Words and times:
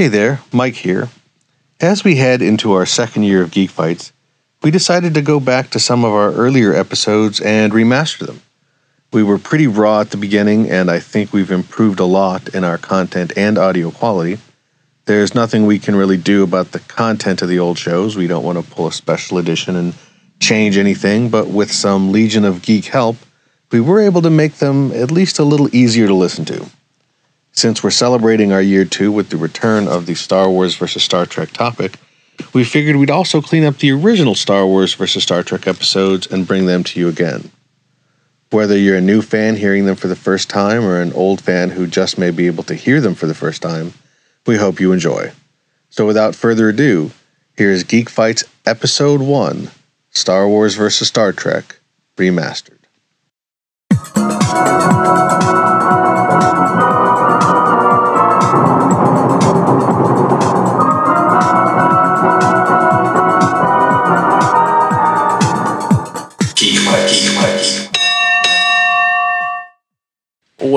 Hey 0.00 0.08
there, 0.08 0.40
Mike 0.50 0.76
here. 0.76 1.10
As 1.78 2.04
we 2.04 2.16
head 2.16 2.40
into 2.40 2.72
our 2.72 2.86
second 2.86 3.24
year 3.24 3.42
of 3.42 3.50
Geek 3.50 3.68
Fights, 3.68 4.14
we 4.62 4.70
decided 4.70 5.12
to 5.12 5.20
go 5.20 5.38
back 5.38 5.68
to 5.68 5.78
some 5.78 6.06
of 6.06 6.12
our 6.14 6.32
earlier 6.32 6.72
episodes 6.72 7.38
and 7.38 7.70
remaster 7.70 8.26
them. 8.26 8.40
We 9.12 9.22
were 9.22 9.36
pretty 9.36 9.66
raw 9.66 10.00
at 10.00 10.10
the 10.10 10.16
beginning, 10.16 10.70
and 10.70 10.90
I 10.90 11.00
think 11.00 11.34
we've 11.34 11.50
improved 11.50 12.00
a 12.00 12.06
lot 12.06 12.54
in 12.54 12.64
our 12.64 12.78
content 12.78 13.34
and 13.36 13.58
audio 13.58 13.90
quality. 13.90 14.38
There's 15.04 15.34
nothing 15.34 15.66
we 15.66 15.78
can 15.78 15.94
really 15.94 16.16
do 16.16 16.44
about 16.44 16.72
the 16.72 16.80
content 16.80 17.42
of 17.42 17.50
the 17.50 17.58
old 17.58 17.76
shows. 17.76 18.16
We 18.16 18.26
don't 18.26 18.42
want 18.42 18.56
to 18.56 18.70
pull 18.70 18.86
a 18.86 18.92
special 18.92 19.36
edition 19.36 19.76
and 19.76 19.92
change 20.38 20.78
anything, 20.78 21.28
but 21.28 21.48
with 21.48 21.70
some 21.70 22.10
Legion 22.10 22.46
of 22.46 22.62
Geek 22.62 22.86
help, 22.86 23.16
we 23.70 23.82
were 23.82 24.00
able 24.00 24.22
to 24.22 24.30
make 24.30 24.54
them 24.54 24.92
at 24.92 25.10
least 25.10 25.38
a 25.38 25.44
little 25.44 25.68
easier 25.76 26.06
to 26.06 26.14
listen 26.14 26.46
to. 26.46 26.70
Since 27.60 27.84
we're 27.84 27.90
celebrating 27.90 28.54
our 28.54 28.62
year 28.62 28.86
two 28.86 29.12
with 29.12 29.28
the 29.28 29.36
return 29.36 29.86
of 29.86 30.06
the 30.06 30.14
Star 30.14 30.48
Wars 30.48 30.76
versus 30.76 31.02
Star 31.02 31.26
Trek 31.26 31.50
topic, 31.50 31.98
we 32.54 32.64
figured 32.64 32.96
we'd 32.96 33.10
also 33.10 33.42
clean 33.42 33.64
up 33.64 33.76
the 33.76 33.92
original 33.92 34.34
Star 34.34 34.66
Wars 34.66 34.94
versus 34.94 35.22
Star 35.22 35.42
Trek 35.42 35.66
episodes 35.66 36.26
and 36.26 36.46
bring 36.46 36.64
them 36.64 36.82
to 36.84 36.98
you 36.98 37.06
again. 37.06 37.50
Whether 38.48 38.78
you're 38.78 38.96
a 38.96 39.02
new 39.02 39.20
fan 39.20 39.56
hearing 39.56 39.84
them 39.84 39.96
for 39.96 40.08
the 40.08 40.16
first 40.16 40.48
time 40.48 40.86
or 40.86 41.02
an 41.02 41.12
old 41.12 41.42
fan 41.42 41.68
who 41.68 41.86
just 41.86 42.16
may 42.16 42.30
be 42.30 42.46
able 42.46 42.64
to 42.64 42.74
hear 42.74 42.98
them 42.98 43.14
for 43.14 43.26
the 43.26 43.34
first 43.34 43.60
time, 43.60 43.92
we 44.46 44.56
hope 44.56 44.80
you 44.80 44.92
enjoy. 44.92 45.30
So 45.90 46.06
without 46.06 46.34
further 46.34 46.70
ado, 46.70 47.10
here's 47.58 47.84
Geek 47.84 48.08
Fights 48.08 48.42
Episode 48.64 49.20
1 49.20 49.70
Star 50.12 50.48
Wars 50.48 50.76
vs. 50.76 51.06
Star 51.06 51.34
Trek 51.34 51.78
Remastered. 52.16 52.78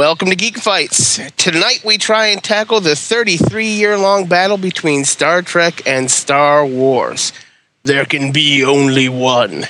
Welcome 0.04 0.32
to 0.32 0.36
Geek 0.36 0.58
Fights. 0.58 1.18
Tonight 1.38 1.86
we 1.86 1.98
try 1.98 2.28
and 2.28 2.44
tackle 2.44 2.82
the 2.82 2.94
33 2.94 3.68
year 3.68 3.98
long 3.98 4.26
battle 4.26 4.58
between 4.58 5.06
Star 5.06 5.42
Trek 5.42 5.82
and 5.88 6.12
Star 6.12 6.66
Wars. 6.66 7.32
There 7.84 8.04
can 8.04 8.34
be 8.34 8.66
only 8.66 9.08
one. 9.08 9.64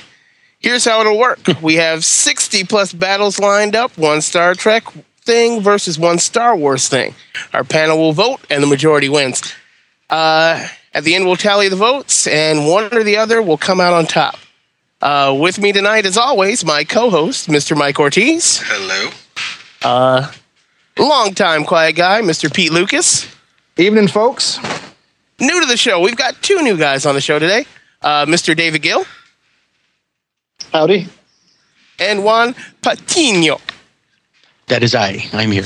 Here's 0.58 0.86
how 0.86 1.02
it'll 1.02 1.20
work 1.20 1.40
we 1.62 1.76
have 1.76 2.04
60 2.04 2.64
plus 2.64 2.94
battles 2.94 3.38
lined 3.38 3.76
up, 3.76 3.96
one 3.96 4.22
Star 4.22 4.56
Trek 4.56 4.86
thing 5.22 5.62
versus 5.62 6.00
one 6.00 6.18
Star 6.18 6.56
Wars 6.56 6.90
thing. 6.90 7.14
Our 7.54 7.64
panel 7.64 8.00
will 8.00 8.14
vote, 8.14 8.40
and 8.50 8.64
the 8.64 8.68
majority 8.68 9.10
wins. 9.10 9.54
Uh, 10.10 10.68
at 10.96 11.04
the 11.04 11.14
end, 11.14 11.28
we'll 11.28 11.36
tally 11.36 11.70
the 11.70 11.76
votes, 11.76 12.26
and 12.26 12.66
one 12.66 12.92
or 12.92 13.04
the 13.04 13.18
other 13.18 13.40
will 13.40 13.60
come 13.60 13.80
out 13.80 13.94
on 13.94 14.08
top. 14.08 14.40
Uh, 15.00 15.38
with 15.40 15.60
me 15.60 15.72
tonight, 15.72 16.08
as 16.08 16.18
always, 16.18 16.66
my 16.66 16.84
co 16.84 17.12
host, 17.12 17.50
Mr. 17.50 17.78
Mike 17.78 18.00
Ortiz. 18.00 18.64
Hello. 18.64 19.12
Uh, 19.84 20.32
longtime 20.98 21.66
quiet 21.66 21.96
guy, 21.96 22.22
Mr. 22.22 22.54
Pete 22.54 22.72
Lucas. 22.72 23.28
Evening, 23.78 24.08
folks. 24.08 24.60
New 25.40 25.60
to 25.60 25.66
the 25.66 25.78
show, 25.78 26.00
we've 26.00 26.16
got 26.16 26.42
two 26.42 26.62
new 26.62 26.78
guys 26.78 27.06
on 27.06 27.16
the 27.16 27.22
show 27.22 27.40
today 27.40 27.66
uh, 28.02 28.26
Mr. 28.26 28.56
David 28.56 28.82
Gill 28.82 29.06
Howdy. 30.72 31.08
and 32.00 32.24
Juan 32.24 32.56
Patino. 32.82 33.60
That 34.68 34.84
is 34.84 34.96
I. 34.96 35.26
I'm 35.34 35.52
here. 35.52 35.66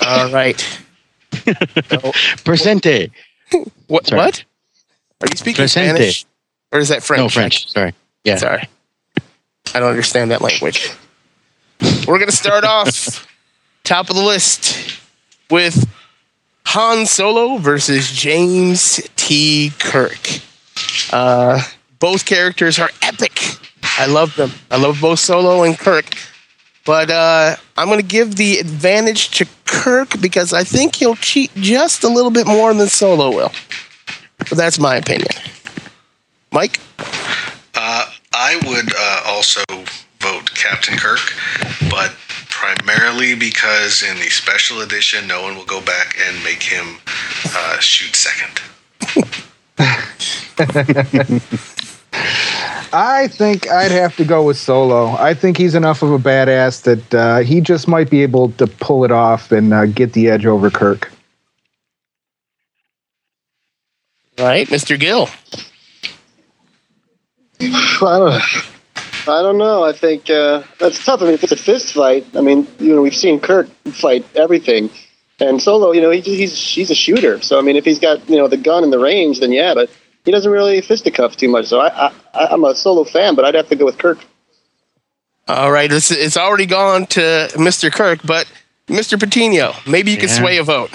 All 0.00 0.30
right. 0.32 0.56
Presente. 1.30 3.10
What? 3.86 4.06
Sorry. 4.06 4.18
What? 4.20 4.44
Are 5.20 5.28
you 5.30 5.36
speaking 5.36 5.64
Presente. 5.64 5.94
Spanish? 5.96 6.26
Or 6.72 6.78
is 6.78 6.88
that 6.88 7.02
French? 7.02 7.20
No 7.20 7.28
French. 7.28 7.70
Sorry. 7.70 7.92
Yeah. 8.24 8.36
Sorry. 8.36 8.68
I 9.74 9.80
don't 9.80 9.90
understand 9.90 10.30
that 10.30 10.40
language. 10.40 10.90
We're 12.10 12.18
going 12.18 12.28
to 12.28 12.36
start 12.36 12.64
off 12.64 13.24
top 13.84 14.10
of 14.10 14.16
the 14.16 14.22
list 14.22 14.98
with 15.48 15.88
Han 16.64 17.06
Solo 17.06 17.58
versus 17.58 18.10
James 18.10 19.00
T. 19.14 19.70
Kirk. 19.78 20.18
Uh, 21.12 21.62
both 22.00 22.26
characters 22.26 22.80
are 22.80 22.90
epic. 23.00 23.40
I 23.96 24.06
love 24.06 24.34
them. 24.34 24.50
I 24.72 24.78
love 24.78 25.00
both 25.00 25.20
Solo 25.20 25.62
and 25.62 25.78
Kirk. 25.78 26.06
But 26.84 27.12
uh, 27.12 27.54
I'm 27.76 27.86
going 27.86 28.00
to 28.00 28.04
give 28.04 28.34
the 28.34 28.58
advantage 28.58 29.30
to 29.38 29.46
Kirk 29.64 30.20
because 30.20 30.52
I 30.52 30.64
think 30.64 30.96
he'll 30.96 31.14
cheat 31.14 31.52
just 31.54 32.02
a 32.02 32.08
little 32.08 32.32
bit 32.32 32.48
more 32.48 32.74
than 32.74 32.88
Solo 32.88 33.30
will. 33.30 33.52
But 34.36 34.58
that's 34.58 34.80
my 34.80 34.96
opinion. 34.96 35.30
Mike? 36.50 36.80
Uh, 37.76 38.10
I 38.32 38.60
would 38.66 38.92
uh, 38.98 39.22
also 39.28 39.62
vote 40.20 40.54
Captain 40.54 40.96
Kirk, 40.96 41.20
but 41.90 42.12
primarily 42.48 43.34
because 43.34 44.02
in 44.02 44.16
the 44.16 44.30
special 44.30 44.80
edition, 44.82 45.26
no 45.26 45.42
one 45.42 45.56
will 45.56 45.64
go 45.64 45.80
back 45.80 46.16
and 46.26 46.42
make 46.44 46.62
him 46.62 46.98
uh, 47.54 47.78
shoot 47.78 48.14
second. 48.14 48.60
I 52.92 53.28
think 53.28 53.70
I'd 53.70 53.92
have 53.92 54.16
to 54.16 54.24
go 54.24 54.44
with 54.44 54.58
Solo. 54.58 55.10
I 55.16 55.32
think 55.32 55.56
he's 55.56 55.74
enough 55.74 56.02
of 56.02 56.10
a 56.12 56.18
badass 56.18 56.82
that 56.82 57.14
uh, 57.14 57.38
he 57.38 57.60
just 57.60 57.86
might 57.88 58.10
be 58.10 58.22
able 58.22 58.50
to 58.52 58.66
pull 58.66 59.04
it 59.04 59.12
off 59.12 59.52
and 59.52 59.72
uh, 59.72 59.86
get 59.86 60.12
the 60.12 60.28
edge 60.28 60.44
over 60.44 60.70
Kirk. 60.70 61.10
All 64.38 64.46
right, 64.46 64.66
Mr. 64.68 64.98
Gill. 64.98 65.28
I 69.28 69.42
don't, 69.42 69.58
know. 69.58 69.84
I 69.84 69.92
think 69.92 70.28
uh, 70.30 70.62
that's 70.78 71.04
tough. 71.04 71.20
I 71.22 71.26
mean, 71.26 71.34
if 71.34 71.42
it's 71.42 71.52
a 71.52 71.56
fist 71.56 71.92
fight, 71.92 72.26
I 72.34 72.40
mean, 72.40 72.66
you 72.78 72.94
know, 72.94 73.02
we've 73.02 73.14
seen 73.14 73.40
Kirk 73.40 73.68
fight 73.92 74.24
everything, 74.34 74.90
and 75.38 75.60
Solo, 75.62 75.92
you 75.92 76.00
know, 76.00 76.10
he, 76.10 76.20
he's 76.20 76.58
he's 76.58 76.90
a 76.90 76.94
shooter. 76.94 77.40
So 77.40 77.58
I 77.58 77.62
mean, 77.62 77.76
if 77.76 77.84
he's 77.84 77.98
got 77.98 78.28
you 78.28 78.36
know 78.36 78.48
the 78.48 78.56
gun 78.56 78.84
and 78.84 78.92
the 78.92 78.98
range, 78.98 79.40
then 79.40 79.52
yeah, 79.52 79.74
but 79.74 79.90
he 80.24 80.30
doesn't 80.32 80.50
really 80.50 80.80
fisticuff 80.80 81.36
too 81.36 81.48
much. 81.48 81.66
So 81.66 81.80
I, 81.80 82.12
I 82.34 82.46
I'm 82.46 82.64
a 82.64 82.74
Solo 82.74 83.04
fan, 83.04 83.34
but 83.34 83.44
I'd 83.44 83.54
have 83.54 83.68
to 83.68 83.76
go 83.76 83.84
with 83.84 83.98
Kirk. 83.98 84.18
All 85.48 85.72
right, 85.72 85.90
it's, 85.90 86.10
it's 86.12 86.36
already 86.36 86.66
gone 86.66 87.06
to 87.06 87.20
Mr. 87.54 87.90
Kirk, 87.90 88.20
but 88.24 88.46
Mr. 88.86 89.18
Patino, 89.18 89.72
maybe 89.86 90.12
you 90.12 90.16
could 90.16 90.28
Yeah. 90.28 90.38
sway 90.38 90.58
a 90.58 90.62
vote. 90.62 90.90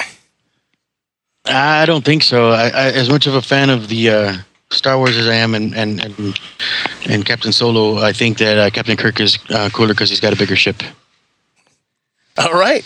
I 1.45 1.85
don't 1.85 2.05
think 2.05 2.23
so. 2.23 2.49
I, 2.49 2.67
I, 2.69 2.91
as 2.91 3.09
much 3.09 3.27
of 3.27 3.35
a 3.35 3.41
fan 3.41 3.69
of 3.69 3.89
the 3.89 4.09
uh, 4.09 4.37
Star 4.71 4.97
Wars 4.97 5.17
as 5.17 5.27
I 5.27 5.35
am, 5.35 5.55
and 5.55 5.75
and 5.75 6.03
and, 6.03 6.39
and 7.07 7.25
Captain 7.25 7.51
Solo, 7.51 7.97
I 7.99 8.13
think 8.13 8.39
that 8.39 8.57
uh, 8.57 8.69
Captain 8.69 8.97
Kirk 8.97 9.19
is 9.19 9.37
uh, 9.49 9.69
cooler 9.71 9.93
because 9.93 10.09
he's 10.09 10.19
got 10.19 10.33
a 10.33 10.35
bigger 10.35 10.55
ship. 10.55 10.81
All 12.37 12.53
right. 12.53 12.85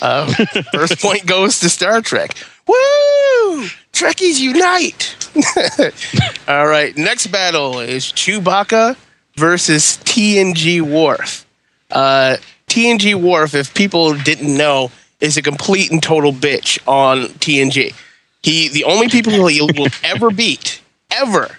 Uh, 0.00 0.32
first 0.72 0.98
point 1.00 1.26
goes 1.26 1.60
to 1.60 1.68
Star 1.68 2.00
Trek. 2.00 2.34
Woo! 2.66 3.66
Trekkies 3.92 4.40
unite! 4.40 5.16
All 6.48 6.66
right, 6.66 6.96
next 6.96 7.28
battle 7.28 7.80
is 7.80 8.04
Chewbacca 8.04 8.96
versus 9.36 9.98
TNG 10.04 10.80
Worf. 10.80 11.46
Uh, 11.90 12.36
TNG 12.66 13.14
Worf, 13.14 13.54
if 13.54 13.74
people 13.74 14.14
didn't 14.14 14.56
know, 14.56 14.90
is 15.20 15.36
a 15.36 15.42
complete 15.42 15.90
and 15.90 16.02
total 16.02 16.32
bitch 16.32 16.78
on 16.88 17.24
TNG. 17.38 17.94
He, 18.42 18.68
the 18.68 18.84
only 18.84 19.08
people 19.08 19.46
he 19.46 19.60
will 19.60 19.88
ever 20.04 20.30
beat, 20.30 20.80
ever, 21.10 21.58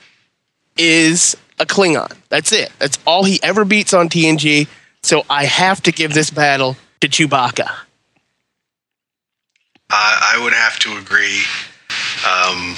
is 0.78 1.36
a 1.60 1.66
Klingon. 1.66 2.16
That's 2.30 2.52
it. 2.52 2.72
That's 2.80 2.98
all 3.06 3.24
he 3.24 3.40
ever 3.44 3.66
beats 3.66 3.94
on 3.94 4.10
TNG. 4.10 4.68
So 5.04 5.24
I 5.30 5.46
have 5.46 5.82
to 5.84 5.92
give 5.92 6.14
this 6.14 6.30
battle 6.30 6.78
to 7.02 7.08
Chewbacca. 7.08 7.70
I, 9.90 10.36
I 10.36 10.44
would 10.44 10.54
have 10.54 10.80
to 10.80 10.98
agree. 10.98 11.42
Um, 12.24 12.76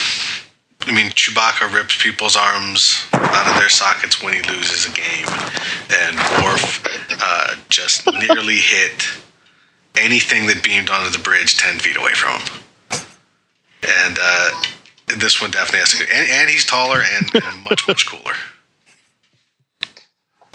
I 0.86 0.92
mean, 0.92 1.12
Chewbacca 1.12 1.74
rips 1.74 2.02
people's 2.02 2.36
arms 2.36 3.06
out 3.14 3.48
of 3.48 3.56
their 3.58 3.70
sockets 3.70 4.22
when 4.22 4.34
he 4.34 4.42
loses 4.42 4.86
a 4.86 4.92
game, 4.92 5.28
and 5.92 6.18
Worf 6.44 6.84
uh, 7.22 7.56
just 7.70 8.06
nearly 8.28 8.58
hit 8.58 9.08
anything 9.96 10.48
that 10.48 10.64
beamed 10.64 10.90
onto 10.90 11.16
the 11.16 11.24
bridge 11.24 11.58
ten 11.58 11.80
feet 11.80 11.98
away 11.98 12.14
from 12.14 12.40
him. 12.42 12.64
And 14.02 14.18
uh, 14.22 14.64
this 15.08 15.42
one 15.42 15.52
definitely 15.52 15.80
has 15.80 15.92
to 15.92 15.98
go. 16.00 16.06
And, 16.14 16.30
and 16.30 16.50
he's 16.50 16.66
taller 16.66 17.02
and, 17.02 17.44
and 17.44 17.64
much 17.64 17.88
much 17.88 18.08
cooler. 18.10 18.34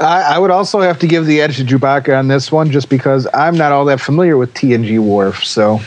I, 0.00 0.34
I 0.34 0.38
would 0.38 0.50
also 0.50 0.80
have 0.80 0.98
to 1.00 1.06
give 1.06 1.26
the 1.26 1.40
edge 1.40 1.56
to 1.56 1.64
Chewbacca 1.64 2.16
on 2.16 2.28
this 2.28 2.52
one, 2.52 2.70
just 2.70 2.88
because 2.88 3.26
I'm 3.34 3.56
not 3.56 3.72
all 3.72 3.84
that 3.86 4.00
familiar 4.00 4.36
with 4.36 4.54
TNG 4.54 4.98
Worf. 5.00 5.44
So 5.44 5.80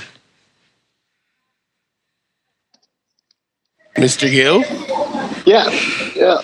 Mr. 3.95 4.29
Gill? 4.29 4.61
Yeah, 5.45 5.69
yeah, 6.15 6.41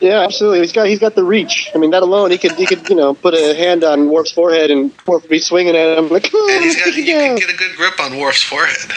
yeah, 0.00 0.22
absolutely. 0.22 0.60
He's 0.60 0.72
got 0.72 0.86
he's 0.86 0.98
got 0.98 1.14
the 1.14 1.24
reach. 1.24 1.70
I 1.74 1.78
mean, 1.78 1.90
that 1.90 2.02
alone, 2.02 2.30
he 2.30 2.38
could 2.38 2.52
he 2.52 2.66
could 2.66 2.88
you 2.88 2.96
know 2.96 3.14
put 3.14 3.34
a 3.34 3.54
hand 3.54 3.84
on 3.84 4.10
Worf's 4.10 4.32
forehead 4.32 4.70
and 4.70 4.90
Worf 5.06 5.22
would 5.22 5.30
be 5.30 5.38
swinging 5.38 5.76
at 5.76 5.98
him 5.98 6.08
like. 6.08 6.30
"Oh, 6.32 6.50
And 6.52 6.64
he's 6.64 6.76
got, 6.76 6.94
you 6.94 7.04
can 7.04 7.36
get 7.36 7.50
a 7.50 7.56
good 7.56 7.76
grip 7.76 8.00
on 8.00 8.18
Worf's 8.18 8.42
forehead. 8.42 8.92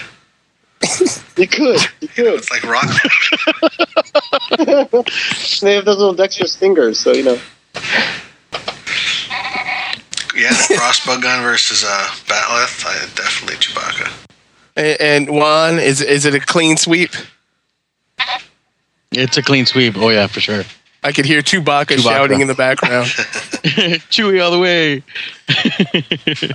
You 1.38 1.48
could. 1.48 1.80
You 2.02 2.08
could. 2.08 2.34
It's 2.36 2.52
like 2.52 2.64
rock. 2.64 2.86
they 5.62 5.76
have 5.76 5.86
those 5.86 5.98
little 5.98 6.14
dexterous 6.14 6.56
fingers, 6.56 7.00
so 7.00 7.14
you 7.14 7.24
know. 7.24 7.40
yeah, 10.36 10.52
crossbow 10.76 11.20
gun 11.22 11.44
versus 11.44 11.86
uh, 11.88 12.08
bat'leth. 12.28 12.86
I 12.86 13.00
definitely 13.16 13.56
Chewbacca. 13.56 14.12
And, 14.76 15.02
and 15.02 15.30
Juan, 15.30 15.80
is 15.80 16.02
is 16.02 16.26
it 16.26 16.36
a 16.36 16.40
clean 16.40 16.78
sweep? 16.78 17.12
It's 19.12 19.38
a 19.38 19.42
clean 19.42 19.66
sweep. 19.66 19.96
Oh 19.98 20.10
yeah, 20.10 20.28
for 20.28 20.40
sure. 20.40 20.64
I 21.04 21.14
could 21.14 21.26
hear 21.26 21.42
Chewbacca, 21.42 21.96
Chewbacca. 21.96 22.04
shouting 22.04 22.42
in 22.42 22.48
the 22.48 22.56
background. 22.56 23.08
Chewy 24.10 24.44
all 24.44 24.52
the 24.52 24.60
way. 24.60 25.04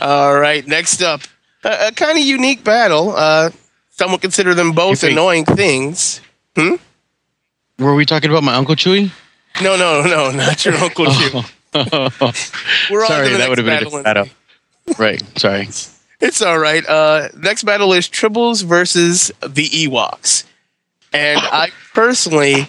All 0.01 0.39
right, 0.39 0.67
next 0.67 1.03
up, 1.03 1.23
a, 1.65 1.89
a 1.89 1.93
kind 1.93 2.19
of 2.19 2.25
unique 2.25 2.63
battle. 2.65 3.15
Uh, 3.17 3.51
some 3.97 4.13
would 4.13 4.21
consider 4.21 4.55
them 4.55 4.73
both 4.73 4.91
You 4.91 4.97
think- 4.97 5.13
annoying 5.13 5.45
things. 5.45 6.21
Hmm? 6.57 6.75
Were 7.79 7.95
we 7.95 8.05
talking 8.05 8.31
about 8.31 8.43
my 8.45 8.55
uncle 8.55 8.75
Chewy? 8.77 9.11
No, 9.63 9.77
no, 9.77 10.03
no, 10.03 10.31
not 10.31 10.65
your 10.65 10.75
Uncle 10.75 11.07
Chew. 11.07 11.31
We're 11.75 13.03
on 13.03 13.09
sorry, 13.09 13.29
the 13.31 13.39
that 13.39 13.49
would 13.49 13.59
have 13.59 13.65
been 13.67 13.75
a 13.75 13.77
battle. 13.77 13.85
different 13.91 14.05
battle. 14.05 14.29
Right. 14.99 15.23
Sorry. 15.39 15.69
It's 16.21 16.41
all 16.41 16.59
right. 16.59 16.87
Uh, 16.87 17.29
next 17.37 17.65
battle 17.65 17.93
is 17.93 18.09
Tribbles 18.09 18.65
versus 18.65 19.31
the 19.47 19.69
Ewoks. 19.69 20.45
And 21.13 21.39
I 21.39 21.69
personally 21.93 22.67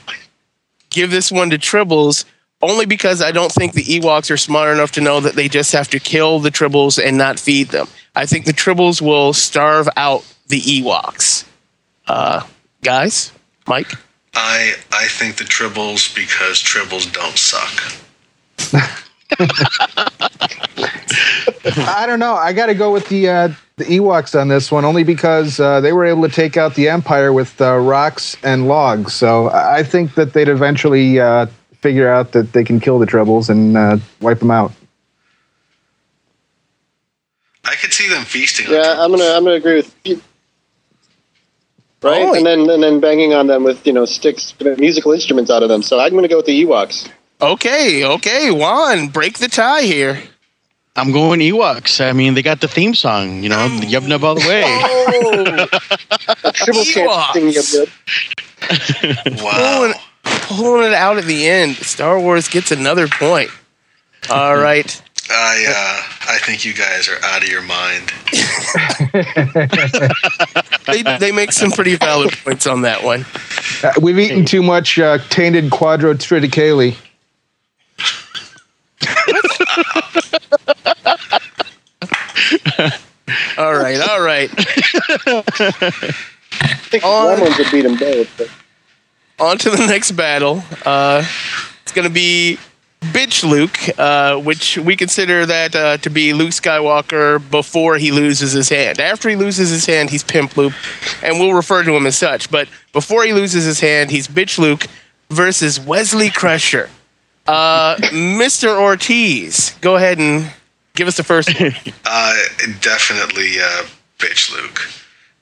give 0.89 1.09
this 1.09 1.31
one 1.31 1.51
to 1.51 1.57
Tribbles 1.57 2.25
only 2.61 2.85
because 2.85 3.21
I 3.21 3.31
don't 3.31 3.51
think 3.51 3.71
the 3.73 3.83
Ewoks 3.83 4.29
are 4.29 4.35
smart 4.35 4.75
enough 4.75 4.91
to 4.93 5.01
know 5.01 5.21
that 5.21 5.35
they 5.35 5.47
just 5.47 5.71
have 5.71 5.87
to 5.91 5.99
kill 6.01 6.39
the 6.39 6.49
Tribbles 6.51 7.01
and 7.01 7.17
not 7.17 7.39
feed 7.39 7.69
them. 7.69 7.87
I 8.15 8.25
think 8.25 8.45
the 8.45 8.53
Tribbles 8.53 9.01
will 9.01 9.33
starve 9.33 9.89
out 9.97 10.25
the 10.47 10.61
Ewoks. 10.61 11.45
Uh, 12.07 12.45
guys, 12.81 13.31
Mike? 13.67 13.91
I 14.33 14.75
I 14.91 15.07
think 15.07 15.37
the 15.37 15.43
Tribbles 15.43 16.13
because 16.15 16.61
Tribbles 16.61 17.11
don't 17.11 17.37
suck. 17.37 17.93
I 21.77 22.05
don't 22.05 22.19
know. 22.19 22.35
I 22.35 22.53
got 22.53 22.67
to 22.67 22.73
go 22.73 22.91
with 22.91 23.07
the 23.09 23.29
uh, 23.29 23.49
the 23.77 23.85
Ewoks 23.85 24.39
on 24.39 24.47
this 24.47 24.71
one, 24.71 24.85
only 24.85 25.03
because 25.03 25.59
uh, 25.59 25.81
they 25.81 25.93
were 25.93 26.05
able 26.05 26.23
to 26.23 26.29
take 26.29 26.57
out 26.57 26.75
the 26.75 26.89
Empire 26.89 27.33
with 27.33 27.59
uh, 27.59 27.77
rocks 27.77 28.37
and 28.43 28.67
logs. 28.67 29.13
So 29.13 29.49
I 29.49 29.77
I 29.77 29.83
think 29.83 30.15
that 30.15 30.33
they'd 30.33 30.49
eventually 30.49 31.19
uh, 31.19 31.47
figure 31.81 32.09
out 32.09 32.31
that 32.33 32.53
they 32.53 32.63
can 32.63 32.79
kill 32.79 32.99
the 32.99 33.05
Tribbles 33.05 33.49
and 33.49 33.77
uh, 33.77 33.97
wipe 34.21 34.39
them 34.39 34.51
out. 34.51 34.71
I 37.65 37.75
could 37.75 37.93
see 37.93 38.07
them 38.07 38.23
feasting. 38.25 38.67
on 38.67 38.73
Yeah, 38.73 38.95
I'm 38.99 39.11
gonna 39.11 39.25
I'm 39.25 39.43
gonna 39.43 39.55
agree 39.55 39.75
with 39.77 39.95
you. 40.03 40.21
Right, 42.01 42.21
Oh, 42.21 42.33
and 42.35 42.45
then 42.45 42.69
and 42.69 42.83
then 42.83 42.99
banging 42.99 43.33
on 43.33 43.47
them 43.47 43.63
with 43.63 43.85
you 43.87 43.93
know 43.93 44.05
sticks, 44.05 44.53
musical 44.77 45.11
instruments 45.11 45.49
out 45.49 45.63
of 45.63 45.69
them. 45.69 45.81
So 45.81 45.99
I'm 45.99 46.13
gonna 46.13 46.27
go 46.27 46.37
with 46.37 46.45
the 46.45 46.63
Ewoks. 46.63 47.09
Okay, 47.41 48.05
okay, 48.05 48.51
Juan, 48.51 49.07
break 49.07 49.39
the 49.39 49.47
tie 49.47 49.81
here. 49.81 50.21
I'm 50.95 51.11
going 51.11 51.41
Ewoks. 51.41 51.99
I 51.99 52.13
mean, 52.13 52.35
they 52.35 52.41
got 52.41 52.61
the 52.61 52.69
theme 52.69 52.95
song, 52.95 53.43
you 53.43 53.49
know, 53.49 53.67
the 53.67 53.85
Yub 53.87 54.07
Nub 54.07 54.23
all 54.23 54.35
the 54.35 54.47
way. 54.47 54.63
Oh, 54.65 56.51
Triple 56.53 56.83
Ewoks. 56.83 57.33
can't 57.33 57.33
sing 57.33 57.49
you 57.49 57.85
good. 57.85 57.91
Wow. 59.43 59.93
pulling 60.23 60.85
it 60.87 60.93
out 60.93 61.17
at 61.17 61.25
the 61.25 61.47
end. 61.47 61.75
Star 61.75 62.19
Wars 62.19 62.47
gets 62.47 62.71
another 62.71 63.07
point. 63.07 63.49
All 64.29 64.55
right. 64.55 65.01
I 65.29 65.65
uh, 65.67 66.03
I 66.33 66.37
think 66.39 66.65
you 66.65 66.73
guys 66.73 67.07
are 67.09 67.17
out 67.23 67.41
of 67.41 67.49
your 67.49 67.63
mind. 67.63 68.11
they, 70.87 71.01
they 71.17 71.31
make 71.31 71.51
some 71.51 71.71
pretty 71.71 71.95
valid 71.95 72.31
points 72.43 72.67
on 72.67 72.81
that 72.81 73.03
one. 73.03 73.25
Uh, 73.83 73.91
we've 74.01 74.19
eaten 74.19 74.45
too 74.45 74.61
much 74.61 74.99
uh, 74.99 75.17
tainted 75.29 75.65
quadrotriticale. 75.71 76.95
All 83.57 83.73
right, 83.73 83.99
all 84.09 84.21
right. 84.21 84.49
I 84.57 85.41
think 86.89 87.03
On- 87.03 87.31
one 87.31 87.41
ones 87.41 87.57
would 87.57 87.71
beat 87.71 87.81
them 87.81 87.97
both. 87.97 88.29
But. 88.37 88.49
On 89.43 89.57
to 89.57 89.69
the 89.69 89.87
next 89.87 90.11
battle. 90.11 90.63
Uh, 90.85 91.23
it's 91.81 91.91
going 91.91 92.07
to 92.07 92.13
be 92.13 92.57
Bitch 93.13 93.47
Luke, 93.47 93.77
uh, 93.99 94.37
which 94.37 94.77
we 94.77 94.95
consider 94.95 95.45
that 95.45 95.75
uh, 95.75 95.97
to 95.97 96.09
be 96.09 96.33
Luke 96.33 96.51
Skywalker 96.51 97.39
before 97.49 97.97
he 97.97 98.11
loses 98.11 98.51
his 98.51 98.69
hand. 98.69 98.99
After 98.99 99.29
he 99.29 99.35
loses 99.35 99.69
his 99.69 99.85
hand, 99.85 100.09
he's 100.09 100.23
Pimp 100.23 100.57
Luke, 100.57 100.73
and 101.23 101.39
we'll 101.39 101.53
refer 101.53 101.83
to 101.83 101.95
him 101.95 102.05
as 102.05 102.17
such. 102.17 102.49
But 102.51 102.67
before 102.93 103.23
he 103.23 103.33
loses 103.33 103.65
his 103.65 103.79
hand, 103.79 104.11
he's 104.11 104.27
Bitch 104.27 104.57
Luke 104.57 104.87
versus 105.29 105.79
Wesley 105.79 106.29
Crusher. 106.29 106.89
Uh, 107.47 107.95
Mr. 108.11 108.79
Ortiz, 108.79 109.75
go 109.81 109.95
ahead 109.95 110.17
and 110.19 110.51
give 110.95 111.07
us 111.07 111.17
the 111.17 111.23
first. 111.23 111.49
Uh, 112.07 112.35
definitely 112.81 113.59
uh, 113.59 113.83
bitch 114.19 114.51
Luke. 114.51 114.79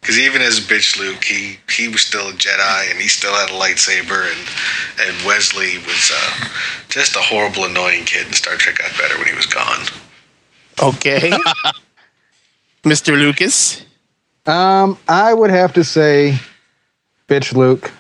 Because 0.04 0.20
even 0.20 0.42
as 0.42 0.60
bitch 0.60 1.00
Luke, 1.00 1.24
he, 1.24 1.58
he 1.72 1.88
was 1.88 2.02
still 2.02 2.28
a 2.28 2.34
Jedi 2.34 2.92
and 2.92 3.00
he 3.00 3.08
still 3.08 3.34
had 3.34 3.50
a 3.50 3.54
lightsaber, 3.54 4.30
and 4.30 5.08
and 5.08 5.26
Wesley 5.26 5.78
was 5.78 6.12
uh, 6.14 6.48
just 6.90 7.16
a 7.16 7.20
horrible, 7.20 7.64
annoying 7.64 8.04
kid. 8.04 8.26
And 8.26 8.36
Star 8.36 8.56
Trek 8.56 8.80
got 8.80 8.92
better 8.98 9.18
when 9.18 9.28
he 9.28 9.34
was 9.34 9.46
gone. 9.46 9.86
Okay. 10.82 11.32
Mr. 12.84 13.18
Lucas. 13.18 13.86
Um, 14.46 14.98
I 15.08 15.34
would 15.34 15.50
have 15.50 15.72
to 15.74 15.86
say, 15.86 16.38
bitch, 17.30 17.56
Luke. 17.56 17.92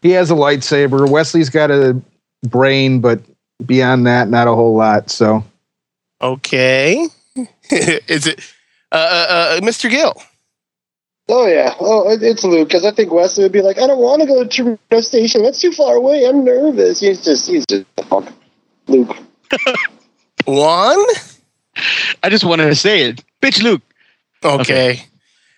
He 0.00 0.10
has 0.12 0.30
a 0.30 0.34
lightsaber. 0.34 1.08
Wesley's 1.08 1.50
got 1.50 1.70
a 1.70 2.00
brain, 2.42 3.00
but 3.00 3.20
beyond 3.66 4.06
that, 4.06 4.28
not 4.28 4.48
a 4.48 4.54
whole 4.54 4.74
lot. 4.74 5.10
So 5.10 5.44
Okay. 6.24 7.06
Is 7.70 8.26
it 8.26 8.40
uh, 8.90 8.94
uh, 8.94 9.26
uh, 9.28 9.60
Mr. 9.60 9.90
Gill? 9.90 10.14
Oh 11.28 11.46
yeah, 11.46 11.74
oh 11.80 12.10
it's 12.10 12.44
Luke 12.44 12.68
because 12.68 12.84
I 12.84 12.90
think 12.90 13.10
Wesley 13.10 13.44
would 13.44 13.52
be 13.52 13.62
like, 13.62 13.78
I 13.78 13.86
don't 13.86 13.98
want 13.98 14.20
to 14.20 14.28
go 14.28 14.44
to 14.44 14.48
Toronto 14.48 15.00
Station. 15.00 15.42
That's 15.42 15.60
too 15.60 15.72
far 15.72 15.94
away. 15.94 16.26
I'm 16.26 16.44
nervous. 16.44 17.00
He's 17.00 17.24
just 17.24 17.48
he's 17.48 17.64
just 17.64 17.86
fuck 18.08 18.30
Luke. 18.88 19.16
Juan? 20.46 20.98
I 22.22 22.28
just 22.28 22.44
wanted 22.44 22.66
to 22.66 22.74
say 22.74 23.08
it. 23.08 23.24
Bitch 23.40 23.62
Luke. 23.62 23.82
Okay. 24.44 25.06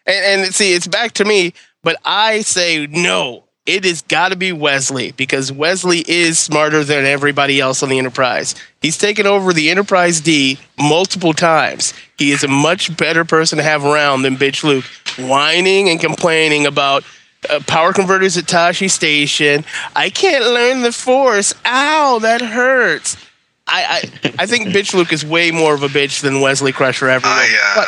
And, 0.06 0.42
and 0.44 0.54
see, 0.54 0.72
it's 0.72 0.86
back 0.86 1.12
to 1.12 1.24
me, 1.24 1.52
but 1.82 1.96
I 2.04 2.42
say 2.42 2.86
no. 2.86 3.45
It 3.66 3.84
has 3.84 4.02
got 4.02 4.28
to 4.30 4.36
be 4.36 4.52
Wesley 4.52 5.10
because 5.12 5.50
Wesley 5.50 6.04
is 6.06 6.38
smarter 6.38 6.84
than 6.84 7.04
everybody 7.04 7.60
else 7.60 7.82
on 7.82 7.88
the 7.88 7.98
Enterprise. 7.98 8.54
He's 8.80 8.96
taken 8.96 9.26
over 9.26 9.52
the 9.52 9.70
Enterprise 9.70 10.20
D 10.20 10.58
multiple 10.78 11.32
times. 11.32 11.92
He 12.16 12.30
is 12.30 12.44
a 12.44 12.48
much 12.48 12.96
better 12.96 13.24
person 13.24 13.58
to 13.58 13.64
have 13.64 13.84
around 13.84 14.22
than 14.22 14.36
Bitch 14.36 14.62
Luke, 14.62 14.84
whining 15.28 15.88
and 15.88 15.98
complaining 16.00 16.64
about 16.66 17.02
uh, 17.50 17.60
power 17.66 17.92
converters 17.92 18.36
at 18.36 18.44
Tosche 18.44 18.88
Station. 18.90 19.64
I 19.96 20.10
can't 20.10 20.44
learn 20.44 20.82
the 20.82 20.92
Force. 20.92 21.52
Ow, 21.64 22.20
that 22.20 22.40
hurts. 22.40 23.16
I, 23.66 24.00
I, 24.24 24.32
I 24.38 24.46
think 24.46 24.68
Bitch 24.74 24.94
Luke 24.94 25.12
is 25.12 25.24
way 25.24 25.50
more 25.50 25.74
of 25.74 25.82
a 25.82 25.88
bitch 25.88 26.20
than 26.22 26.40
Wesley 26.40 26.70
Crusher 26.72 27.08
ever. 27.08 27.26
was. 27.26 27.48
Uh, 27.76 27.84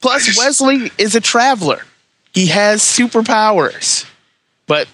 Plus, 0.00 0.24
just- 0.26 0.38
Wesley 0.38 0.90
is 0.96 1.14
a 1.14 1.20
traveler. 1.20 1.82
He 2.32 2.46
has 2.46 2.80
superpowers. 2.82 4.08
But 4.66 4.86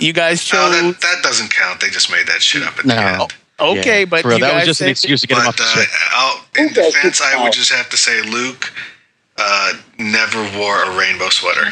you 0.00 0.12
guys 0.12 0.52
no, 0.52 0.70
that, 0.70 1.00
that 1.00 1.22
doesn't 1.22 1.50
count. 1.54 1.80
They 1.80 1.88
just 1.90 2.10
made 2.10 2.26
that 2.26 2.42
shit 2.42 2.62
up 2.62 2.78
at 2.78 2.84
No. 2.86 2.94
the 2.94 3.02
end. 3.02 3.34
okay, 3.78 4.00
Yeah. 4.00 4.04
but 4.06 4.22
For 4.22 4.28
real, 4.28 4.38
you 4.38 4.44
that 4.44 4.50
guys 4.52 4.66
was 4.66 4.78
just 4.78 4.80
an 4.80 4.88
excuse 4.88 5.20
to 5.22 5.26
get 5.26 5.38
him 5.38 5.46
off 5.46 5.56
But 5.56 5.64
the 5.64 5.80
uh, 5.80 5.84
ship. 5.84 5.90
I'll, 6.12 6.44
in 6.58 6.68
Who 6.68 6.74
defense, 6.74 7.20
I 7.20 7.42
would 7.42 7.52
just 7.52 7.72
have 7.72 7.88
to 7.90 7.96
say 7.96 8.22
Luke 8.22 8.72
uh, 9.38 9.72
never 9.98 10.42
wore 10.58 10.82
a 10.84 10.96
rainbow 10.98 11.28
sweater. 11.30 11.70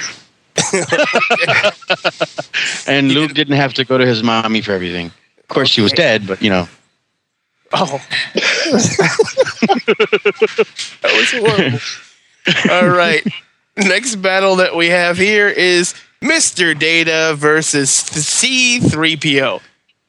And 2.87 3.13
Luke 3.13 3.35
didn't 3.35 3.57
have 3.57 3.75
to 3.75 3.85
go 3.85 3.99
to 3.99 4.07
his 4.07 4.23
mommy 4.23 4.61
for 4.63 4.73
everything. 4.73 5.07
Of 5.39 5.49
course, 5.49 5.69
she 5.69 5.81
was 5.83 5.93
dead, 5.93 6.27
but 6.27 6.41
you 6.43 6.49
know. 6.51 6.69
Oh. 7.73 8.01
that 8.35 9.63
was 11.03 11.31
horrible. 11.33 11.79
All 12.73 12.89
right. 12.89 13.23
Next 13.77 14.17
battle 14.17 14.57
that 14.57 14.75
we 14.75 14.89
have 14.89 15.19
here 15.19 15.49
is 15.49 15.95
Mr. 16.23 16.79
Data 16.79 17.35
versus 17.37 17.91
C3PO. 17.91 19.61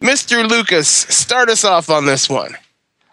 Mr. 0.02 0.48
Lucas, 0.48 0.88
start 0.88 1.50
us 1.50 1.64
off 1.64 1.90
on 1.90 2.06
this 2.06 2.30
one. 2.30 2.56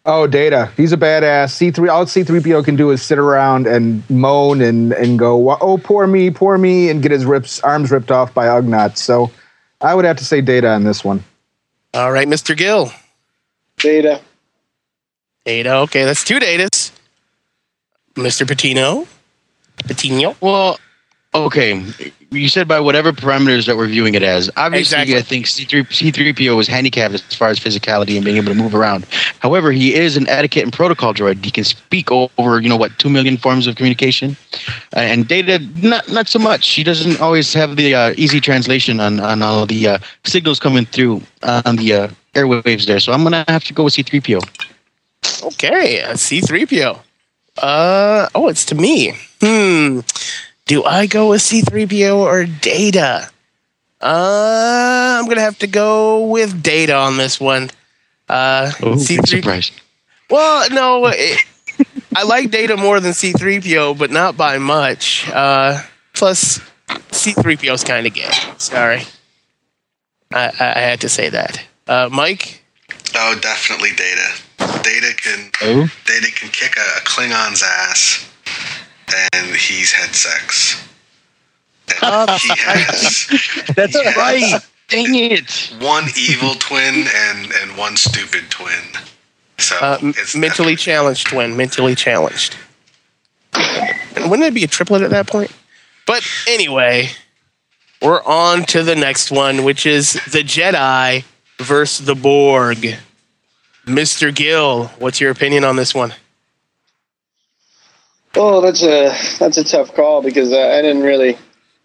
Oh, 0.05 0.29
Data. 0.29 0.71
He's 0.76 0.93
a 0.93 0.97
badass. 0.97 1.50
C3 1.73 1.91
all 1.91 2.07
C3PO 2.07 2.65
can 2.65 2.76
do 2.76 2.91
is 2.91 3.03
sit 3.03 3.19
around 3.19 3.67
and 3.67 4.09
moan 4.09 4.62
and 4.62 4.93
and 4.93 5.19
go, 5.19 5.50
"Oh, 5.61 5.79
poor 5.79 6.07
me, 6.07 6.31
poor 6.31 6.57
me," 6.57 6.88
and 6.91 7.03
get 7.03 7.11
his 7.11 7.25
rips 7.25 7.59
arms 7.61 7.91
ripped 7.91 8.12
off 8.12 8.33
by 8.33 8.47
Ugnaughts. 8.47 8.99
So, 8.99 9.33
I 9.81 9.97
would 9.97 10.05
have 10.05 10.17
to 10.19 10.25
say 10.25 10.41
Data 10.41 10.69
on 10.69 10.85
this 10.85 11.03
one. 11.05 11.25
All 11.93 12.12
right, 12.12 12.29
Mr. 12.29 12.57
Gill. 12.57 12.93
Data. 13.79 14.21
Data. 15.45 15.75
Okay, 15.79 16.05
that's 16.05 16.23
two 16.23 16.38
datas. 16.38 16.93
Mr. 18.15 18.47
Patino. 18.47 19.09
Patino. 19.88 20.37
Well, 20.41 20.79
Okay, 21.35 21.85
you 22.30 22.49
said 22.49 22.66
by 22.66 22.80
whatever 22.80 23.12
parameters 23.12 23.66
that 23.66 23.76
we're 23.76 23.88
viewing 23.88 24.14
it 24.14 24.23
as. 24.23 24.50
Obviously, 24.56 25.02
Exactly. 25.02 25.16
I 25.16 25.23
think 25.23 25.47
C3 25.47 25.85
C3PO 25.87 26.56
was 26.56 26.66
handicapped 26.66 27.12
as 27.12 27.21
far 27.35 27.49
as 27.49 27.61
physicality 27.61 28.16
and 28.16 28.25
being 28.25 28.38
able 28.38 28.49
to 28.49 28.54
move 28.54 28.75
around. 28.75 29.04
However, 29.40 29.71
he 29.71 29.95
is 29.95 30.16
an 30.16 30.26
etiquette 30.28 30.64
and 30.64 30.73
protocol 30.73 31.12
droid. 31.12 31.45
He 31.45 31.50
can 31.50 31.64
speak 31.64 32.11
over, 32.11 32.61
you 32.61 32.71
know, 32.71 32.76
what 32.76 32.99
two 32.99 33.11
million 33.11 33.37
forms 33.37 33.66
of 33.66 33.76
communication, 33.76 34.37
uh, 34.97 35.00
and 35.00 35.28
Data 35.28 35.59
not 35.83 36.09
not 36.11 36.26
so 36.26 36.38
much. 36.38 36.66
He 36.68 36.83
doesn't 36.83 37.21
always 37.21 37.52
have 37.52 37.76
the 37.76 37.95
uh, 37.95 38.14
easy 38.16 38.40
translation 38.40 38.99
on 38.99 39.21
on 39.21 39.42
all 39.42 39.66
the 39.66 39.88
uh, 39.88 39.99
signals 40.25 40.59
coming 40.59 40.87
through 40.87 41.21
on 41.42 41.76
the 41.76 41.92
uh, 41.92 42.09
airwaves 42.35 42.87
there. 42.87 43.00
So 43.00 43.12
I'm 43.12 43.23
gonna 43.23 43.45
have 43.49 43.64
to 43.64 43.75
go 43.75 43.85
with 43.85 43.95
C3PO. 43.95 44.40
Okay, 45.52 46.02
C 46.14 46.40
three 46.40 46.64
PO. 46.64 46.99
Uh 47.59 48.28
oh, 48.35 48.49
it's 48.49 48.64
to 48.66 48.75
me. 48.75 49.12
Hmm. 49.40 50.00
Do 50.66 50.85
I 50.85 51.06
go 51.06 51.30
with 51.30 51.42
C3PO 51.42 52.16
or 52.16 52.44
Data? 52.44 53.30
Uh, 54.00 55.18
I'm 55.20 55.28
gonna 55.28 55.40
have 55.40 55.58
to 55.61 55.66
go 55.66 56.26
with 56.26 56.62
Data 56.62 56.94
on 56.94 57.16
this 57.16 57.40
one. 57.40 57.70
Uh, 58.28 58.73
Oh, 58.82 58.94
C3 58.96 59.26
surprise! 59.28 59.70
Well, 60.28 60.68
no, 60.70 61.06
it, 61.06 61.40
I 62.14 62.25
like 62.25 62.50
Data 62.50 62.76
more 62.76 62.99
than 63.00 63.12
C3PO, 63.12 63.96
but 63.96 64.11
not 64.11 64.37
by 64.37 64.58
much. 64.58 65.28
Uh, 65.30 65.80
plus, 66.14 66.58
C3PO's 66.88 67.85
kind 67.85 68.06
of 68.06 68.12
gay. 68.14 68.30
Sorry, 68.58 69.02
I, 70.32 70.46
I, 70.58 70.73
I 70.76 70.80
had 70.80 71.00
to 71.02 71.08
say 71.08 71.28
that. 71.30 71.62
Uh, 71.87 72.08
Mike, 72.12 72.62
Oh, 73.14 73.38
definitely 73.40 73.90
Data. 73.96 74.42
Data 74.82 75.14
can 75.16 75.50
Oh, 75.62 75.88
Data 76.06 76.32
can 76.32 76.49
kick 76.50 76.76
a, 76.76 76.99
a 76.99 77.00
Klingon's 77.04 77.62
ass, 77.62 78.28
and 79.32 79.54
he's 79.56 79.92
had 79.92 80.14
sex. 80.14 80.82
And 82.02 82.30
he 82.40 82.48
has 82.56 83.26
that's 83.75 83.94
Yes. 83.94 84.16
right. 84.16 84.60
Dang 84.88 85.14
it! 85.16 85.72
one 85.80 86.04
evil 86.16 86.54
twin 86.54 87.06
and 87.14 87.52
and 87.62 87.76
one 87.76 87.96
stupid 87.96 88.48
twin. 88.50 88.82
So 89.58 89.76
uh, 89.80 89.98
it's 90.02 90.36
mentally 90.36 90.76
challenged 90.76 91.26
twin, 91.28 91.56
mentally 91.56 91.94
challenged. 91.94 92.56
And 93.54 94.30
wouldn't 94.30 94.46
it 94.46 94.54
be 94.54 94.64
a 94.64 94.68
triplet 94.68 95.02
at 95.02 95.10
that 95.10 95.26
point? 95.26 95.50
But 96.06 96.22
anyway, 96.46 97.08
we're 98.00 98.22
on 98.22 98.64
to 98.66 98.82
the 98.82 98.94
next 98.94 99.30
one, 99.30 99.64
which 99.64 99.86
is 99.86 100.12
the 100.30 100.42
Jedi 100.44 101.25
versus 101.58 102.06
the 102.06 102.14
Borg. 102.14 102.96
Mr. 103.86 104.34
Gill, 104.34 104.86
what's 104.98 105.20
your 105.20 105.30
opinion 105.30 105.64
on 105.64 105.76
this 105.76 105.94
one? 105.94 106.12
Oh, 108.37 108.61
that's 108.61 108.83
a 108.83 109.14
that's 109.38 109.57
a 109.57 109.64
tough 109.64 109.95
call 109.95 110.23
because 110.23 110.52
uh, 110.52 110.59
I 110.59 110.83
didn't 110.83 111.02
really 111.02 111.38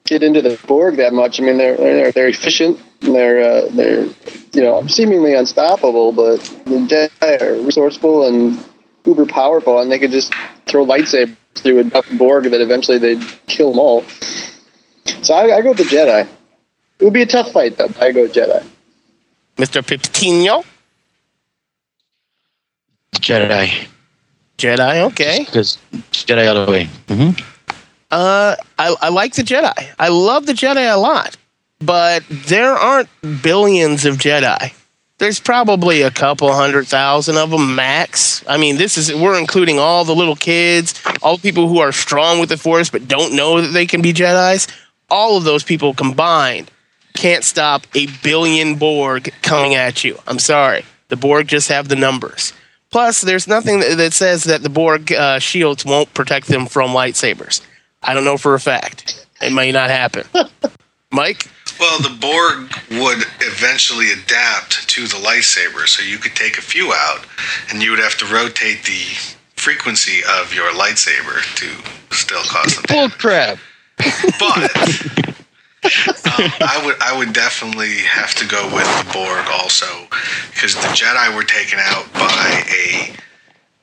get 0.05 0.24
into 0.24 0.41
the 0.41 0.60
Borg 0.67 0.98
that 0.98 1.13
much. 1.13 1.39
I 1.39 1.43
mean, 1.43 1.58
they're 1.58 1.77
they're, 1.77 2.12
they're 2.12 2.27
efficient. 2.27 2.79
And 3.01 3.15
they're 3.15 3.41
uh, 3.41 3.70
they're 3.72 4.05
you 4.53 4.62
know 4.62 4.86
seemingly 4.88 5.34
unstoppable, 5.34 6.12
but 6.12 6.39
the 6.65 6.86
Jedi 6.88 7.41
are 7.41 7.62
resourceful 7.63 8.27
and 8.27 8.63
uber 9.05 9.25
powerful, 9.25 9.79
and 9.79 9.91
they 9.91 9.98
could 9.98 10.12
just 10.12 10.34
throw 10.65 10.86
lightsabers 10.86 11.36
through 11.55 11.79
enough 11.79 12.08
Borg 12.17 12.46
that 12.46 12.62
eventually 12.62 12.98
they'd 12.98 13.24
kill 13.48 13.72
them 13.72 13.79
all. 13.79 14.03
So 15.22 15.34
I, 15.34 15.58
I 15.58 15.62
go 15.62 15.70
with 15.70 15.79
the 15.79 15.84
Jedi. 15.84 16.27
It 17.00 17.03
would 17.03 17.13
be 17.13 17.24
a 17.24 17.27
tough 17.27 17.51
fight, 17.51 17.77
though. 17.77 17.89
I 18.00 18.12
go 18.12 18.27
Jedi. 18.27 18.65
Mr. 19.58 19.81
Piptino? 19.81 20.63
Jedi, 23.15 23.88
Jedi, 24.62 25.01
okay. 25.08 25.44
because 25.46 25.77
Jedi 26.12 26.48
all 26.48 26.65
the 26.65 26.72
way. 26.72 26.89
hmm 27.08 27.32
Uh, 28.12 28.56
I, 28.77 28.96
I 29.01 29.10
like 29.10 29.34
the 29.36 29.41
Jedi. 29.44 29.88
I 29.98 30.10
love 30.10 30.46
the 30.46 30.53
Jedi 30.53 30.94
a 30.94 30.98
lot, 30.98 31.38
but 31.80 32.24
there 32.30 32.74
aren't 32.74 33.10
billions 33.41 34.06
of 34.06 34.18
Jedi. 34.18 34.74
There's 35.18 35.39
probably 35.39 36.01
a 36.01 36.10
couple 36.12 36.51
hundred 36.51 36.88
thousand 36.88 37.38
of 37.38 37.51
them 37.51 37.75
max. 37.75 38.44
I 38.48 38.58
mean, 38.58 38.77
this 38.77 38.98
is 38.98 39.13
we're 39.13 39.38
including 39.39 39.77
all 39.77 40.03
the 40.03 40.15
little 40.15 40.36
kids, 40.36 41.00
all 41.22 41.38
the 41.38 41.41
people 41.44 41.68
who 41.68 41.80
are 41.80 41.91
strong 41.91 42.39
with 42.39 42.50
the 42.50 42.58
Force 42.58 42.89
but 42.89 43.08
don't 43.08 43.36
know 43.36 43.62
that 43.62 43.68
they 43.68 43.86
can 43.86 44.01
be 44.01 44.13
Jedi's. 44.13 44.68
All 45.10 45.38
of 45.38 45.44
those 45.44 45.63
people 45.63 45.94
combined 45.94 46.72
can't 47.13 47.44
stop 47.44 47.86
a 47.94 48.08
billion 48.24 48.75
Borg 48.75 49.32
coming 49.44 49.75
at 49.75 50.03
you. 50.03 50.18
I'm 50.25 50.39
sorry, 50.39 50.86
the 51.10 51.18
Borg 51.18 51.48
just 51.48 51.70
have 51.70 51.88
the 51.88 51.96
numbers. 51.96 52.53
Plus, 52.91 53.21
there's 53.21 53.48
nothing 53.48 53.79
that, 53.79 53.95
that 53.98 54.13
says 54.13 54.43
that 54.43 54.63
the 54.63 54.69
Borg 54.69 55.12
uh, 55.13 55.39
shields 55.39 55.86
won't 55.86 56.13
protect 56.13 56.48
them 56.48 56.65
from 56.65 56.91
lightsabers. 56.91 57.62
I 58.03 58.13
don't 58.13 58.25
know 58.25 58.38
for 58.38 58.53
a 58.53 58.60
fact. 58.60 59.25
It 59.41 59.53
may 59.53 59.71
not 59.71 59.89
happen. 59.89 60.25
Mike? 61.12 61.50
Well, 61.79 62.00
the 62.00 62.15
Borg 62.19 62.69
would 63.01 63.24
eventually 63.39 64.12
adapt 64.12 64.88
to 64.89 65.07
the 65.07 65.15
lightsaber, 65.15 65.88
so 65.88 66.03
you 66.03 66.17
could 66.17 66.36
take 66.36 66.57
a 66.57 66.62
few 66.62 66.93
out, 66.93 67.25
and 67.69 67.81
you 67.81 67.91
would 67.91 68.00
have 68.00 68.17
to 68.17 68.25
rotate 68.25 68.83
the 68.83 69.01
frequency 69.55 70.21
of 70.39 70.53
your 70.53 70.69
lightsaber 70.71 71.41
to 71.55 72.15
still 72.15 72.43
cause 72.43 72.75
them 72.75 72.83
Bull 72.88 73.10
crap! 73.10 73.57
But 74.39 75.36
um, 75.83 75.91
I 76.61 76.81
would 76.85 77.01
I 77.01 77.17
would 77.17 77.33
definitely 77.33 77.97
have 78.00 78.35
to 78.35 78.47
go 78.47 78.65
with 78.73 78.85
the 78.85 79.13
Borg 79.13 79.45
also, 79.51 80.07
because 80.51 80.75
the 80.75 80.91
Jedi 80.93 81.35
were 81.35 81.43
taken 81.43 81.79
out 81.79 82.11
by 82.13 82.63
a 82.69 83.15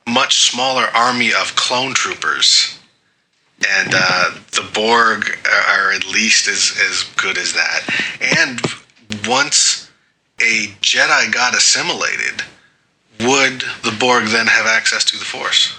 much 0.09 0.49
smaller 0.49 0.85
army 0.93 1.31
of 1.33 1.55
clone 1.55 1.93
troopers. 1.93 2.79
And 3.67 3.93
uh, 3.93 4.35
the 4.51 4.67
Borg 4.73 5.37
are 5.69 5.91
at 5.91 6.07
least 6.07 6.47
as, 6.47 6.73
as 6.89 7.03
good 7.17 7.37
as 7.37 7.53
that. 7.53 7.81
And 8.21 8.61
once 9.27 9.91
a 10.41 10.67
Jedi 10.81 11.31
got 11.33 11.55
assimilated, 11.55 12.43
would 13.19 13.63
the 13.83 13.95
Borg 13.99 14.27
then 14.27 14.47
have 14.47 14.65
access 14.65 15.03
to 15.05 15.17
the 15.17 15.25
Force? 15.25 15.77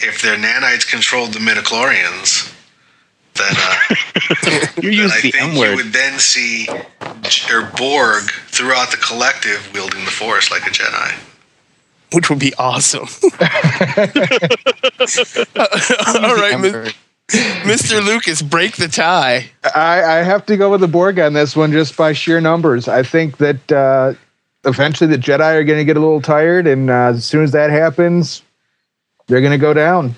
If 0.00 0.22
their 0.22 0.36
nanites 0.36 0.88
controlled 0.88 1.34
the 1.34 1.38
midichlorians, 1.38 2.52
then 3.34 3.52
uh, 3.56 3.76
You 4.76 4.90
then 4.90 4.92
use 4.92 5.12
I 5.12 5.20
the 5.20 5.30
think 5.30 5.42
M 5.42 5.52
you 5.54 5.76
would 5.76 5.92
then 5.92 6.18
see 6.18 6.66
J- 7.22 7.54
or 7.54 7.70
Borg 7.76 8.24
throughout 8.48 8.90
the 8.90 8.96
collective 8.96 9.70
wielding 9.72 10.04
the 10.04 10.10
Force 10.10 10.50
like 10.50 10.66
a 10.66 10.70
Jedi. 10.70 11.14
Which 12.12 12.30
would 12.30 12.38
be 12.38 12.54
awesome. 12.54 13.08
All 16.16 16.36
right, 16.36 16.60
Mi- 16.60 16.92
Mr. 17.64 18.04
Lucas, 18.04 18.42
break 18.42 18.76
the 18.76 18.86
tie. 18.88 19.50
I, 19.74 20.02
I 20.02 20.16
have 20.22 20.46
to 20.46 20.56
go 20.56 20.70
with 20.70 20.80
the 20.80 20.88
Borg 20.88 21.18
on 21.18 21.32
this 21.32 21.56
one 21.56 21.72
just 21.72 21.96
by 21.96 22.12
sheer 22.12 22.40
numbers. 22.40 22.86
I 22.86 23.02
think 23.02 23.38
that 23.38 23.72
uh, 23.72 24.14
eventually 24.64 25.10
the 25.10 25.20
Jedi 25.20 25.54
are 25.54 25.64
going 25.64 25.78
to 25.78 25.84
get 25.84 25.96
a 25.96 26.00
little 26.00 26.20
tired, 26.20 26.66
and 26.66 26.90
uh, 26.90 27.12
as 27.14 27.24
soon 27.24 27.42
as 27.42 27.52
that 27.52 27.70
happens, 27.70 28.42
they're 29.26 29.40
going 29.40 29.52
to 29.52 29.58
go 29.58 29.74
down. 29.74 30.14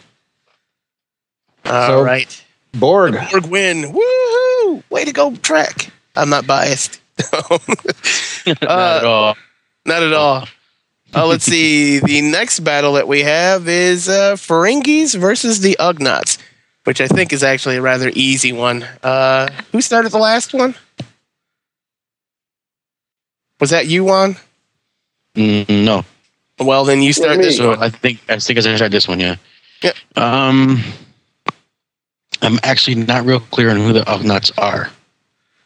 All 1.64 2.02
right, 2.02 2.44
So- 2.76 2.80
Borg. 2.80 3.14
Borg 3.30 3.46
win. 3.46 3.92
Woohoo! 3.92 4.82
Way 4.90 5.04
to 5.04 5.12
go, 5.12 5.34
Trek. 5.36 5.90
I'm 6.14 6.28
not 6.30 6.46
biased. 6.46 7.00
Not 8.46 8.62
at 8.62 9.04
all. 9.04 9.36
Not 9.84 10.02
at 10.02 10.12
all. 10.12 10.48
Uh, 11.14 11.26
let's 11.26 11.44
see. 11.52 11.98
The 12.00 12.20
next 12.22 12.60
battle 12.60 12.94
that 12.94 13.08
we 13.08 13.22
have 13.22 13.68
is 13.68 14.08
uh, 14.08 14.34
Ferengis 14.36 15.16
versus 15.18 15.60
the 15.60 15.76
Ugnaughts, 15.80 16.38
which 16.84 17.00
I 17.00 17.06
think 17.06 17.32
is 17.32 17.42
actually 17.42 17.76
a 17.76 17.82
rather 17.82 18.10
easy 18.14 18.52
one. 18.52 18.84
Uh, 19.02 19.48
who 19.72 19.80
started 19.80 20.12
the 20.12 20.18
last 20.18 20.52
one? 20.54 20.74
Was 23.60 23.70
that 23.70 23.86
you, 23.86 24.04
Juan? 24.04 24.36
Mm, 25.34 25.84
no. 25.84 26.04
Well, 26.58 26.84
then 26.84 27.02
you 27.02 27.12
start 27.12 27.38
me. 27.38 27.44
this 27.44 27.60
one. 27.60 27.82
I 27.82 27.88
think 27.90 28.20
I 28.28 28.38
think 28.38 28.58
I 28.58 28.62
started 28.62 28.92
this 28.92 29.08
one. 29.08 29.20
Yeah. 29.20 29.36
Yeah. 29.82 29.92
Um, 30.16 30.82
I'm 32.42 32.58
actually 32.62 32.96
not 32.96 33.24
real 33.24 33.40
clear 33.40 33.70
on 33.70 33.76
who 33.76 33.92
the 33.92 34.00
Ugnaughts 34.02 34.52
are. 34.58 34.90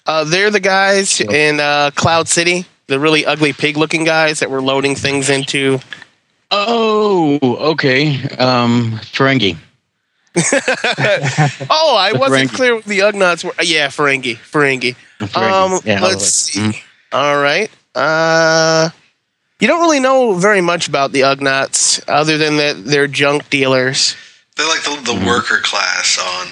Uh, 0.07 0.25
they're 0.25 0.51
the 0.51 0.61
guys 0.61 1.21
in 1.21 1.61
uh, 1.61 1.91
Cloud 1.95 2.27
City, 2.29 2.65
the 2.87 2.99
really 2.99 3.25
ugly 3.27 3.53
pig-looking 3.53 4.05
guys 4.05 4.41
that 4.41 4.51
were 4.51 4.63
loading 4.63 4.95
things 4.97 5.29
into. 5.31 5.79
Oh, 6.51 7.39
okay. 7.73 8.15
Um, 8.39 8.99
Ferengi. 9.03 9.57
Oh, 11.71 11.97
I 11.99 12.13
wasn't 12.15 12.51
Ferengi. 12.51 12.55
clear 12.55 12.75
what 12.77 12.85
the 12.85 13.01
Ugnaughts 13.01 13.45
were. 13.45 13.53
Yeah, 13.63 13.89
Ferengi. 13.89 14.37
Ferengi. 14.37 14.97
Ferengi. 15.19 15.75
Um, 15.75 15.81
Yeah, 15.85 16.01
let's 16.03 16.27
see. 16.27 16.61
Mhm. 16.61 16.83
All 17.13 17.41
right. 17.41 17.71
Uh, 17.95 18.91
you 19.59 19.67
don't 19.69 19.81
really 19.81 20.01
know 20.01 20.35
very 20.35 20.61
much 20.61 20.89
about 20.89 21.13
the 21.13 21.23
Ugnaughts, 21.23 22.03
other 22.09 22.39
than 22.39 22.57
that 22.59 22.85
they're 22.85 23.07
junk 23.09 23.51
dealers. 23.51 24.15
They're 24.57 24.67
like 24.69 24.83
the, 24.83 24.91
Mm-hmm. 25.13 25.27
worker 25.27 25.59
class 25.63 26.19
on 26.19 26.49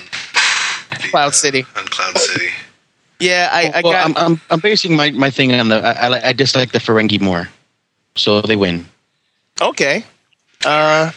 the, 0.90 1.08
Cloud 1.10 1.34
City. 1.34 1.64
On 1.76 1.84
Cloud 1.86 2.18
City. 2.18 2.48
Yeah, 3.20 3.48
I, 3.52 3.66
I 3.74 3.80
well, 3.82 3.92
got. 3.92 4.04
I'm, 4.06 4.16
I'm 4.16 4.40
I'm 4.50 4.60
basing 4.60 4.94
my, 4.96 5.10
my 5.10 5.30
thing 5.30 5.52
on 5.52 5.68
the 5.68 5.76
I, 5.76 6.06
I, 6.08 6.28
I 6.28 6.32
dislike 6.32 6.72
the 6.72 6.78
Ferengi 6.78 7.20
more, 7.20 7.48
so 8.16 8.40
they 8.40 8.56
win. 8.56 8.86
okay. 9.60 10.04
Uh, 10.64 11.10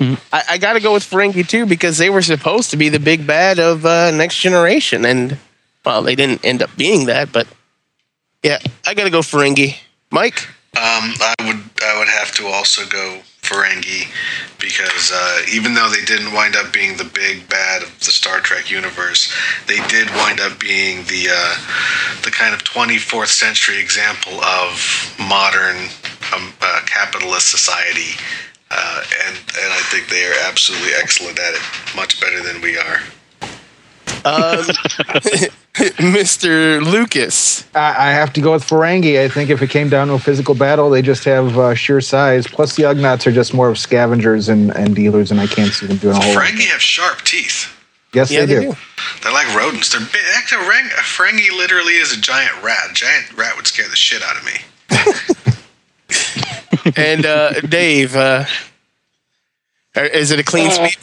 I, 0.00 0.42
I 0.50 0.58
got 0.58 0.74
to 0.74 0.80
go 0.80 0.92
with 0.92 1.02
Ferengi 1.02 1.46
too 1.48 1.66
because 1.66 1.98
they 1.98 2.08
were 2.10 2.22
supposed 2.22 2.70
to 2.70 2.76
be 2.76 2.88
the 2.88 3.00
big 3.00 3.26
bad 3.26 3.58
of 3.58 3.84
uh, 3.84 4.10
Next 4.12 4.38
Generation, 4.38 5.04
and 5.04 5.38
well, 5.84 6.02
they 6.02 6.14
didn't 6.14 6.44
end 6.44 6.62
up 6.62 6.70
being 6.76 7.06
that. 7.06 7.32
But 7.32 7.48
yeah, 8.42 8.58
I 8.86 8.94
got 8.94 9.04
to 9.04 9.10
go 9.10 9.20
Ferengi. 9.20 9.76
Mike, 10.10 10.40
Um, 10.76 11.14
I 11.20 11.34
would 11.40 11.60
I 11.84 11.98
would 11.98 12.08
have 12.08 12.32
to 12.36 12.46
also 12.46 12.86
go 12.86 13.20
Ferengi 13.48 14.12
because 14.60 15.12
uh, 15.14 15.42
even 15.52 15.74
though 15.74 15.88
they 15.88 16.04
didn't 16.04 16.32
wind 16.32 16.56
up 16.56 16.72
being 16.72 16.96
the 16.96 17.04
big 17.04 17.48
bad 17.48 17.82
of 17.82 17.98
the 18.00 18.12
Star 18.12 18.40
Trek 18.40 18.70
universe, 18.70 19.32
they 19.66 19.78
did 19.88 20.08
wind 20.10 20.40
up 20.40 20.58
being 20.58 21.04
the 21.04 21.28
uh, 21.30 21.54
the 22.24 22.30
kind 22.30 22.54
of 22.54 22.62
24th 22.64 23.28
century 23.28 23.78
example 23.78 24.40
of 24.42 25.14
modern 25.18 25.76
um, 26.34 26.52
uh, 26.60 26.80
capitalist 26.86 27.50
society, 27.50 28.18
uh, 28.70 29.02
and 29.26 29.36
and 29.36 29.72
I 29.72 29.80
think 29.90 30.08
they 30.08 30.24
are 30.26 30.34
absolutely 30.46 30.90
excellent 31.00 31.38
at 31.38 31.54
it, 31.54 31.62
much 31.96 32.20
better 32.20 32.42
than 32.42 32.60
we 32.60 32.76
are. 32.76 33.00
Um, 34.28 34.64
Mr. 36.12 36.82
Lucas. 36.84 37.64
I, 37.74 38.08
I 38.08 38.12
have 38.12 38.32
to 38.34 38.40
go 38.40 38.52
with 38.52 38.64
Ferengi. 38.64 39.20
I 39.20 39.28
think 39.28 39.50
if 39.50 39.62
it 39.62 39.70
came 39.70 39.88
down 39.88 40.08
to 40.08 40.14
a 40.14 40.18
physical 40.18 40.54
battle, 40.54 40.90
they 40.90 41.02
just 41.02 41.24
have 41.24 41.56
uh, 41.58 41.74
sheer 41.74 42.00
size. 42.00 42.46
Plus, 42.46 42.76
the 42.76 42.82
Ugnaughts 42.84 43.26
are 43.26 43.32
just 43.32 43.54
more 43.54 43.68
of 43.68 43.78
scavengers 43.78 44.48
and, 44.48 44.70
and 44.76 44.94
dealers, 44.94 45.30
and 45.30 45.40
I 45.40 45.46
can't 45.46 45.72
see 45.72 45.86
them 45.86 45.96
doing 45.98 46.16
a 46.16 46.20
whole 46.20 46.34
lot. 46.34 46.44
Ferengi 46.44 46.66
have 46.68 46.80
sharp 46.82 47.22
teeth. 47.22 47.74
Yes, 48.14 48.30
Yeah, 48.30 48.46
they, 48.46 48.54
they 48.54 48.60
do. 48.66 48.72
do. 48.72 48.78
They're 49.22 49.32
like 49.32 49.54
rodents. 49.54 49.90
They're 49.92 50.00
big. 50.00 50.22
Actually, 50.36 50.64
a 50.64 50.68
Fereng- 50.70 50.92
a 50.98 51.02
Ferengi 51.02 51.50
literally 51.56 51.94
is 51.94 52.12
a 52.16 52.20
giant 52.20 52.62
rat. 52.62 52.90
A 52.90 52.94
giant 52.94 53.32
rat 53.36 53.54
would 53.56 53.66
scare 53.66 53.88
the 53.88 53.96
shit 53.96 54.22
out 54.22 54.36
of 54.36 54.44
me. 54.44 54.52
And 56.96 57.26
uh, 57.26 57.52
Dave, 57.60 58.16
uh, 58.16 58.46
is 59.94 60.30
it 60.30 60.40
a 60.40 60.42
clean 60.42 60.68
Uh, 60.68 60.88
sweep? 60.88 60.98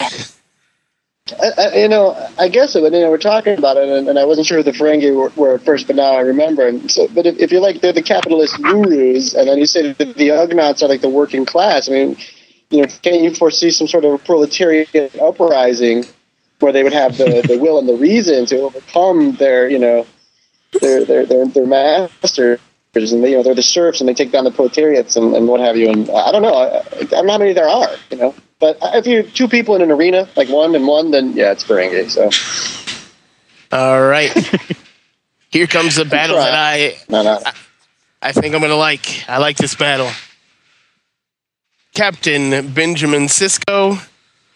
I, 1.31 1.51
I, 1.57 1.75
you 1.77 1.87
know, 1.87 2.15
I 2.37 2.49
guess 2.49 2.75
it. 2.75 2.81
But 2.81 2.93
you 2.93 2.99
know, 2.99 3.09
we're 3.09 3.17
talking 3.17 3.57
about 3.57 3.77
it, 3.77 3.89
and, 3.89 4.07
and 4.07 4.19
I 4.19 4.25
wasn't 4.25 4.45
sure 4.45 4.57
who 4.57 4.63
the 4.63 4.71
Ferengi 4.71 5.15
were, 5.15 5.31
were 5.35 5.55
at 5.55 5.63
first, 5.63 5.87
but 5.87 5.95
now 5.95 6.13
I 6.13 6.19
remember. 6.19 6.67
And 6.67 6.89
so, 6.91 7.07
but 7.07 7.25
if, 7.25 7.39
if 7.39 7.51
you're 7.51 7.61
like 7.61 7.81
they're 7.81 7.93
the 7.93 8.03
capitalist 8.03 8.61
gurus, 8.61 9.33
and 9.33 9.47
then 9.47 9.57
you 9.57 9.65
say 9.65 9.91
that 9.91 10.15
the 10.15 10.29
Ugnaughts 10.29 10.83
are 10.83 10.87
like 10.87 11.01
the 11.01 11.09
working 11.09 11.45
class, 11.45 11.89
I 11.89 11.93
mean, 11.93 12.17
you 12.69 12.81
know, 12.81 12.87
can't 13.01 13.21
you 13.21 13.33
foresee 13.33 13.71
some 13.71 13.87
sort 13.87 14.05
of 14.05 14.23
proletarian 14.23 14.85
uprising 15.19 16.05
where 16.59 16.71
they 16.71 16.83
would 16.83 16.93
have 16.93 17.17
the, 17.17 17.41
the 17.47 17.57
will 17.57 17.79
and 17.79 17.89
the 17.89 17.95
reason 17.95 18.45
to 18.47 18.59
overcome 18.61 19.35
their, 19.37 19.67
you 19.67 19.79
know, 19.79 20.05
their 20.79 21.05
their 21.05 21.25
their, 21.25 21.47
their 21.47 21.65
masters? 21.65 22.59
And 22.95 23.23
they, 23.23 23.31
you 23.31 23.37
know 23.37 23.43
they're 23.43 23.55
the 23.55 23.61
serfs, 23.61 23.99
and 23.99 24.07
they 24.07 24.13
take 24.13 24.31
down 24.31 24.43
the 24.43 24.51
proletariats 24.51 25.15
and, 25.15 25.35
and 25.35 25.47
what 25.47 25.59
have 25.59 25.77
you. 25.77 25.89
And 25.89 26.09
I 26.09 26.31
don't 26.31 26.41
know. 26.41 26.53
I, 26.53 26.79
I 26.79 27.03
don't 27.03 27.25
know 27.25 27.33
how 27.33 27.37
many 27.37 27.53
there 27.53 27.67
are. 27.67 27.89
You 28.09 28.17
know, 28.17 28.35
but 28.59 28.77
if 28.81 29.05
you're 29.05 29.23
two 29.23 29.47
people 29.47 29.75
in 29.75 29.81
an 29.81 29.91
arena, 29.91 30.29
like 30.35 30.49
one 30.49 30.75
and 30.75 30.87
one, 30.87 31.11
then 31.11 31.33
yeah, 31.33 31.51
it's 31.51 31.63
Ferengi. 31.63 32.09
So 32.09 32.29
All 33.77 34.01
right. 34.01 34.31
Here 35.51 35.67
comes 35.67 35.95
the 35.95 36.05
battle 36.05 36.37
that 36.37 36.53
I 36.53 36.97
no, 37.09 37.23
no. 37.23 37.41
I 38.21 38.31
think 38.31 38.55
I'm 38.55 38.61
gonna 38.61 38.75
like. 38.75 39.23
I 39.29 39.37
like 39.37 39.57
this 39.57 39.75
battle. 39.75 40.09
Captain 41.93 42.73
Benjamin 42.73 43.23
Sisko 43.23 44.05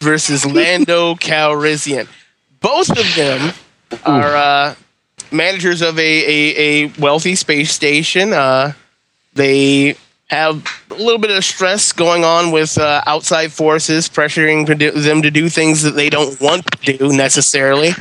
versus 0.02 0.46
Lando 0.54 1.16
Calrissian. 1.16 2.08
Both 2.60 2.90
of 2.90 3.16
them 3.16 3.54
are 4.06 4.36
uh, 4.36 4.76
managers 5.32 5.82
of 5.82 5.98
a, 5.98 6.02
a, 6.02 6.86
a 6.86 6.88
wealthy 7.00 7.36
space 7.36 7.72
station. 7.72 8.34
Uh, 8.34 8.74
they 9.34 9.96
have 10.28 10.66
a 10.92 10.96
little 10.96 11.18
bit 11.18 11.32
of 11.32 11.44
stress 11.44 11.92
going 11.92 12.24
on 12.24 12.52
with 12.52 12.78
uh, 12.78 13.02
outside 13.08 13.52
forces 13.52 14.08
pressuring 14.08 14.68
them 15.04 15.22
to 15.22 15.32
do 15.32 15.50
things 15.50 15.82
that 15.84 15.92
they 15.92 16.10
don't 16.10 16.40
want 16.40 16.66
to 16.84 16.98
do 16.98 17.12
necessarily. 17.12 17.92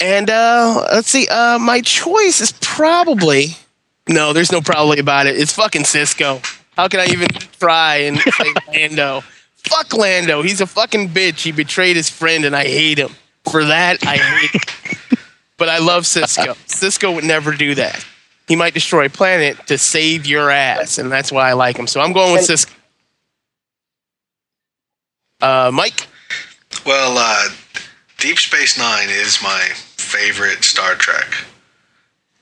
And 0.00 0.28
uh, 0.28 0.86
let's 0.92 1.08
see, 1.08 1.26
uh, 1.28 1.58
my 1.58 1.80
choice 1.80 2.40
is 2.40 2.52
probably 2.60 3.56
no, 4.08 4.32
there's 4.32 4.52
no 4.52 4.60
probably 4.60 4.98
about 4.98 5.26
it. 5.26 5.36
It's 5.36 5.52
fucking 5.52 5.82
Sisko. 5.82 6.44
How 6.76 6.88
can 6.88 7.00
I 7.00 7.06
even 7.06 7.28
try 7.58 7.96
and 7.96 8.18
say 8.18 8.52
Lando? 8.68 9.22
Fuck 9.56 9.94
Lando. 9.94 10.42
He's 10.42 10.60
a 10.60 10.66
fucking 10.66 11.08
bitch. 11.08 11.42
He 11.42 11.50
betrayed 11.50 11.96
his 11.96 12.08
friend, 12.08 12.44
and 12.44 12.54
I 12.54 12.64
hate 12.64 12.98
him 12.98 13.10
for 13.50 13.64
that. 13.64 14.06
I 14.06 14.16
hate. 14.18 14.96
Him. 15.56 15.62
But 15.64 15.68
I 15.68 15.78
love 15.78 16.04
Sisko. 16.04 16.54
Sisko 16.66 17.14
would 17.14 17.24
never 17.24 17.52
do 17.52 17.74
that. 17.76 18.04
He 18.48 18.56
might 18.56 18.74
destroy 18.74 19.06
a 19.06 19.10
planet 19.10 19.66
to 19.66 19.76
save 19.76 20.24
your 20.26 20.50
ass, 20.50 20.98
and 20.98 21.10
that's 21.10 21.32
why 21.32 21.48
I 21.50 21.54
like 21.54 21.76
him. 21.76 21.86
So 21.86 22.00
I'm 22.00 22.12
going 22.12 22.32
with 22.32 22.42
Sisko. 22.42 22.72
Uh, 25.40 25.70
Mike. 25.72 26.06
Well, 26.84 27.16
uh, 27.18 27.48
Deep 28.18 28.38
Space 28.38 28.78
Nine 28.78 29.08
is 29.10 29.42
my 29.42 29.60
favorite 29.74 30.62
Star 30.64 30.94
Trek, 30.94 31.34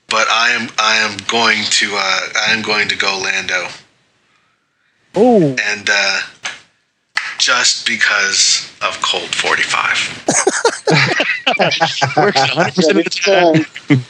but 0.07 0.27
I 0.29 0.51
am 0.51 0.69
I 0.77 0.97
am 0.97 1.17
going 1.27 1.63
to 1.63 1.91
uh, 1.95 2.19
I 2.47 2.53
am 2.53 2.61
going 2.61 2.87
to 2.89 2.95
go 2.97 3.19
Lando, 3.23 3.67
Oh, 5.15 5.41
and 5.41 5.89
uh, 5.91 6.21
just 7.39 7.87
because 7.87 8.71
of 8.81 9.01
Cold 9.01 9.33
Forty 9.33 9.63
Five. 9.63 9.97
Works 11.47 12.41
100% 12.41 12.89
of 12.89 12.95
the 12.95 13.09
time. 13.23 14.01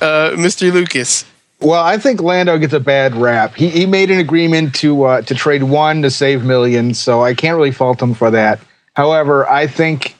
uh, 0.00 0.30
Mr. 0.36 0.72
Lucas. 0.72 1.24
Well, 1.60 1.82
I 1.82 1.96
think 1.96 2.20
Lando 2.20 2.58
gets 2.58 2.72
a 2.72 2.80
bad 2.80 3.14
rap. 3.14 3.54
He, 3.54 3.68
he 3.68 3.86
made 3.86 4.10
an 4.10 4.18
agreement 4.18 4.74
to 4.76 5.04
uh, 5.04 5.22
to 5.22 5.34
trade 5.34 5.62
one 5.62 6.02
to 6.02 6.10
save 6.10 6.44
millions, 6.44 6.98
so 6.98 7.22
I 7.22 7.34
can't 7.34 7.56
really 7.56 7.70
fault 7.70 8.02
him 8.02 8.14
for 8.14 8.30
that. 8.32 8.58
However, 8.94 9.48
I 9.48 9.68
think 9.68 10.16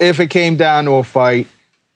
if 0.00 0.18
it 0.18 0.28
came 0.28 0.56
down 0.56 0.86
to 0.86 0.92
a 0.94 1.04
fight, 1.04 1.46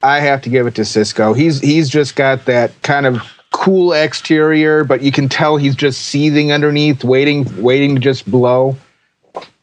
I 0.01 0.21
have 0.21 0.41
to 0.43 0.49
give 0.49 0.65
it 0.65 0.75
to 0.75 0.81
Sisko. 0.81 1.35
He's 1.35 1.59
he's 1.59 1.89
just 1.89 2.15
got 2.15 2.45
that 2.45 2.81
kind 2.83 3.05
of 3.05 3.21
cool 3.51 3.93
exterior, 3.93 4.83
but 4.83 5.01
you 5.01 5.11
can 5.11 5.29
tell 5.29 5.57
he's 5.57 5.75
just 5.75 6.01
seething 6.01 6.51
underneath, 6.51 7.03
waiting 7.03 7.61
waiting 7.61 7.95
to 7.95 8.01
just 8.01 8.29
blow. 8.29 8.77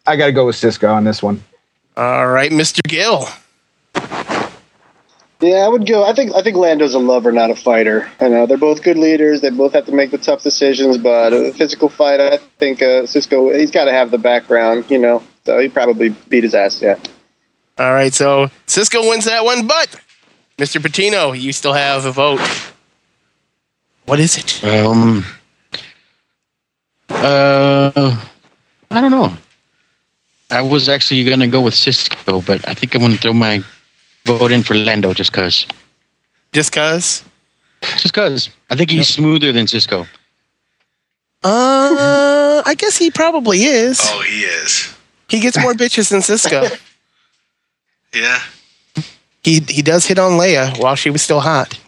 I 0.06 0.16
got 0.16 0.26
to 0.26 0.32
go 0.32 0.46
with 0.46 0.56
Sisko 0.56 0.92
on 0.92 1.04
this 1.04 1.22
one. 1.22 1.42
All 1.96 2.28
right, 2.28 2.50
Mr. 2.50 2.82
Gill. 2.86 3.26
Yeah, 5.40 5.64
I 5.64 5.68
would 5.68 5.86
go. 5.86 6.04
I 6.04 6.12
think 6.12 6.34
I 6.34 6.42
think 6.42 6.56
Lando's 6.56 6.92
a 6.92 6.98
lover, 6.98 7.32
not 7.32 7.50
a 7.50 7.56
fighter. 7.56 8.10
I 8.20 8.28
know 8.28 8.44
they're 8.44 8.58
both 8.58 8.82
good 8.82 8.98
leaders. 8.98 9.40
They 9.40 9.48
both 9.48 9.72
have 9.72 9.86
to 9.86 9.92
make 9.92 10.10
the 10.10 10.18
tough 10.18 10.42
decisions, 10.42 10.98
but 10.98 11.32
a 11.32 11.52
physical 11.54 11.88
fight, 11.88 12.20
I 12.20 12.36
think 12.58 12.82
uh, 12.82 13.04
Sisko 13.04 13.58
he's 13.58 13.70
got 13.70 13.86
to 13.86 13.92
have 13.92 14.10
the 14.10 14.18
background, 14.18 14.84
you 14.90 14.98
know. 14.98 15.22
So 15.46 15.58
he 15.58 15.70
probably 15.70 16.10
beat 16.28 16.44
his 16.44 16.54
ass. 16.54 16.82
Yeah. 16.82 16.98
All 17.78 17.94
right, 17.94 18.12
so 18.12 18.50
Sisko 18.66 19.08
wins 19.08 19.24
that 19.24 19.42
one, 19.42 19.66
but 19.66 19.98
Mr. 20.58 20.82
Patino, 20.82 21.32
you 21.32 21.52
still 21.54 21.72
have 21.72 22.04
a 22.04 22.12
vote. 22.12 22.40
What 24.04 24.20
is 24.20 24.36
it? 24.36 24.62
Um. 24.62 25.24
Uh, 27.08 28.22
I 28.90 29.00
don't 29.00 29.10
know. 29.10 29.32
I 30.50 30.62
was 30.62 30.88
actually 30.88 31.24
gonna 31.24 31.48
go 31.48 31.60
with 31.60 31.74
Sisko, 31.74 32.44
but 32.44 32.66
I 32.68 32.74
think 32.74 32.94
I'm 32.94 33.00
gonna 33.00 33.16
throw 33.16 33.32
my 33.32 33.62
vote 34.24 34.52
in 34.52 34.62
for 34.62 34.74
Lando 34.74 35.12
just 35.14 35.32
cause. 35.32 35.66
Just 36.52 36.72
cause? 36.72 37.24
Just 37.98 38.12
cause. 38.12 38.50
I 38.68 38.76
think 38.76 38.90
he's 38.90 39.08
smoother 39.08 39.52
than 39.52 39.66
Sisko. 39.66 40.06
Uh, 41.42 42.62
I 42.66 42.74
guess 42.76 42.98
he 42.98 43.10
probably 43.10 43.62
is. 43.62 44.00
Oh, 44.02 44.20
he 44.22 44.42
is. 44.42 44.92
He 45.28 45.40
gets 45.40 45.58
more 45.58 45.72
bitches 45.72 46.10
than 46.10 46.20
Sisko. 46.20 46.78
Yeah. 48.12 48.40
He 49.44 49.60
he 49.60 49.82
does 49.82 50.04
hit 50.04 50.18
on 50.18 50.32
Leia 50.32 50.76
while 50.80 50.96
she 50.96 51.10
was 51.10 51.22
still 51.22 51.38
hot. 51.38 51.78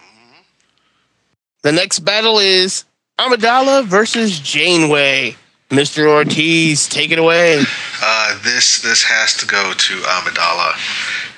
The 1.63 1.73
next 1.73 1.99
battle 1.99 2.39
is 2.39 2.85
Amidala 3.19 3.83
versus 3.85 4.39
Janeway. 4.39 5.35
Mr. 5.73 6.07
Ortiz, 6.07 6.87
take 6.87 7.09
it 7.09 7.17
away. 7.17 7.63
Uh, 7.99 8.39
this 8.43 8.79
this 8.83 9.01
has 9.01 9.35
to 9.37 9.47
go 9.47 9.73
to 9.73 9.93
Amidala. 10.01 10.75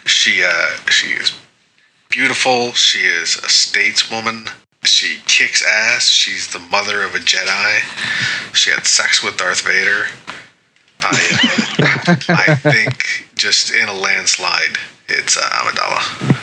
She 0.05 0.43
uh, 0.43 0.75
she 0.89 1.13
is 1.13 1.31
beautiful. 2.09 2.73
She 2.73 2.99
is 2.99 3.37
a 3.37 3.47
stateswoman. 3.47 4.49
She 4.83 5.19
kicks 5.25 5.63
ass. 5.65 6.09
She's 6.09 6.51
the 6.51 6.59
mother 6.59 7.01
of 7.03 7.15
a 7.15 7.19
Jedi. 7.19 8.53
She 8.53 8.71
had 8.71 8.85
sex 8.85 9.23
with 9.23 9.37
Darth 9.37 9.61
Vader. 9.61 10.07
I 10.99 11.11
uh, 12.09 12.15
I 12.35 12.55
think 12.55 13.29
just 13.35 13.73
in 13.73 13.87
a 13.87 13.93
landslide, 13.93 14.77
it's 15.07 15.37
uh, 15.37 15.41
Amidala. 15.41 16.35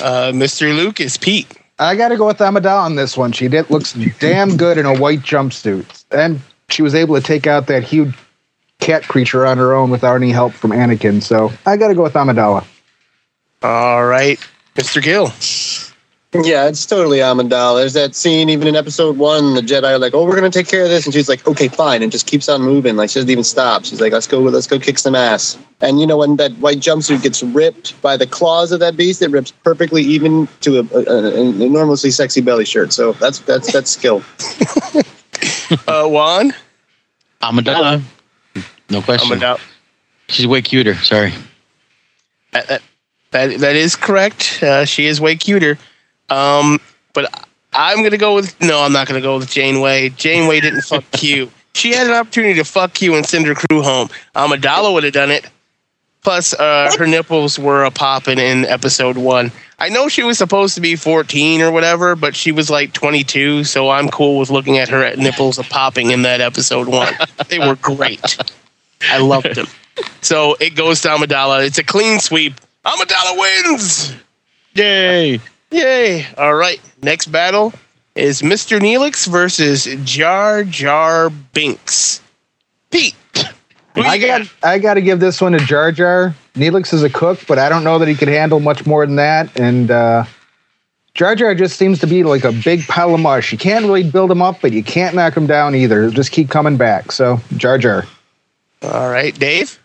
Uh, 0.00 0.30
Mr. 0.30 0.76
Lucas, 0.76 1.16
Pete. 1.16 1.50
I 1.80 1.96
got 1.96 2.10
to 2.10 2.16
go 2.16 2.28
with 2.28 2.38
Amidala 2.38 2.82
on 2.82 2.94
this 2.94 3.16
one. 3.16 3.32
She 3.32 3.48
did 3.48 3.68
looks 3.68 3.94
damn 4.20 4.56
good 4.56 4.78
in 4.78 4.86
a 4.86 4.96
white 4.96 5.22
jumpsuit, 5.22 6.04
and 6.12 6.40
she 6.74 6.82
was 6.82 6.94
able 6.94 7.14
to 7.14 7.22
take 7.22 7.46
out 7.46 7.68
that 7.68 7.84
huge 7.84 8.14
cat 8.80 9.04
creature 9.04 9.46
on 9.46 9.56
her 9.58 9.72
own 9.72 9.90
without 9.90 10.16
any 10.16 10.30
help 10.30 10.52
from 10.52 10.72
Anakin. 10.72 11.22
So 11.22 11.52
I 11.64 11.76
got 11.76 11.88
to 11.88 11.94
go 11.94 12.02
with 12.02 12.14
Amidala. 12.14 12.66
All 13.62 14.04
right, 14.04 14.38
Mr. 14.74 15.02
Gill. 15.02 15.32
Yeah, 16.44 16.66
it's 16.66 16.84
totally 16.84 17.18
Amidala. 17.18 17.78
There's 17.78 17.92
that 17.92 18.16
scene 18.16 18.50
even 18.50 18.66
in 18.66 18.74
episode 18.74 19.16
one. 19.16 19.54
The 19.54 19.60
Jedi 19.60 19.84
are 19.84 19.98
like, 20.00 20.14
"Oh, 20.14 20.24
we're 20.24 20.34
gonna 20.34 20.50
take 20.50 20.66
care 20.66 20.82
of 20.82 20.88
this," 20.88 21.04
and 21.04 21.14
she's 21.14 21.28
like, 21.28 21.46
"Okay, 21.46 21.68
fine," 21.68 22.02
and 22.02 22.10
just 22.10 22.26
keeps 22.26 22.48
on 22.48 22.60
moving. 22.60 22.96
Like 22.96 23.10
she 23.10 23.20
doesn't 23.20 23.30
even 23.30 23.44
stop. 23.44 23.84
She's 23.84 24.00
like, 24.00 24.12
"Let's 24.12 24.26
go, 24.26 24.40
let's 24.40 24.66
go 24.66 24.80
kick 24.80 24.98
some 24.98 25.14
ass." 25.14 25.56
And 25.80 26.00
you 26.00 26.08
know 26.08 26.16
when 26.16 26.34
that 26.36 26.50
white 26.54 26.80
jumpsuit 26.80 27.22
gets 27.22 27.44
ripped 27.44 28.00
by 28.02 28.16
the 28.16 28.26
claws 28.26 28.72
of 28.72 28.80
that 28.80 28.96
beast, 28.96 29.22
it 29.22 29.30
rips 29.30 29.52
perfectly 29.52 30.02
even 30.02 30.48
to 30.62 30.80
a, 30.80 30.98
a, 30.98 31.40
an 31.40 31.62
enormously 31.62 32.10
sexy 32.10 32.40
belly 32.40 32.64
shirt. 32.64 32.92
So 32.92 33.12
that's 33.12 33.38
that's 33.38 33.72
that's 33.72 33.92
skill. 33.92 34.24
Uh, 35.88 36.06
Juan, 36.06 36.54
Amidala. 37.50 38.02
No 38.90 39.02
question. 39.02 39.38
Amidala. 39.38 39.60
She's 40.28 40.46
way 40.46 40.62
cuter. 40.62 40.94
Sorry. 40.96 41.32
That, 42.52 42.68
that, 42.68 42.82
that, 43.30 43.58
that 43.60 43.76
is 43.76 43.96
correct. 43.96 44.62
Uh, 44.62 44.84
she 44.84 45.06
is 45.06 45.20
way 45.20 45.36
cuter. 45.36 45.78
Um, 46.30 46.78
but 47.12 47.46
I'm 47.72 48.02
gonna 48.02 48.16
go 48.16 48.34
with 48.34 48.58
no. 48.60 48.82
I'm 48.82 48.92
not 48.92 49.06
gonna 49.06 49.20
go 49.20 49.38
with 49.38 49.50
Janeway. 49.50 50.10
Janeway 50.10 50.60
didn't 50.60 50.82
fuck 50.82 51.04
Q. 51.12 51.50
She 51.74 51.92
had 51.92 52.06
an 52.06 52.12
opportunity 52.12 52.54
to 52.54 52.64
fuck 52.64 53.02
you 53.02 53.14
and 53.16 53.26
send 53.26 53.46
her 53.46 53.54
crew 53.54 53.82
home. 53.82 54.08
Amidala 54.36 54.92
would 54.92 55.04
have 55.04 55.12
done 55.12 55.30
it. 55.30 55.48
Plus, 56.24 56.54
uh, 56.54 56.90
her 56.98 57.06
nipples 57.06 57.58
were 57.58 57.84
a 57.84 57.90
popping 57.90 58.38
in 58.38 58.64
episode 58.64 59.16
one. 59.16 59.52
I 59.78 59.88
know 59.88 60.08
she 60.08 60.22
was 60.22 60.38
supposed 60.38 60.74
to 60.74 60.80
be 60.80 60.96
14 60.96 61.60
or 61.60 61.70
whatever, 61.70 62.16
but 62.16 62.34
she 62.34 62.52
was 62.52 62.70
like 62.70 62.92
22, 62.92 63.64
so 63.64 63.90
I'm 63.90 64.08
cool 64.08 64.38
with 64.38 64.50
looking 64.50 64.78
at 64.78 64.88
her 64.88 65.04
at 65.04 65.18
nipples 65.18 65.58
a 65.58 65.62
popping 65.64 66.10
in 66.10 66.22
that 66.22 66.40
episode 66.40 66.88
one. 66.88 67.12
they 67.48 67.58
were 67.58 67.76
great. 67.76 68.38
I 69.02 69.18
loved 69.18 69.54
them. 69.54 69.66
So 70.22 70.56
it 70.60 70.74
goes 70.74 71.02
to 71.02 71.08
Amidala. 71.08 71.66
It's 71.66 71.78
a 71.78 71.84
clean 71.84 72.18
sweep. 72.18 72.54
Amidala 72.84 73.38
wins. 73.38 74.14
Yay! 74.74 75.40
Yay! 75.70 76.26
All 76.36 76.54
right. 76.54 76.80
Next 77.02 77.26
battle 77.26 77.72
is 78.14 78.42
Mr. 78.42 78.80
Neelix 78.80 79.26
versus 79.26 79.88
Jar 80.04 80.64
Jar 80.64 81.30
Binks. 81.30 82.20
Pete. 82.90 83.14
Who 83.94 84.02
I 84.02 84.18
got 84.18 84.52
I 84.62 84.78
got 84.78 84.94
to 84.94 85.02
give 85.02 85.20
this 85.20 85.40
one 85.40 85.52
to 85.52 85.58
Jar 85.58 85.92
Jar. 85.92 86.34
Neelix 86.54 86.92
is 86.92 87.02
a 87.02 87.10
cook, 87.10 87.40
but 87.46 87.58
I 87.58 87.68
don't 87.68 87.84
know 87.84 87.98
that 87.98 88.08
he 88.08 88.14
could 88.14 88.28
handle 88.28 88.60
much 88.60 88.86
more 88.86 89.06
than 89.06 89.16
that. 89.16 89.58
And 89.58 89.90
uh, 89.90 90.24
Jar 91.14 91.34
Jar 91.34 91.54
just 91.54 91.76
seems 91.76 91.98
to 92.00 92.06
be 92.06 92.24
like 92.24 92.44
a 92.44 92.52
big 92.52 92.86
pile 92.86 93.14
of 93.14 93.20
mush. 93.20 93.52
You 93.52 93.58
can't 93.58 93.84
really 93.84 94.08
build 94.08 94.30
him 94.30 94.42
up, 94.42 94.60
but 94.60 94.72
you 94.72 94.82
can't 94.82 95.14
knock 95.14 95.36
him 95.36 95.46
down 95.46 95.74
either. 95.74 96.02
He'll 96.02 96.10
just 96.10 96.32
keep 96.32 96.50
coming 96.50 96.76
back. 96.76 97.12
So 97.12 97.40
Jar 97.56 97.78
Jar. 97.78 98.04
All 98.82 99.10
right, 99.10 99.36
Dave. 99.38 99.78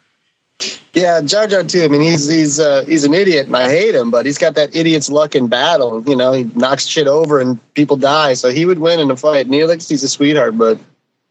Yeah, 0.93 1.22
Jar 1.22 1.48
Jar 1.48 1.63
too. 1.63 1.84
I 1.84 1.88
mean, 1.88 2.02
he's 2.02 2.28
he's 2.28 2.60
uh, 2.60 2.84
he's 2.86 3.04
an 3.04 3.13
idiot, 3.13 3.45
and 3.45 3.56
I 3.56 3.69
hate 3.69 3.95
him. 3.95 4.10
But 4.12 4.26
he's 4.26 4.38
got 4.38 4.56
that 4.56 4.76
idiot's 4.76 5.10
luck 5.10 5.36
in 5.36 5.48
battle. 5.48 6.04
You 6.08 6.15
know, 6.15 6.34
he 6.34 6.43
knocks 6.56 6.88
shit 6.88 7.08
over 7.08 7.39
and 7.39 7.60
people 7.76 7.95
die. 7.95 8.34
So 8.34 8.50
he 8.50 8.65
would 8.65 8.80
win 8.80 9.00
in 9.00 9.12
a 9.12 9.15
fight. 9.15 9.48
Neelix, 9.48 9.88
he's 9.88 10.04
a 10.04 10.10
sweetheart, 10.10 10.58
but 10.58 10.80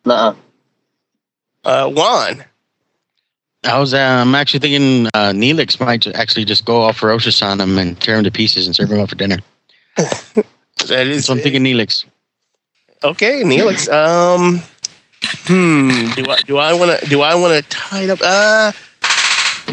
nah. 0.04 0.34
Uh, 1.64 1.90
Juan. 1.90 2.44
I 3.64 3.78
was. 3.78 3.92
Uh, 3.92 3.98
I'm 3.98 4.34
actually 4.34 4.60
thinking 4.60 5.06
uh, 5.14 5.32
Neelix 5.32 5.80
might 5.84 6.06
actually 6.06 6.44
just 6.44 6.64
go 6.64 6.82
all 6.82 6.92
ferocious 6.92 7.42
on 7.42 7.60
him 7.60 7.76
and 7.78 8.00
tear 8.00 8.16
him 8.16 8.24
to 8.24 8.30
pieces 8.30 8.66
and 8.66 8.74
serve 8.74 8.90
him 8.90 9.00
up 9.00 9.08
for 9.08 9.16
dinner. 9.16 9.38
That 10.86 11.08
is 11.08 11.26
So 11.26 11.32
I'm 11.32 11.40
thinking 11.40 11.64
Neelix. 11.64 12.04
okay, 13.02 13.42
Neelix. 13.42 13.92
Um, 13.92 14.62
hmm. 15.46 16.12
Do 16.14 16.30
I 16.30 16.40
do 16.42 16.56
I 16.56 16.72
want 16.72 17.00
to 17.00 17.06
do 17.08 17.20
I 17.20 17.34
want 17.34 17.62
to 17.62 17.68
tie 17.68 18.02
it 18.02 18.10
up? 18.10 18.20
Uh, 18.22 18.70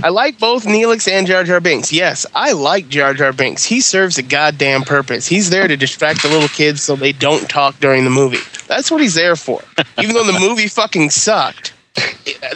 I 0.04 0.10
like 0.10 0.40
both 0.40 0.66
Neelix 0.66 1.10
and 1.10 1.28
Jar 1.28 1.44
Jar 1.44 1.62
Binks. 1.62 1.94
Yes, 1.94 2.26
I 2.34 2.54
like 2.54 2.90
Jar 2.90 3.14
Jar 3.14 3.32
Binks. 3.34 3.64
He 3.64 3.82
serves 3.82 4.18
a 4.18 4.24
goddamn 4.24 4.82
purpose. 4.82 5.28
He's 5.28 5.52
there 5.52 5.68
to 5.68 5.78
distract 5.78 6.24
the 6.24 6.28
little 6.28 6.50
kids 6.50 6.82
so 6.82 6.96
they 6.96 7.12
don't 7.12 7.48
talk 7.50 7.80
during 7.80 8.04
the 8.04 8.10
movie. 8.10 8.40
That's 8.68 8.90
what 8.90 9.00
he's 9.00 9.14
there 9.14 9.36
for. 9.36 9.62
Even 10.02 10.16
though 10.16 10.26
the 10.26 10.40
movie 10.40 10.68
fucking 10.68 11.12
sucked, 11.12 11.74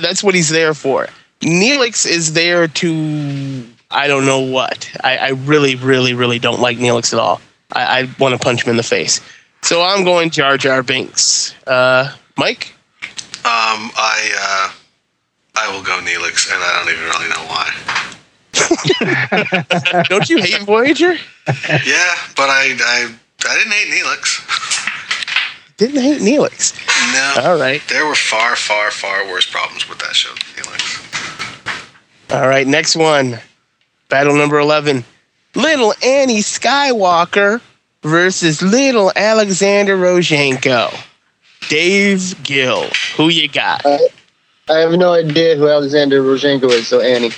that's 0.01 0.23
what 0.23 0.33
he's 0.33 0.49
there 0.49 0.73
for. 0.73 1.07
Neelix 1.41 2.05
is 2.05 2.33
there 2.33 2.67
to 2.67 3.65
I 3.91 4.07
don't 4.07 4.25
know 4.25 4.39
what. 4.39 4.89
I, 5.03 5.17
I 5.17 5.29
really, 5.29 5.75
really, 5.75 6.13
really 6.13 6.37
don't 6.39 6.59
like 6.59 6.77
Neelix 6.77 7.11
at 7.13 7.19
all. 7.19 7.41
I, 7.73 8.01
I 8.01 8.09
want 8.19 8.33
to 8.33 8.39
punch 8.39 8.63
him 8.63 8.69
in 8.71 8.77
the 8.77 8.83
face. 8.83 9.19
So 9.61 9.81
I'm 9.81 10.03
going 10.03 10.29
Jar 10.29 10.57
Jar 10.57 10.83
Binks. 10.83 11.55
Uh, 11.65 12.13
Mike? 12.37 12.73
Um, 13.45 13.91
I 13.95 14.31
uh, 14.37 14.71
I 15.55 15.71
will 15.75 15.83
go 15.83 15.99
Neelix, 16.01 16.51
and 16.53 16.61
I 16.61 16.79
don't 16.79 16.93
even 16.93 17.05
really 17.05 17.29
know 17.29 17.45
why. 17.47 17.73
Don't 20.09 20.29
you 20.29 20.41
hate 20.41 20.61
Voyager? 20.61 21.13
Yeah, 21.13 22.15
but 22.35 22.49
I 22.49 22.75
I 22.79 23.15
I 23.47 23.57
didn't 23.57 23.71
hate 23.73 23.87
Neelix. 23.87 24.45
Didn't 25.77 26.01
hate 26.01 26.21
Neelix. 26.21 26.75
No, 27.13 27.49
All 27.49 27.57
right. 27.59 27.81
there 27.87 28.05
were 28.05 28.15
far, 28.15 28.57
far, 28.57 28.91
far 28.91 29.25
worse 29.27 29.49
problems 29.49 29.87
with 29.87 29.99
that 29.99 30.13
show 30.15 30.29
than 30.29 30.63
Neelix. 30.65 31.08
All 32.31 32.47
right, 32.47 32.67
next 32.67 32.95
one. 32.95 33.39
Battle 34.09 34.35
number 34.35 34.59
11. 34.59 35.03
Little 35.55 35.93
Annie 36.03 36.39
Skywalker 36.39 37.59
versus 38.03 38.61
Little 38.61 39.11
Alexander 39.15 39.97
Rozhenko. 39.97 40.93
Dave 41.69 42.41
Gill. 42.43 42.87
Who 43.17 43.29
you 43.29 43.47
got? 43.49 43.85
I 43.85 44.77
have 44.77 44.91
no 44.91 45.13
idea 45.13 45.55
who 45.55 45.67
Alexander 45.67 46.21
Rozhenko 46.21 46.69
is. 46.69 46.87
So 46.87 47.01
Annie. 47.01 47.31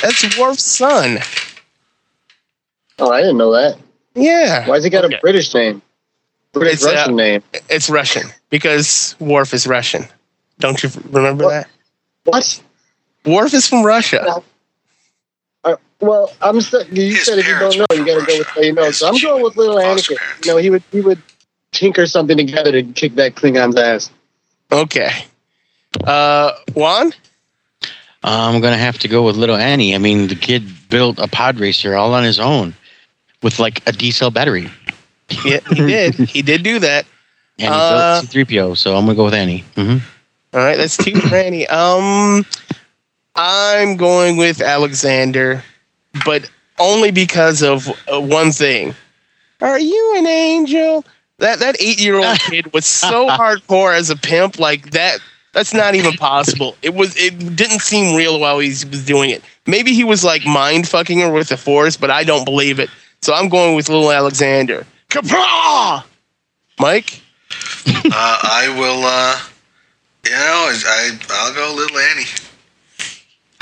That's 0.00 0.36
Worf's 0.38 0.64
son. 0.64 1.18
Oh, 2.98 3.10
I 3.10 3.20
didn't 3.20 3.38
know 3.38 3.52
that. 3.52 3.78
Yeah. 4.14 4.62
Why 4.62 4.68
Why's 4.70 4.84
he 4.84 4.90
got 4.90 5.04
Okay. 5.04 5.16
a 5.16 5.20
British 5.20 5.54
name? 5.54 5.80
British 6.52 6.74
It's, 6.74 6.86
uh, 6.86 6.92
Russian 6.92 7.16
name. 7.16 7.42
It's 7.70 7.88
Russian 7.88 8.28
because 8.50 9.16
Worf 9.18 9.54
is 9.54 9.66
Russian. 9.66 10.06
Don't 10.58 10.82
you 10.82 10.90
remember 11.10 11.44
What? 11.44 11.50
that? 11.50 11.68
What? 12.24 12.60
Worf 13.24 13.54
is 13.54 13.68
from 13.68 13.84
Russia. 13.84 14.42
Uh, 15.64 15.76
well, 16.00 16.32
I'm. 16.40 16.60
St- 16.60 16.88
you 16.92 17.14
His 17.14 17.24
said 17.24 17.38
if 17.38 17.46
you 17.46 17.58
don't 17.58 17.78
know, 17.78 17.86
you 17.92 18.04
got 18.04 18.20
to 18.20 18.26
go 18.26 18.38
with 18.38 18.48
what 18.48 18.64
you 18.64 18.72
know. 18.72 18.82
Russia. 18.82 18.92
So 18.94 19.08
I'm 19.08 19.18
going 19.20 19.42
with 19.42 19.56
little 19.56 19.76
foster 19.80 20.14
Anakin. 20.14 20.18
parents. 20.18 20.46
You 20.46 20.52
know, 20.52 20.58
he 20.58 20.70
would 20.70 20.82
he 20.90 21.00
would 21.00 21.22
tinker 21.70 22.06
something 22.06 22.36
together 22.36 22.72
to 22.72 22.82
kick 22.82 23.14
that 23.16 23.34
Klingon's 23.36 23.76
ass. 23.76 24.10
Okay. 24.72 25.10
Uh, 26.04 26.52
Juan? 26.74 27.12
I'm 28.24 28.60
gonna 28.60 28.76
have 28.78 28.98
to 29.00 29.08
go 29.08 29.22
with 29.24 29.36
little 29.36 29.56
Annie. 29.56 29.94
I 29.94 29.98
mean, 29.98 30.28
the 30.28 30.34
kid 30.36 30.64
built 30.88 31.18
a 31.18 31.28
pod 31.28 31.58
racer 31.60 31.94
all 31.96 32.14
on 32.14 32.24
his 32.24 32.40
own 32.40 32.74
with 33.42 33.58
like 33.58 33.86
a 33.88 33.92
D 33.92 34.10
cell 34.10 34.30
battery, 34.30 34.70
Yeah, 35.44 35.58
he 35.68 35.74
did. 35.74 36.14
he 36.14 36.42
did 36.42 36.62
do 36.62 36.78
that. 36.80 37.04
and 37.58 37.72
Uh, 37.74 38.20
he 38.20 38.26
built 38.26 38.48
C3PO. 38.48 38.76
So 38.76 38.96
I'm 38.96 39.04
gonna 39.06 39.16
go 39.16 39.24
with 39.24 39.34
Annie. 39.34 39.64
hmm 39.76 39.98
All 40.54 40.60
right, 40.60 40.76
that's 40.76 40.96
two 40.96 41.20
for 41.20 41.34
Annie. 41.34 41.66
Um, 41.66 42.44
I'm 43.34 43.96
going 43.96 44.36
with 44.36 44.60
Alexander, 44.60 45.62
but 46.24 46.50
only 46.78 47.10
because 47.10 47.62
of 47.62 47.88
uh, 48.12 48.20
one 48.20 48.52
thing. 48.52 48.94
Are 49.60 49.78
you 49.78 50.14
an 50.16 50.26
angel? 50.26 51.04
That 51.38 51.60
that 51.60 51.80
eight 51.80 52.00
year 52.00 52.16
old 52.16 52.38
kid 52.50 52.72
was 52.72 52.84
so 52.84 53.28
hardcore 53.28 53.96
as 53.96 54.10
a 54.10 54.16
pimp, 54.16 54.58
like 54.58 54.90
that. 54.90 55.18
That's 55.52 55.74
not 55.74 55.94
even 55.94 56.12
possible. 56.14 56.76
It 56.82 56.94
was. 56.94 57.16
It 57.16 57.56
didn't 57.56 57.80
seem 57.80 58.16
real 58.16 58.40
while 58.40 58.58
he 58.58 58.68
was 58.68 59.04
doing 59.04 59.30
it. 59.30 59.42
Maybe 59.66 59.92
he 59.92 60.04
was 60.04 60.24
like 60.24 60.44
mind 60.46 60.88
fucking 60.88 61.20
her 61.20 61.30
with 61.30 61.48
the 61.48 61.56
force, 61.56 61.96
but 61.96 62.10
I 62.10 62.24
don't 62.24 62.44
believe 62.44 62.78
it. 62.78 62.90
So 63.20 63.34
I'm 63.34 63.48
going 63.48 63.76
with 63.76 63.88
little 63.88 64.10
Alexander. 64.10 64.86
Qapla'! 65.10 66.04
Mike. 66.78 67.20
Uh, 67.86 68.10
I 68.14 68.74
will. 68.78 69.04
Uh, 69.04 69.38
you 70.24 70.30
know, 70.30 70.38
I 70.38 71.18
I'll 71.30 71.54
go 71.54 71.74
little 71.74 71.98
Annie. 71.98 72.24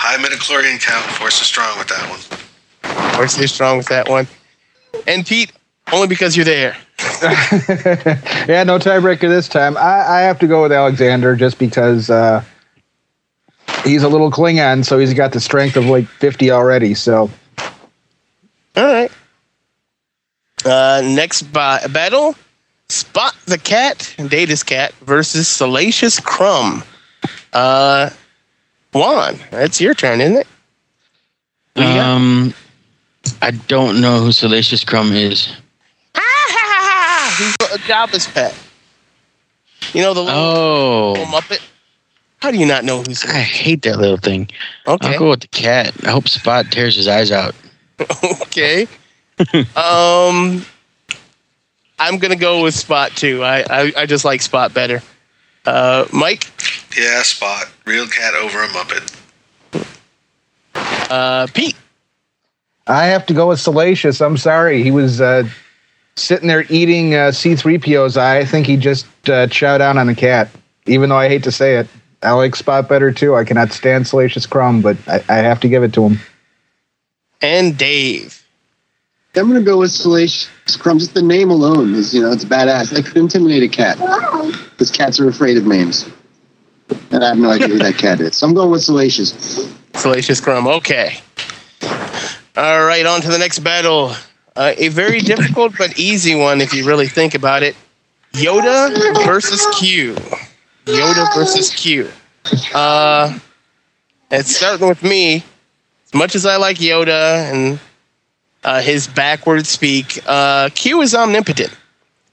High 0.03 0.17
midichlorian 0.17 0.81
count. 0.81 1.05
Force 1.17 1.43
is 1.43 1.47
strong 1.47 1.77
with 1.79 1.89
that 1.89 2.09
one. 2.09 3.21
Or 3.21 3.29
stay 3.29 3.47
strong 3.47 3.77
with 3.77 3.89
that 3.89 4.09
one. 4.09 4.27
And 5.07 5.27
Pete, 5.27 5.53
only 5.93 6.09
because 6.09 6.37
you're 6.37 6.47
there. 6.47 6.75
yeah, 8.49 8.65
no 8.65 8.79
tiebreaker 8.79 9.29
this 9.29 9.47
time. 9.47 9.77
I, 9.77 10.07
I 10.09 10.21
have 10.23 10.39
to 10.39 10.47
go 10.47 10.63
with 10.63 10.73
Alexander 10.73 11.37
just 11.37 11.59
because 11.59 12.09
uh, 12.09 12.43
he's 13.85 14.03
a 14.03 14.09
little 14.09 14.31
Klingon, 14.31 14.87
so 14.87 14.99
he's 14.99 15.13
got 15.13 15.33
the 15.33 15.41
strength 15.41 15.77
of 15.77 15.85
like 15.85 16.07
50 16.07 16.51
already. 16.51 16.95
So 16.95 17.31
All 17.59 18.85
right. 18.85 19.13
Uh, 20.65 21.03
next 21.05 21.43
ba- 21.43 21.87
battle 21.91 22.35
Spot 22.91 23.37
the 23.45 23.59
Cat, 23.59 24.15
Data's 24.17 24.63
Cat, 24.63 24.93
versus 24.95 25.47
Salacious 25.47 26.19
Crumb. 26.19 26.83
Uh, 27.53 28.11
Juan, 28.93 29.39
that's 29.51 29.81
your 29.81 29.95
turn, 29.95 30.21
isn't 30.21 30.37
it? 30.37 30.47
Who? 31.77 31.83
Um, 31.83 32.55
I 33.41 33.53
don't 33.53 34.01
know 34.01 34.21
who 34.21 34.33
Salacious 34.33 34.85
Crumb 34.85 35.13
is. 35.13 35.47
He's 36.17 37.55
a 37.73 37.79
Jabba's 37.87 38.27
pet. 38.27 38.55
You 39.93 40.03
know 40.03 40.15
the 40.15 40.23
little, 40.23 40.39
Oh, 40.41 41.13
little 41.13 41.27
Muppet? 41.27 41.61
How 42.43 42.51
do 42.51 42.59
you 42.59 42.67
not 42.67 42.85
know 42.85 43.03
who's 43.03 43.25
I 43.25 43.39
hate 43.41 43.83
that 43.83 43.99
little 43.99 44.17
thing. 44.17 44.49
Okay. 44.87 45.13
I'll 45.13 45.19
go 45.19 45.31
with 45.31 45.41
the 45.41 45.49
cat. 45.49 45.93
I 46.05 46.11
hope 46.11 46.29
Spot 46.29 46.67
tears 46.71 46.97
his 46.97 47.07
eyes 47.07 47.31
out. 47.31 47.55
okay. 48.43 48.87
um, 49.77 50.65
I'm 51.99 52.19
gonna 52.19 52.37
go 52.37 52.63
with 52.63 52.75
Spot 52.75 53.11
too. 53.13 53.43
I 53.45 53.61
I, 53.71 53.93
I 53.99 54.07
just 54.07 54.25
like 54.25 54.41
Spot 54.43 54.73
better. 54.73 55.03
Uh, 55.67 56.07
Mike, 56.13 56.47
Yeah, 56.99 57.23
spot. 57.23 57.67
Real 57.91 58.07
cat 58.07 58.35
over 58.35 58.63
a 58.63 58.69
Muppet. 58.69 59.17
uh, 61.11 61.49
Pete, 61.53 61.75
I 62.87 63.07
have 63.07 63.27
to 63.27 63.35
go 63.35 63.49
with 63.49 63.59
Salacious. 63.59 64.21
I'm 64.21 64.37
sorry. 64.37 64.85
He 64.85 64.93
was 64.93 65.21
uh, 65.21 65.49
sitting 66.15 66.47
there 66.47 66.65
eating 66.69 67.15
uh, 67.17 67.33
C3PO's 67.33 68.17
eye. 68.17 68.39
I 68.39 68.45
think 68.45 68.69
he 68.69 68.77
just 68.77 69.07
uh, 69.25 69.49
chowed 69.49 69.79
down 69.81 69.99
on 69.99 70.07
the 70.07 70.15
cat, 70.15 70.51
even 70.87 71.09
though 71.09 71.17
I 71.17 71.27
hate 71.29 71.43
to 71.43 71.51
say 71.51 71.79
it. 71.79 71.89
I 72.23 72.31
like 72.31 72.55
Spot 72.55 72.89
better 72.89 73.11
too. 73.11 73.35
I 73.35 73.43
cannot 73.43 73.73
stand 73.73 74.07
Salacious 74.07 74.47
Crumb, 74.47 74.83
but 74.83 74.97
I, 75.09 75.25
I 75.29 75.37
have 75.39 75.59
to 75.61 75.69
give 75.69 75.83
it 75.83 75.93
to 75.95 76.07
him. 76.07 76.21
and 77.43 77.77
Dave. 77.77 78.41
I'm 79.35 79.49
gonna 79.49 79.63
go 79.63 79.79
with 79.79 79.91
Salacious 79.91 80.77
Crumb. 80.79 81.01
Just 81.01 81.15
the 81.15 81.23
name 81.23 81.51
alone 81.51 81.95
is, 81.97 82.15
you 82.15 82.23
know, 82.23 82.31
it's 82.31 82.45
badass. 82.45 82.97
I 82.97 83.03
could 83.03 83.17
intimidate 83.17 83.65
a 83.65 83.69
cat. 83.69 83.99
Because 84.71 84.93
cats 84.93 85.19
are 85.19 85.29
afraid 85.29 85.57
of 85.57 85.67
names. 85.67 86.09
And 87.11 87.25
I 87.25 87.29
have 87.29 87.39
no 87.39 87.51
idea 87.51 87.69
who 87.69 87.79
that 87.79 87.97
cat 87.99 88.21
is. 88.21 88.37
So 88.37 88.47
I'm 88.47 88.55
going 88.55 88.71
with 88.71 88.83
Salacious. 88.83 89.75
Salacious 89.95 90.41
Crumb. 90.41 90.67
Okay. 90.67 91.17
All 92.57 92.85
right, 92.85 93.07
on 93.07 93.21
to 93.23 93.29
the 93.29 93.39
next 93.39 93.61
battle. 93.61 94.13
Uh, 94.57 94.75
a 94.77 94.89
very 94.89 95.21
difficult 95.33 95.75
but 95.79 95.99
easy 95.99 96.35
one 96.35 96.61
if 96.61 96.73
you 96.75 96.87
really 96.87 97.09
think 97.09 97.35
about 97.35 97.63
it. 97.63 97.77
Yoda 98.33 99.25
versus 99.25 99.67
Q. 99.79 100.15
Yoda 100.85 101.35
versus 101.35 101.71
Q. 101.71 102.09
Uh, 102.75 103.39
it's 104.31 104.57
starting 104.57 104.89
with 104.89 105.03
me. 105.03 105.45
As 106.07 106.15
much 106.15 106.35
as 106.35 106.47
I 106.47 106.57
like 106.57 106.79
Yoda 106.79 107.53
and 107.53 107.81
uh, 108.65 108.81
his 108.81 109.07
backward 109.07 109.67
speak, 109.67 110.21
uh, 110.27 110.69
Q 110.75 111.03
is 111.03 111.15
omnipotent. 111.15 111.77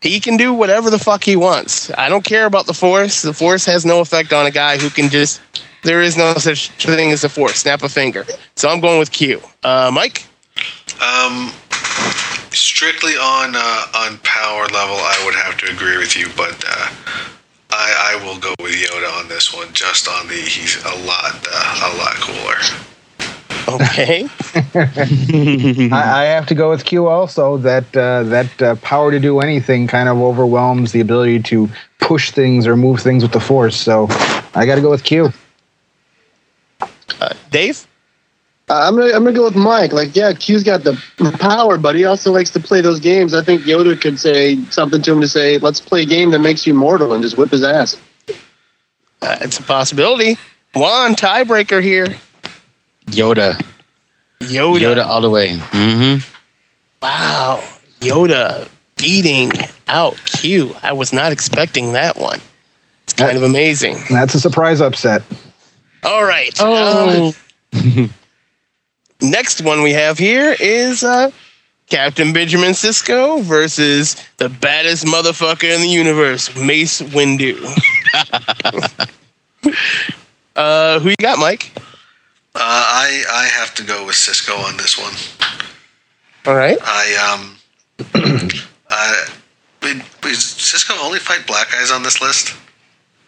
He 0.01 0.19
can 0.19 0.37
do 0.37 0.53
whatever 0.53 0.89
the 0.89 0.99
fuck 0.99 1.23
he 1.23 1.35
wants. 1.35 1.91
I 1.97 2.07
don't 2.09 2.23
care 2.23 2.45
about 2.45 2.67
the 2.67 2.73
Force. 2.73 3.23
The 3.23 3.33
Force 3.33 3.65
has 3.65 3.85
no 3.85 3.99
effect 3.99 4.31
on 4.31 4.45
a 4.45 4.51
guy 4.51 4.77
who 4.77 4.89
can 4.89 5.09
just. 5.09 5.41
There 5.83 6.01
is 6.01 6.17
no 6.17 6.33
such 6.35 6.69
thing 6.71 7.11
as 7.11 7.23
a 7.23 7.29
Force. 7.29 7.55
Snap 7.55 7.81
a 7.83 7.89
finger. 7.89 8.25
So 8.55 8.69
I'm 8.69 8.79
going 8.79 8.99
with 8.99 9.11
Q. 9.11 9.41
Uh, 9.63 9.89
Mike? 9.93 10.25
Um, 11.01 11.51
strictly 12.51 13.13
on 13.13 13.53
uh, 13.55 13.85
on 13.95 14.17
power 14.23 14.65
level, 14.67 14.97
I 14.97 15.21
would 15.25 15.35
have 15.35 15.57
to 15.57 15.71
agree 15.71 15.97
with 15.97 16.17
you, 16.17 16.27
but 16.35 16.63
uh, 16.67 16.89
I 17.71 18.17
I 18.19 18.25
will 18.25 18.39
go 18.39 18.53
with 18.59 18.73
Yoda 18.73 19.19
on 19.19 19.27
this 19.27 19.53
one. 19.53 19.73
Just 19.73 20.07
on 20.07 20.27
the 20.27 20.35
he's 20.35 20.77
a 20.83 20.95
lot 21.05 21.47
uh, 21.51 21.91
a 21.93 21.97
lot 21.97 22.15
cooler. 22.15 22.57
Okay. 23.67 24.27
I, 24.75 25.89
I 25.91 26.23
have 26.25 26.45
to 26.47 26.55
go 26.55 26.69
with 26.69 26.85
Q 26.85 27.07
also. 27.07 27.57
That 27.57 27.95
uh, 27.95 28.23
that 28.23 28.61
uh, 28.61 28.75
power 28.75 29.11
to 29.11 29.19
do 29.19 29.39
anything 29.41 29.87
kind 29.87 30.07
of 30.07 30.17
overwhelms 30.17 30.93
the 30.93 31.01
ability 31.01 31.43
to 31.43 31.69
push 31.99 32.31
things 32.31 32.65
or 32.65 32.77
move 32.77 33.01
things 33.01 33.23
with 33.23 33.33
the 33.33 33.39
Force. 33.39 33.75
So 33.75 34.07
I 34.55 34.65
got 34.65 34.75
to 34.75 34.81
go 34.81 34.89
with 34.89 35.03
Q. 35.03 35.33
Uh, 37.19 37.33
Dave? 37.51 37.85
Uh, 38.69 38.85
I'm 38.87 38.95
gonna 38.97 39.13
I'm 39.13 39.23
gonna 39.23 39.35
go 39.35 39.45
with 39.45 39.55
Mike. 39.55 39.93
Like, 39.93 40.15
yeah, 40.15 40.33
Q's 40.33 40.63
got 40.63 40.83
the 40.83 41.01
power, 41.39 41.77
but 41.77 41.95
he 41.95 42.03
also 42.03 42.33
likes 42.33 42.49
to 42.51 42.59
play 42.59 42.81
those 42.81 42.99
games. 42.99 43.33
I 43.33 43.41
think 43.41 43.61
Yoda 43.61 43.99
could 43.99 44.19
say 44.19 44.61
something 44.65 45.01
to 45.03 45.13
him 45.13 45.21
to 45.21 45.27
say, 45.27 45.57
"Let's 45.57 45.79
play 45.79 46.01
a 46.01 46.05
game 46.05 46.31
that 46.31 46.39
makes 46.39 46.67
you 46.67 46.73
mortal," 46.73 47.13
and 47.13 47.23
just 47.23 47.37
whip 47.37 47.51
his 47.51 47.63
ass. 47.63 47.95
Uh, 49.21 49.37
it's 49.41 49.57
a 49.57 49.63
possibility. 49.63 50.37
Juan, 50.75 51.15
tiebreaker 51.15 51.81
here. 51.81 52.17
Yoda. 53.07 53.59
Yoda. 54.41 54.79
Yoda 54.79 55.05
all 55.05 55.21
the 55.21 55.29
way. 55.29 55.57
hmm 55.57 56.17
Wow. 57.01 57.63
Yoda 58.01 58.67
beating 58.97 59.51
out 59.87 60.17
Q. 60.25 60.75
I 60.83 60.93
was 60.93 61.13
not 61.13 61.31
expecting 61.31 61.93
that 61.93 62.17
one. 62.17 62.39
It's 63.03 63.13
kind 63.13 63.37
of 63.37 63.43
amazing. 63.43 63.97
That's 64.09 64.35
a 64.35 64.39
surprise 64.39 64.81
upset. 64.81 65.23
All 66.03 66.23
right. 66.23 66.53
Oh. 66.59 67.33
next 69.21 69.61
one 69.61 69.81
we 69.81 69.93
have 69.93 70.17
here 70.17 70.55
is 70.59 71.03
uh, 71.03 71.31
Captain 71.89 72.33
Benjamin 72.33 72.71
Sisko 72.71 73.41
versus 73.41 74.15
the 74.37 74.49
baddest 74.49 75.05
motherfucker 75.05 75.73
in 75.73 75.81
the 75.81 75.87
universe, 75.87 76.55
Mace 76.55 77.01
Windu. 77.01 77.57
uh, 80.55 80.99
who 80.99 81.09
you 81.09 81.15
got, 81.21 81.39
Mike? 81.39 81.71
Uh, 82.59 82.59
I 82.59 83.23
I 83.31 83.45
have 83.45 83.75
to 83.75 83.83
go 83.83 84.03
with 84.03 84.15
Sisko 84.15 84.57
on 84.67 84.77
this 84.77 84.97
one. 84.97 85.13
All 86.47 86.55
right. 86.55 86.77
I 86.81 87.35
um, 87.37 87.55
uh, 88.89 89.25
did, 89.81 89.97
did 89.97 90.35
Sisko 90.35 90.97
only 91.03 91.19
fight 91.19 91.45
black 91.45 91.71
guys 91.71 91.91
on 91.91 92.01
this 92.01 92.19
list? 92.19 92.55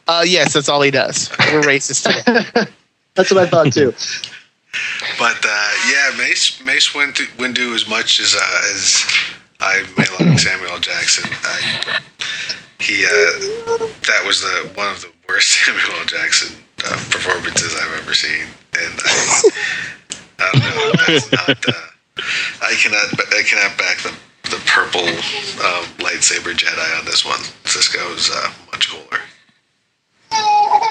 Uh, 0.08 0.24
yes, 0.26 0.54
that's 0.54 0.68
all 0.68 0.82
he 0.82 0.90
does. 0.90 1.30
We're 1.54 1.62
racist 1.62 2.10
here. 2.10 2.68
That's 3.14 3.30
what 3.32 3.44
I 3.44 3.48
thought 3.48 3.72
too. 3.72 3.94
But 5.20 5.46
uh, 5.46 5.72
yeah, 5.88 6.10
Mace 6.18 6.64
Mace 6.66 6.90
Windu, 6.94 7.28
Windu 7.38 7.76
as 7.76 7.88
much 7.88 8.20
as 8.20 8.34
uh, 8.36 8.62
as 8.74 9.06
I 9.60 9.84
may 9.96 10.06
like 10.26 10.40
Samuel 10.40 10.80
Jackson, 10.80 11.30
I, 11.44 12.00
he 12.80 13.06
uh, 13.06 13.10
that 14.08 14.24
was 14.26 14.42
the 14.42 14.72
one 14.74 14.90
of 14.90 15.02
the 15.02 15.12
worst 15.28 15.50
Samuel 15.66 16.06
Jackson 16.06 16.56
uh, 16.86 16.98
performances 17.10 17.76
I've 17.76 18.02
ever 18.02 18.14
seen, 18.14 18.46
and 18.78 19.00
I, 19.06 19.42
I 20.40 20.52
don't 20.52 20.62
know. 20.62 20.92
That's 21.08 21.32
not. 21.32 21.68
Uh, 21.68 21.90
I 22.62 22.74
cannot. 22.76 23.08
I 23.34 23.44
cannot 23.44 23.78
back 23.78 23.98
the 24.02 24.14
the 24.50 24.62
purple 24.66 25.02
um, 25.02 25.86
lightsaber 26.00 26.54
Jedi 26.54 27.00
on 27.00 27.06
this 27.06 27.26
one. 27.26 27.40
Sisko's 27.66 28.30
uh, 28.32 28.52
much 28.72 28.90
cooler. 28.90 29.22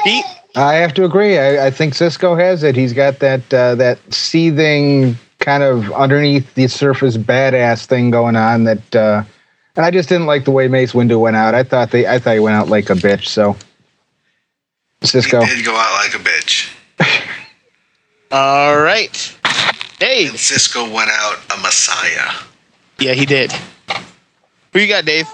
Pete? 0.05 0.25
I 0.57 0.75
have 0.75 0.95
to 0.95 1.05
agree. 1.05 1.39
I, 1.39 1.67
I 1.67 1.71
think 1.71 1.95
Sisko 1.95 2.39
has 2.39 2.63
it. 2.63 2.77
He's 2.77 2.93
got 2.93 3.19
that 3.21 3.53
uh, 3.53 3.75
that 3.77 3.99
seething 4.13 5.17
kind 5.39 5.63
of 5.63 5.91
underneath 5.93 6.55
the 6.55 6.69
surface 6.69 7.17
badass 7.17 7.87
thing 7.87 8.11
going 8.11 8.37
on. 8.37 8.65
That 8.65 8.97
uh, 8.97 9.25
and 9.77 9.85
I 9.85 9.91
just 9.91 10.09
didn't 10.09 10.27
like 10.27 10.45
the 10.45 10.51
way 10.51 10.67
Mace 10.69 10.93
Windu 10.93 11.21
went 11.21 11.37
out. 11.37 11.55
I 11.55 11.63
thought 11.63 11.91
they 11.91 12.07
I 12.07 12.19
thought 12.19 12.35
he 12.35 12.41
went 12.41 12.57
out 12.57 12.69
like 12.69 12.91
a 12.91 12.95
bitch. 12.95 13.29
So 13.29 13.57
Sisko. 15.03 15.45
He 15.45 15.57
did 15.57 15.65
go 15.65 15.75
out 15.77 15.93
like 16.05 16.15
a 16.15 16.19
bitch, 16.19 16.73
All 18.33 18.79
right. 18.79 19.37
Dave. 19.99 20.31
and 20.31 20.39
Sisko 20.39 20.93
went 20.93 21.11
out 21.11 21.39
a 21.57 21.61
messiah. 21.61 22.31
Yeah, 22.99 23.15
he 23.15 23.25
did. 23.27 23.53
Who 24.73 24.81
you 24.81 24.89
got, 24.89 25.05
Dave? 25.05 25.27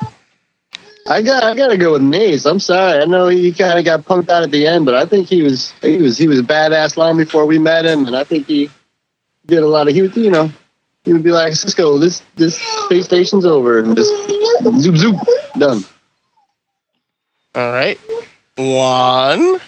I 1.07 1.21
got 1.21 1.43
I 1.43 1.55
got 1.55 1.69
to 1.69 1.77
go 1.77 1.93
with 1.93 2.03
Mace. 2.03 2.47
I'm 2.47 2.59
sorry. 2.61 3.03
I 3.03 3.05
know 3.05 3.29
he 3.29 3.53
kind 3.53 3.79
of 3.79 3.85
got 3.85 4.05
punked 4.05 4.31
out 4.31 4.43
at 4.43 4.51
the 4.51 4.67
end, 4.67 4.87
but 4.87 4.95
I 4.95 5.05
think 5.05 5.29
he 5.29 5.43
was 5.43 5.73
he 5.83 5.99
was 5.99 6.17
he 6.17 6.29
was 6.29 6.41
badass 6.41 6.97
long 6.97 7.17
before 7.17 7.45
we 7.45 7.59
met 7.59 7.85
him, 7.85 8.07
and 8.07 8.17
I 8.17 8.25
think 8.25 8.47
he 8.47 8.71
did 9.47 9.63
a 9.63 9.67
lot 9.67 9.87
of 9.89 9.95
he 9.95 10.01
would 10.03 10.17
you 10.17 10.31
know 10.31 10.51
he 11.05 11.13
would 11.13 11.23
be 11.23 11.31
like 11.31 11.53
Sisko, 11.53 12.01
this 12.01 12.23
this 12.37 12.57
space 12.57 13.05
station's 13.05 13.45
over, 13.45 13.81
and 13.81 13.95
just 13.95 14.11
zoop 14.81 14.97
zoop 14.97 15.17
done. 15.59 15.85
All 17.55 17.71
right. 17.71 18.01
One. 18.57 19.61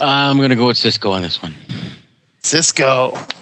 I'm 0.00 0.38
gonna 0.40 0.56
go 0.56 0.66
with 0.66 0.76
Sisko 0.76 1.12
on 1.12 1.22
this 1.22 1.40
one. 1.42 1.54
Sisko. 2.42 3.32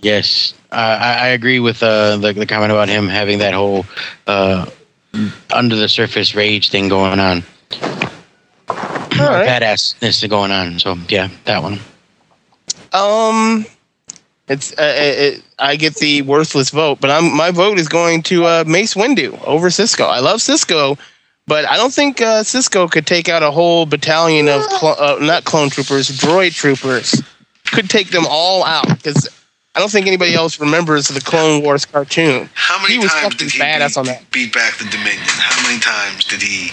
Yes, 0.00 0.54
uh, 0.72 0.98
I, 1.00 1.14
I 1.14 1.28
agree 1.28 1.60
with 1.60 1.82
uh, 1.82 2.16
the, 2.16 2.32
the 2.32 2.46
comment 2.46 2.72
about 2.72 2.88
him 2.88 3.08
having 3.08 3.38
that 3.38 3.54
whole 3.54 3.86
uh, 4.26 4.66
under 5.52 5.76
the 5.76 5.88
surface 5.88 6.34
rage 6.34 6.70
thing 6.70 6.88
going 6.88 7.20
on, 7.20 7.44
All 8.68 8.76
right. 9.18 9.48
badassness 9.48 10.28
going 10.28 10.50
on. 10.50 10.78
So 10.78 10.96
yeah, 11.08 11.28
that 11.44 11.62
one. 11.62 11.78
Um, 12.92 13.64
it's 14.48 14.72
uh, 14.72 14.94
it, 14.96 15.34
it, 15.34 15.44
I 15.58 15.76
get 15.76 15.94
the 15.96 16.22
worthless 16.22 16.70
vote, 16.70 17.00
but 17.00 17.10
I'm 17.10 17.34
my 17.36 17.50
vote 17.50 17.78
is 17.78 17.88
going 17.88 18.22
to 18.24 18.44
uh, 18.44 18.64
Mace 18.66 18.94
Windu 18.94 19.40
over 19.44 19.68
Sisko. 19.68 20.06
I 20.06 20.20
love 20.20 20.40
Sisko, 20.40 20.98
but 21.46 21.64
I 21.66 21.76
don't 21.76 21.92
think 21.92 22.20
uh, 22.20 22.42
Sisko 22.42 22.90
could 22.90 23.06
take 23.06 23.28
out 23.28 23.42
a 23.42 23.50
whole 23.50 23.86
battalion 23.86 24.48
of 24.48 24.62
clo- 24.68 24.94
uh, 24.98 25.18
not 25.20 25.44
clone 25.44 25.70
troopers, 25.70 26.08
droid 26.10 26.54
troopers. 26.54 27.22
Could 27.72 27.88
take 27.88 28.10
them 28.10 28.24
all 28.28 28.64
out 28.64 28.86
because 28.88 29.28
I 29.74 29.80
don't 29.80 29.90
think 29.90 30.06
anybody 30.06 30.34
else 30.34 30.60
remembers 30.60 31.08
the 31.08 31.20
Clone 31.20 31.62
Wars 31.62 31.86
cartoon. 31.86 32.50
How 32.54 32.80
many 32.82 32.94
He 32.94 32.98
was 32.98 33.10
times 33.12 33.36
did 33.36 33.50
he 33.50 33.58
badass 33.58 33.88
beat, 33.94 33.96
on 33.96 34.04
that. 34.06 34.30
beat 34.30 34.52
back 34.52 34.76
the 34.76 34.84
Dominion? 34.84 35.22
How 35.24 35.62
many 35.66 35.80
times 35.80 36.24
did 36.24 36.42
he 36.42 36.70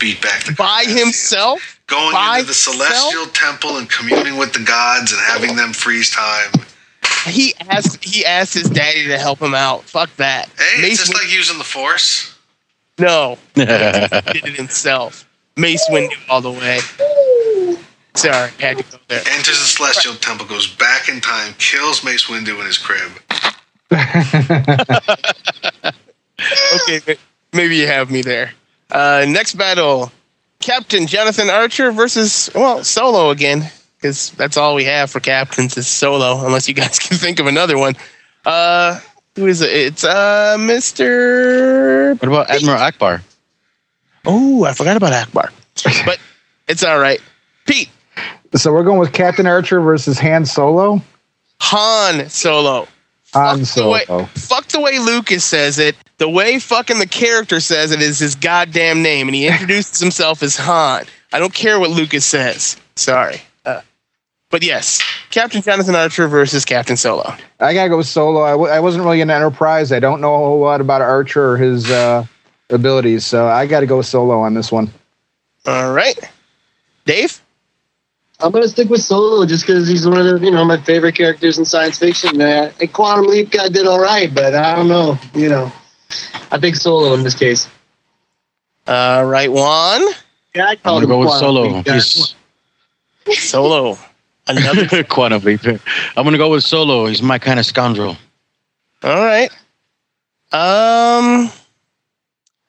beat 0.00 0.20
back 0.20 0.42
the 0.44 0.52
By 0.54 0.84
Cardassians? 0.84 0.98
himself, 0.98 1.80
Going 1.86 2.12
By 2.12 2.36
into 2.38 2.48
the 2.48 2.54
celestial 2.54 3.26
temple 3.26 3.76
and 3.78 3.88
communing 3.88 4.36
with 4.36 4.52
the 4.52 4.60
gods 4.64 5.12
and 5.12 5.20
having 5.20 5.54
them 5.56 5.72
freeze 5.72 6.10
time. 6.10 6.52
he 7.26 7.54
asked 7.68 8.04
he 8.04 8.24
asked 8.24 8.54
his 8.54 8.68
daddy 8.70 9.06
to 9.06 9.18
help 9.18 9.40
him 9.40 9.54
out. 9.54 9.84
Fuck 9.84 10.14
that. 10.16 10.48
Hey, 10.58 10.82
Mace 10.82 10.92
it's 11.00 11.08
just 11.08 11.14
like 11.14 11.32
using 11.32 11.58
the 11.58 11.64
Force. 11.64 12.29
No, 13.00 13.38
did 13.54 13.68
it 13.68 14.56
himself. 14.56 15.28
Mace 15.56 15.84
Windu 15.90 16.16
all 16.28 16.40
the 16.40 16.50
way. 16.50 16.78
Sorry, 18.14 18.50
had 18.58 18.78
to 18.78 18.84
go 18.84 18.98
there. 19.08 19.20
Enters 19.32 19.58
the 19.58 19.66
celestial 19.66 20.14
temple, 20.14 20.46
goes 20.46 20.72
back 20.74 21.08
in 21.08 21.20
time, 21.20 21.54
kills 21.58 22.04
Mace 22.04 22.26
Windu 22.26 22.58
in 22.60 22.66
his 22.66 22.78
crib. 22.78 23.12
Okay, 26.74 27.16
maybe 27.52 27.76
you 27.76 27.86
have 27.86 28.10
me 28.10 28.22
there. 28.22 28.52
Uh, 28.90 29.24
next 29.28 29.54
battle 29.54 30.10
Captain 30.60 31.06
Jonathan 31.06 31.50
Archer 31.50 31.92
versus, 31.92 32.50
well, 32.54 32.84
Solo 32.84 33.30
again, 33.30 33.70
because 33.96 34.30
that's 34.32 34.56
all 34.56 34.74
we 34.74 34.84
have 34.84 35.10
for 35.10 35.20
captains 35.20 35.76
is 35.76 35.86
Solo, 35.86 36.44
unless 36.44 36.68
you 36.68 36.74
guys 36.74 36.98
can 37.08 37.16
think 37.16 37.40
of 37.40 37.46
another 37.46 37.78
one. 37.78 37.94
Uh, 38.44 39.00
who 39.40 39.46
is 39.46 39.62
it? 39.62 39.70
It's 39.70 40.04
uh, 40.04 40.56
Mr. 40.58 42.20
What 42.20 42.28
about 42.28 42.50
Admiral 42.50 42.76
Ackbar? 42.78 43.22
Oh, 44.26 44.64
I 44.64 44.74
forgot 44.74 44.96
about 44.98 45.12
Ackbar. 45.12 45.50
but 46.04 46.18
it's 46.68 46.84
all 46.84 46.98
right. 46.98 47.20
Pete, 47.66 47.88
So 48.54 48.70
we're 48.72 48.84
going 48.84 48.98
with 48.98 49.14
Captain 49.14 49.46
Archer 49.46 49.80
versus 49.80 50.18
Han 50.18 50.44
Solo. 50.44 51.00
Han 51.60 52.28
Solo. 52.28 52.86
Han 53.32 53.64
Fuck 53.64 53.74
the, 53.74 53.88
way, 53.88 54.04
Solo. 54.06 54.24
fuck 54.34 54.66
the 54.66 54.80
way 54.80 54.98
Lucas 54.98 55.44
says 55.44 55.78
it. 55.78 55.96
The 56.18 56.28
way 56.28 56.58
fucking 56.58 56.98
the 56.98 57.06
character 57.06 57.60
says 57.60 57.92
it 57.92 58.02
is 58.02 58.18
his 58.18 58.34
goddamn 58.34 59.02
name, 59.02 59.26
and 59.28 59.34
he 59.34 59.46
introduces 59.48 60.00
himself 60.00 60.42
as 60.42 60.56
Han. 60.56 61.04
I 61.32 61.38
don't 61.38 61.54
care 61.54 61.80
what 61.80 61.90
Lucas 61.90 62.26
says. 62.26 62.76
Sorry. 62.96 63.40
But 64.50 64.64
yes, 64.64 65.00
Captain 65.30 65.62
Jonathan 65.62 65.94
Archer 65.94 66.26
versus 66.26 66.64
Captain 66.64 66.96
Solo. 66.96 67.34
I 67.60 67.72
gotta 67.72 67.88
go 67.88 67.96
with 67.98 68.08
Solo. 68.08 68.42
I 68.42 68.50
w- 68.50 68.70
I 68.70 68.80
wasn't 68.80 69.04
really 69.04 69.20
in 69.20 69.30
Enterprise. 69.30 69.92
I 69.92 70.00
don't 70.00 70.20
know 70.20 70.34
a 70.34 70.38
whole 70.38 70.58
lot 70.60 70.80
about 70.80 71.00
Archer 71.02 71.52
or 71.52 71.56
his 71.56 71.88
uh, 71.88 72.26
abilities, 72.68 73.24
so 73.24 73.46
I 73.46 73.66
gotta 73.66 73.86
go 73.86 73.98
with 73.98 74.06
Solo 74.06 74.40
on 74.40 74.54
this 74.54 74.72
one. 74.72 74.90
All 75.66 75.92
right. 75.92 76.18
Dave? 77.04 77.40
I'm 78.40 78.50
gonna 78.50 78.66
stick 78.66 78.88
with 78.88 79.02
Solo 79.02 79.46
just 79.46 79.66
because 79.66 79.86
he's 79.86 80.06
one 80.08 80.18
of 80.18 80.40
the 80.40 80.44
you 80.44 80.50
know 80.50 80.64
my 80.64 80.78
favorite 80.78 81.14
characters 81.14 81.56
in 81.58 81.64
science 81.64 81.98
fiction. 81.98 82.40
Uh, 82.40 82.72
and 82.80 82.92
Quantum 82.92 83.26
Leap 83.26 83.50
guy 83.52 83.68
did 83.68 83.86
all 83.86 84.00
right, 84.00 84.34
but 84.34 84.54
I 84.54 84.74
don't 84.74 84.88
know. 84.88 85.16
You 85.32 85.48
know, 85.48 85.72
I 86.50 86.58
think 86.58 86.74
Solo 86.74 87.14
in 87.14 87.22
this 87.22 87.34
case. 87.34 87.68
All 88.88 89.26
right, 89.26 89.52
Juan. 89.52 90.00
Yeah, 90.54 90.64
I 90.66 90.70
I'm 90.70 90.78
gonna 90.82 91.02
him 91.04 91.08
go 91.08 91.18
with 91.20 91.30
Solo. 91.34 91.62
Leap. 91.68 91.86
He's 91.86 92.34
Solo. 93.38 93.96
Another. 94.56 95.04
quantum 95.08 95.42
leap. 95.42 95.64
I'm 95.64 96.24
gonna 96.24 96.38
go 96.38 96.50
with 96.50 96.64
Solo. 96.64 97.06
He's 97.06 97.22
my 97.22 97.38
kind 97.38 97.58
of 97.58 97.66
scoundrel. 97.66 98.16
All 99.02 99.16
right. 99.16 99.50
Um, 100.52 101.50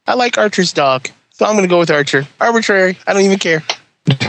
I 0.06 0.14
like 0.16 0.38
Archer's 0.38 0.72
dog, 0.72 1.10
so 1.32 1.46
I'm 1.46 1.54
going 1.54 1.64
to 1.64 1.68
go 1.68 1.80
with 1.80 1.90
Archer. 1.90 2.28
Arbitrary. 2.40 2.96
I 3.08 3.14
don't 3.14 3.24
even 3.24 3.40
care. 3.40 3.64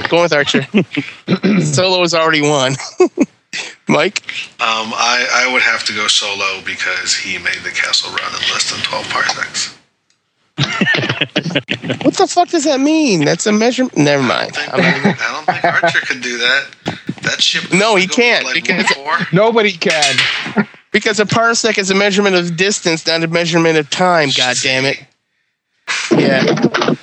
Going 0.09 0.23
with 0.23 0.33
Archer. 0.33 0.63
Solo 1.61 2.01
has 2.01 2.15
already 2.15 2.41
won. 2.41 2.75
Mike? 3.89 4.23
Um, 4.59 4.93
I, 4.95 5.45
I 5.47 5.53
would 5.53 5.61
have 5.61 5.85
to 5.85 5.93
go 5.93 6.07
solo 6.09 6.63
because 6.65 7.15
he 7.15 7.37
made 7.39 7.59
the 7.63 7.71
Kessel 7.71 8.11
run 8.11 8.29
in 8.33 8.41
less 8.53 8.71
than 8.71 8.81
12 8.85 9.09
parsecs. 9.11 9.79
What 12.05 12.15
the 12.15 12.27
fuck 12.29 12.49
does 12.49 12.65
that 12.65 12.81
mean? 12.81 13.25
That's 13.25 13.47
a 13.47 13.53
measurement. 13.53 13.97
Never 13.99 14.23
mind. 14.23 14.53
I 14.57 14.71
I'm 14.73 14.81
not 14.83 14.97
even- 14.97 15.15
don't 15.19 15.45
think 15.47 15.65
Archer 15.65 16.01
could 16.07 16.23
do 16.23 16.39
that. 16.39 16.67
That 17.23 17.43
ship. 17.43 17.73
No, 17.73 17.97
he 17.97 18.07
can't, 18.07 18.45
Like 18.45 18.55
because- 18.55 18.87
four. 18.93 19.17
Nobody 19.33 19.73
can. 19.73 20.17
because 20.93 21.21
a 21.21 21.25
parsec 21.25 21.79
is 21.79 21.91
a 21.91 21.95
measurement 21.95 22.37
of 22.37 22.57
distance, 22.57 23.07
not 23.07 23.23
a 23.23 23.29
measurement 23.29 23.79
of 23.79 23.89
time. 23.91 24.31
God 24.37 24.57
damn 24.63 24.85
it. 24.85 24.99
Yeah. 26.11 26.97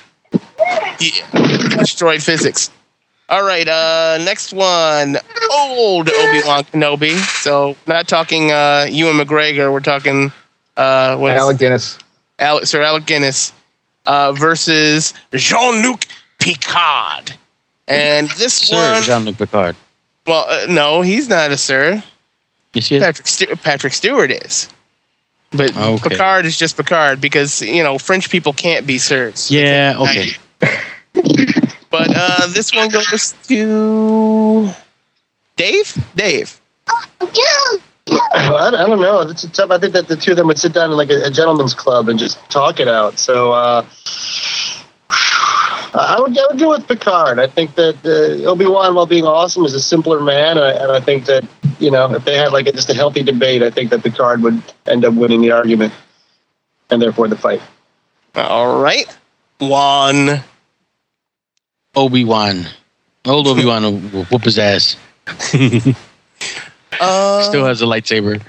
yeah. 1.00 1.76
Destroyed 1.78 2.22
physics. 2.22 2.70
All 3.28 3.44
right. 3.44 3.66
Uh, 3.68 4.18
next 4.24 4.52
one. 4.52 5.16
Old 5.52 6.08
Obi 6.10 6.40
Wan 6.46 6.64
Kenobi. 6.64 7.16
So 7.42 7.76
not 7.86 8.08
talking 8.08 8.50
uh, 8.50 8.86
Ewan 8.90 9.16
McGregor. 9.16 9.72
We're 9.72 9.80
talking 9.80 10.32
uh, 10.76 11.16
what 11.16 11.36
Alec 11.36 11.58
Guinness. 11.58 11.98
Alec, 12.38 12.66
Sir 12.66 12.82
Alec 12.82 13.06
Guinness 13.06 13.52
uh, 14.06 14.32
versus 14.32 15.14
Jean 15.34 15.82
Luc 15.82 16.04
Picard. 16.40 17.34
And 17.86 18.28
this 18.30 18.54
Sir 18.54 18.92
one, 18.94 19.02
Jean-Luc 19.02 19.36
Picard. 19.38 19.76
Well, 20.26 20.46
uh, 20.48 20.66
no, 20.68 21.02
he's 21.02 21.28
not 21.28 21.50
a 21.50 21.56
sir. 21.56 22.02
You 22.74 22.80
see 22.80 22.96
it? 22.96 23.00
Patrick 23.02 23.26
Stu- 23.26 23.56
Patrick 23.56 23.92
Stewart 23.92 24.30
is. 24.30 24.68
But 25.50 25.76
Okay. 25.76 26.10
Picard 26.10 26.46
is 26.46 26.56
just 26.56 26.76
Picard 26.76 27.20
because 27.20 27.60
you 27.62 27.82
know 27.82 27.98
French 27.98 28.30
people 28.30 28.52
can't 28.52 28.86
be 28.86 28.98
sirs. 28.98 29.50
Yeah. 29.50 29.96
Okay. 29.98 30.32
But 31.90 32.08
uh, 32.14 32.46
this 32.46 32.72
one 32.72 32.88
goes 32.88 33.34
to 33.48 34.70
Dave. 35.56 35.92
Dave. 36.14 36.60
I, 36.88 37.78
I 38.08 38.70
don't 38.86 39.00
know. 39.00 39.22
It's 39.22 39.42
tough. 39.50 39.72
I 39.72 39.78
think 39.78 39.92
that 39.94 40.06
the 40.06 40.16
two 40.16 40.30
of 40.30 40.36
them 40.36 40.46
would 40.46 40.58
sit 40.58 40.72
down 40.72 40.92
in 40.92 40.96
like 40.96 41.10
a, 41.10 41.24
a 41.24 41.30
gentleman's 41.30 41.74
club 41.74 42.08
and 42.08 42.16
just 42.16 42.38
talk 42.48 42.78
it 42.78 42.86
out. 42.86 43.18
So 43.18 43.52
uh, 43.52 43.84
I 45.92 46.20
would, 46.20 46.38
I 46.38 46.46
would 46.48 46.58
go 46.58 46.70
with 46.70 46.86
Picard. 46.86 47.38
I 47.38 47.46
think 47.46 47.74
that 47.74 47.96
uh, 48.04 48.48
Obi 48.48 48.66
Wan, 48.66 48.94
while 48.94 49.06
being 49.06 49.24
awesome, 49.24 49.64
is 49.64 49.74
a 49.74 49.80
simpler 49.80 50.20
man, 50.20 50.56
and 50.56 50.64
I, 50.66 50.70
and 50.72 50.92
I 50.92 51.00
think 51.00 51.26
that 51.26 51.44
you 51.78 51.90
know 51.90 52.12
if 52.14 52.24
they 52.24 52.36
had 52.36 52.52
like 52.52 52.66
a, 52.66 52.72
just 52.72 52.90
a 52.90 52.94
healthy 52.94 53.22
debate, 53.22 53.62
I 53.62 53.70
think 53.70 53.90
that 53.90 54.02
Picard 54.02 54.42
would 54.42 54.62
end 54.86 55.04
up 55.04 55.14
winning 55.14 55.40
the 55.40 55.50
argument, 55.50 55.92
and 56.90 57.02
therefore 57.02 57.28
the 57.28 57.36
fight. 57.36 57.60
All 58.34 58.80
right. 58.80 59.06
One. 59.58 60.42
Obi 61.96 62.24
Wan. 62.24 62.66
Old 63.26 63.48
Obi 63.48 63.64
Wan 63.66 63.82
will 64.12 64.24
whoop 64.24 64.44
his 64.44 64.58
ass. 64.58 64.96
Uh, 67.00 67.42
Still 67.44 67.64
has 67.64 67.80
a 67.80 67.86
lightsaber. 67.86 68.42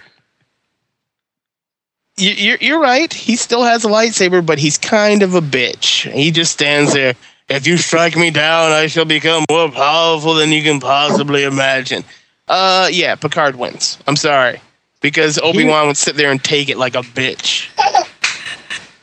You- 2.18 2.32
you're, 2.32 2.58
you're 2.62 2.80
right. 2.82 3.12
He 3.12 3.36
still 3.36 3.64
has 3.64 3.84
a 3.86 3.88
lightsaber, 3.88 4.46
but 4.46 4.60
he's 4.60 4.78
kind 4.78 5.24
of 5.24 5.34
a 5.36 5.42
bitch. 5.42 6.12
He 6.12 6.32
just 6.32 6.52
stands 6.52 6.94
there. 6.94 7.16
If 7.50 7.68
you 7.68 7.78
strike 7.78 8.16
me 8.16 8.32
down, 8.32 8.72
I 8.72 8.88
shall 8.88 9.06
become 9.06 9.44
more 9.50 9.70
powerful 9.70 10.36
than 10.36 10.52
you 10.52 10.64
can 10.64 10.80
possibly 10.80 11.44
imagine. 11.44 12.04
Uh, 12.48 12.88
yeah, 12.92 13.16
Picard 13.16 13.56
wins. 13.58 13.98
I'm 14.08 14.16
sorry. 14.16 14.62
Because 15.02 15.38
Obi 15.40 15.66
Wan 15.66 15.88
would 15.88 15.98
sit 15.98 16.16
there 16.16 16.32
and 16.32 16.42
take 16.44 16.70
it 16.70 16.78
like 16.78 16.96
a 16.96 17.02
bitch. 17.02 17.68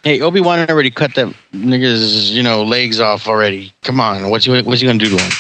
Hey, 0.05 0.21
Obi 0.21 0.41
Wan 0.41 0.61
already 0.71 0.91
cut 0.91 1.15
that 1.17 1.35
nigga's 1.53 2.31
you 2.31 2.43
know 2.43 2.63
legs 2.63 3.01
off 3.01 3.27
already. 3.27 3.73
Come 3.83 4.01
on, 4.01 4.31
what's 4.31 4.45
he 4.45 4.63
what's 4.63 4.81
he 4.81 4.87
gonna 4.87 4.99
do 4.99 5.11
to 5.17 5.23
him? 5.23 5.33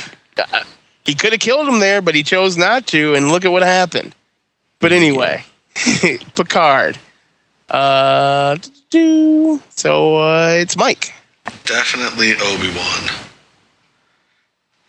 He 1.07 1.14
could 1.14 1.33
have 1.33 1.40
killed 1.40 1.68
him 1.68 1.78
there, 1.81 2.02
but 2.02 2.14
he 2.14 2.22
chose 2.22 2.57
not 2.59 2.87
to, 2.88 3.14
and 3.14 3.28
look 3.31 3.44
at 3.44 3.52
what 3.52 3.62
happened. 3.62 4.14
But 4.81 4.92
anyway, 4.92 5.44
Picard. 6.35 6.98
Uh, 7.68 8.57
do 8.90 9.61
so. 9.70 10.16
Uh, 10.16 10.57
it's 10.59 10.76
Mike. 10.76 11.12
Definitely 11.64 12.33
Obi 12.33 12.68
Wan. 12.74 13.09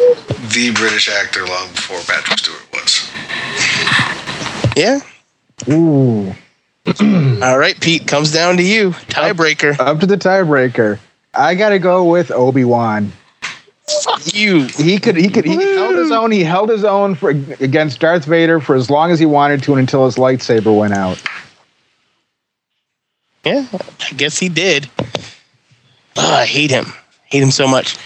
the 0.54 0.72
British 0.74 1.10
actor 1.10 1.46
long 1.46 1.68
before 1.70 2.00
Patrick 2.02 2.40
Stewart 2.40 2.66
was. 2.74 3.12
Yeah. 4.76 5.00
Ooh. 5.70 6.34
All 7.44 7.58
right, 7.58 7.80
Pete. 7.80 8.08
Comes 8.08 8.32
down 8.32 8.58
to 8.58 8.64
you. 8.64 8.92
Tiebreaker. 8.92 9.80
Up 9.80 10.00
to 10.02 10.06
the 10.06 10.18
tiebreaker. 10.18 11.00
I 11.34 11.56
gotta 11.56 11.80
go 11.80 12.06
with 12.06 12.32
Obi 12.32 12.64
Wan. 12.64 13.12
Fuck 13.88 14.34
you. 14.34 14.64
He 14.64 15.00
could. 15.00 15.16
He 15.16 15.30
could. 15.30 15.46
He 15.46 15.56
held 15.56 15.96
his 15.96 16.12
own. 16.12 16.32
He 16.32 16.44
held 16.44 16.70
his 16.70 16.84
own 16.84 17.14
for 17.14 17.30
against 17.30 18.00
Darth 18.00 18.26
Vader 18.26 18.60
for 18.60 18.76
as 18.76 18.90
long 18.90 19.12
as 19.12 19.20
he 19.20 19.26
wanted 19.26 19.62
to, 19.64 19.76
until 19.76 20.06
his 20.06 20.16
lightsaber 20.16 20.76
went 20.76 20.94
out. 20.94 21.22
Yeah, 23.44 23.68
I 23.72 24.14
guess 24.16 24.40
he 24.40 24.50
did. 24.50 24.90
Ugh, 26.18 26.34
I 26.34 26.46
hate 26.46 26.72
him. 26.72 26.86
Hate 27.26 27.44
him 27.44 27.52
so 27.52 27.68
much. 27.68 27.98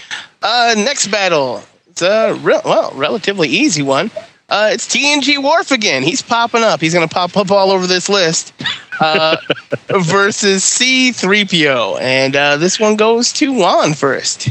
Uh, 0.42 0.74
next 0.76 1.08
battle. 1.08 1.62
It's 1.88 2.02
a 2.02 2.34
re- 2.34 2.60
well, 2.64 2.92
relatively 2.94 3.48
easy 3.48 3.82
one. 3.82 4.10
Uh, 4.50 4.70
it's 4.72 4.86
TNG 4.86 5.42
Worf 5.42 5.70
again. 5.70 6.02
He's 6.02 6.22
popping 6.22 6.62
up. 6.62 6.80
He's 6.80 6.92
going 6.92 7.08
to 7.08 7.14
pop 7.14 7.36
up 7.36 7.50
all 7.50 7.70
over 7.70 7.86
this 7.86 8.08
list. 8.08 8.52
Uh, 9.00 9.36
versus 9.88 10.62
C3PO. 10.62 12.00
And 12.00 12.36
uh, 12.36 12.56
this 12.56 12.78
one 12.80 12.96
goes 12.96 13.32
to 13.34 13.52
Juan 13.52 13.94
first. 13.94 14.48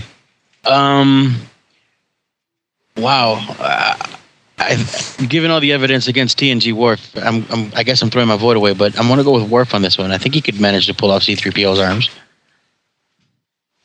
Um. 0.65 1.35
Wow. 2.97 3.43
Uh, 3.59 3.95
I've 4.57 5.17
given 5.29 5.51
all 5.51 5.61
the 5.61 5.71
evidence 5.71 6.07
against 6.07 6.37
TNG 6.37 6.73
Worf. 6.73 7.15
I'm, 7.15 7.45
I'm, 7.49 7.71
I 7.75 7.83
guess 7.83 8.01
I'm 8.01 8.09
throwing 8.09 8.27
my 8.27 8.35
vote 8.35 8.57
away, 8.57 8.73
but 8.73 8.99
I'm 8.99 9.07
going 9.07 9.17
to 9.17 9.23
go 9.23 9.31
with 9.31 9.49
Worf 9.49 9.73
on 9.73 9.81
this 9.81 9.97
one. 9.97 10.11
I 10.11 10.17
think 10.17 10.35
he 10.35 10.41
could 10.41 10.59
manage 10.59 10.85
to 10.87 10.93
pull 10.93 11.11
off 11.11 11.23
C-3PO's 11.23 11.79
arms. 11.79 12.09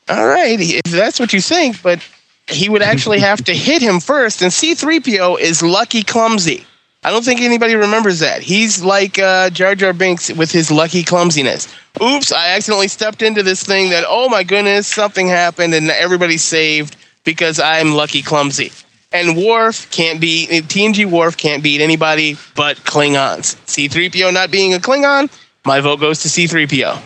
All 0.09 0.27
right, 0.27 0.57
if 0.59 0.83
that's 0.83 1.19
what 1.19 1.33
you 1.33 1.41
think, 1.41 1.81
but 1.81 2.05
he 2.47 2.69
would 2.69 2.81
actually 2.81 3.19
have 3.19 3.43
to 3.45 3.53
hit 3.55 3.81
him 3.81 3.99
first. 3.99 4.41
And 4.41 4.51
C3PO 4.51 5.39
is 5.39 5.63
lucky 5.63 6.03
clumsy. 6.03 6.65
I 7.05 7.11
don't 7.11 7.23
think 7.23 7.39
anybody 7.39 7.75
remembers 7.75 8.17
that. 8.21 8.41
He's 8.41 8.83
like 8.83 9.19
uh, 9.19 9.51
Jar 9.51 9.75
Jar 9.75 9.93
Binks 9.93 10.33
with 10.33 10.51
his 10.51 10.71
lucky 10.71 11.03
clumsiness. 11.03 11.71
Oops, 12.01 12.31
I 12.31 12.55
accidentally 12.55 12.87
stepped 12.87 13.21
into 13.21 13.43
this 13.43 13.61
thing 13.61 13.91
that, 13.91 14.05
oh 14.07 14.27
my 14.27 14.41
goodness, 14.43 14.87
something 14.87 15.27
happened 15.27 15.75
and 15.75 15.91
everybody's 15.91 16.43
saved 16.43 16.95
because 17.23 17.59
I'm 17.59 17.91
lucky 17.91 18.23
clumsy. 18.23 18.71
And 19.13 19.37
Worf 19.37 19.91
can't 19.91 20.19
beat 20.19 20.49
TNG. 20.49 21.05
Worf 21.05 21.37
can't 21.37 21.61
beat 21.61 21.79
anybody 21.79 22.37
but 22.55 22.77
Klingons. 22.77 23.55
C3PO 23.67 24.33
not 24.33 24.49
being 24.49 24.73
a 24.73 24.79
Klingon, 24.79 25.29
my 25.63 25.81
vote 25.81 25.99
goes 25.99 26.23
to 26.23 26.27
C3PO. 26.27 26.99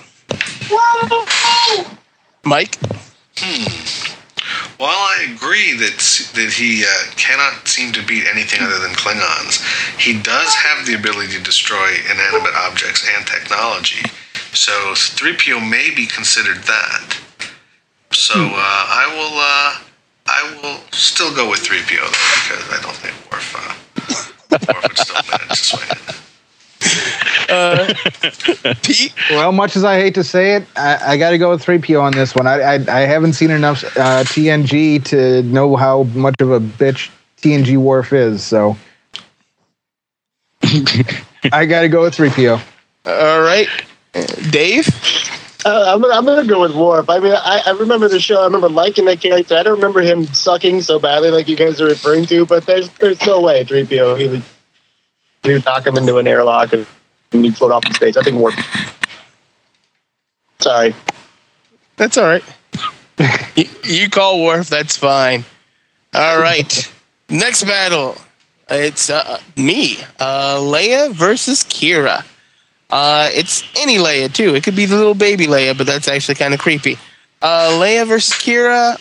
Mike. 2.45 2.77
While 4.80 4.95
I 4.95 5.36
agree 5.36 5.75
that 5.75 5.99
that 6.36 6.53
he 6.55 6.86
uh, 6.86 7.11
cannot 7.17 7.67
seem 7.67 7.91
to 7.91 8.01
beat 8.01 8.23
anything 8.32 8.61
other 8.61 8.80
than 8.80 8.91
Klingons, 8.91 9.59
he 9.99 10.17
does 10.21 10.55
have 10.55 10.88
the 10.88 10.93
ability 10.93 11.34
to 11.34 11.43
destroy 11.43 11.95
inanimate 12.09 12.55
objects 12.55 13.05
and 13.13 13.27
technology. 13.27 13.99
So 14.53 14.71
3PO 14.95 15.69
may 15.69 15.93
be 15.93 16.05
considered 16.05 16.63
that. 16.63 17.17
So 18.13 18.36
uh, 18.39 18.55
I 18.55 19.05
will 19.11 19.36
uh, 19.36 19.84
I 20.27 20.61
will 20.63 20.80
still 20.93 21.36
go 21.36 21.49
with 21.49 21.59
3PO 21.59 21.99
though, 21.99 22.32
because 22.47 22.63
I 22.71 22.80
don't 22.82 22.95
think 22.95 23.15
Worf, 23.30 23.51
uh, 23.59 23.75
Worf 24.73 24.88
would 24.88 24.97
still 24.97 25.21
manage 25.30 25.59
to 25.59 25.65
swing 25.75 25.89
it. 25.91 27.25
Pete. 28.83 29.13
Well, 29.31 29.51
much 29.51 29.75
as 29.75 29.83
I 29.83 29.99
hate 29.99 30.13
to 30.15 30.23
say 30.23 30.55
it, 30.55 30.65
I, 30.75 31.13
I 31.13 31.17
got 31.17 31.31
to 31.31 31.37
go 31.37 31.49
with 31.49 31.63
3PO 31.63 32.01
on 32.01 32.11
this 32.13 32.35
one. 32.35 32.47
I, 32.47 32.61
I, 32.61 32.73
I 32.73 32.99
haven't 33.01 33.33
seen 33.33 33.51
enough 33.51 33.83
uh, 33.97 34.23
TNG 34.23 35.03
to 35.05 35.43
know 35.43 35.75
how 35.75 36.03
much 36.03 36.35
of 36.39 36.51
a 36.51 36.59
bitch 36.59 37.09
TNG 37.41 37.77
Worf 37.77 38.13
is, 38.13 38.43
so 38.43 38.77
I 41.51 41.65
got 41.65 41.81
to 41.81 41.89
go 41.89 42.03
with 42.03 42.15
3PO. 42.15 42.61
All 43.05 43.41
right. 43.41 43.67
Dave. 44.51 44.87
Uh, 45.65 45.93
I'm, 45.93 46.01
gonna, 46.01 46.13
I'm 46.13 46.25
gonna 46.25 46.47
go 46.47 46.61
with 46.61 46.73
Worf. 46.73 47.09
I 47.09 47.19
mean, 47.19 47.33
I, 47.33 47.61
I 47.65 47.71
remember 47.71 48.07
the 48.07 48.19
show. 48.19 48.41
I 48.41 48.45
remember 48.45 48.69
liking 48.69 49.05
that 49.05 49.19
character. 49.19 49.55
I 49.55 49.63
don't 49.63 49.75
remember 49.75 50.01
him 50.01 50.25
sucking 50.27 50.81
so 50.81 50.99
badly 50.99 51.31
like 51.31 51.49
you 51.49 51.57
guys 51.57 51.81
are 51.81 51.85
referring 51.85 52.25
to. 52.27 52.45
But 52.45 52.65
there's 52.65 52.89
there's 52.91 53.21
no 53.25 53.41
way 53.41 53.65
3PO 53.65 54.19
he 54.19 54.27
would 54.29 54.43
he 55.43 55.53
would 55.53 55.65
knock 55.65 55.85
him 55.85 55.97
into 55.97 56.17
an 56.17 56.27
airlock 56.27 56.71
and 56.71 56.87
he'd 57.32 57.57
float 57.57 57.71
off 57.71 57.84
the 57.84 57.93
stage. 57.93 58.17
I 58.17 58.21
think 58.21 58.38
Worf. 58.38 58.55
Sorry. 60.59 60.93
That's 61.97 62.17
all 62.17 62.25
right. 62.25 62.43
you, 63.55 63.65
you 63.84 64.09
call 64.09 64.43
Worf. 64.43 64.69
That's 64.69 64.97
fine. 64.97 65.45
All 66.13 66.39
right. 66.39 66.91
Next 67.30 67.63
battle. 67.63 68.15
It's 68.69 69.09
uh, 69.09 69.39
me, 69.57 69.97
uh, 70.19 70.57
Leia 70.57 71.11
versus 71.11 71.63
Kira. 71.63 72.23
Uh, 72.91 73.30
it's 73.32 73.63
any 73.77 73.97
Leia 73.97 74.32
too. 74.32 74.55
It 74.55 74.63
could 74.63 74.75
be 74.75 74.86
the 74.86 74.95
little 74.95 75.15
baby 75.15 75.47
Leia, 75.47 75.77
but 75.77 75.88
that's 75.88 76.07
actually 76.07 76.36
kind 76.36 76.53
of 76.53 76.59
creepy. 76.59 76.97
Uh, 77.41 77.80
Leia 77.82 78.07
versus 78.07 78.34
Kira. 78.34 78.99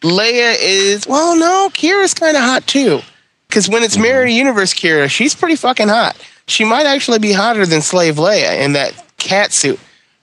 Leia 0.00 0.56
is 0.58 1.06
well, 1.06 1.36
no, 1.36 1.70
Kira's 1.72 2.14
kind 2.14 2.36
of 2.36 2.42
hot 2.42 2.66
too. 2.66 3.00
Because 3.48 3.68
when 3.68 3.82
it's 3.82 3.96
Mirror 3.96 4.26
Universe 4.26 4.74
Kira, 4.74 5.08
she's 5.08 5.34
pretty 5.34 5.56
fucking 5.56 5.88
hot. 5.88 6.16
She 6.48 6.64
might 6.64 6.86
actually 6.86 7.18
be 7.18 7.32
hotter 7.32 7.66
than 7.66 7.82
Slave 7.82 8.16
Leia 8.16 8.58
in 8.64 8.72
that 8.72 8.94
cat 9.18 9.52
suit. 9.52 9.78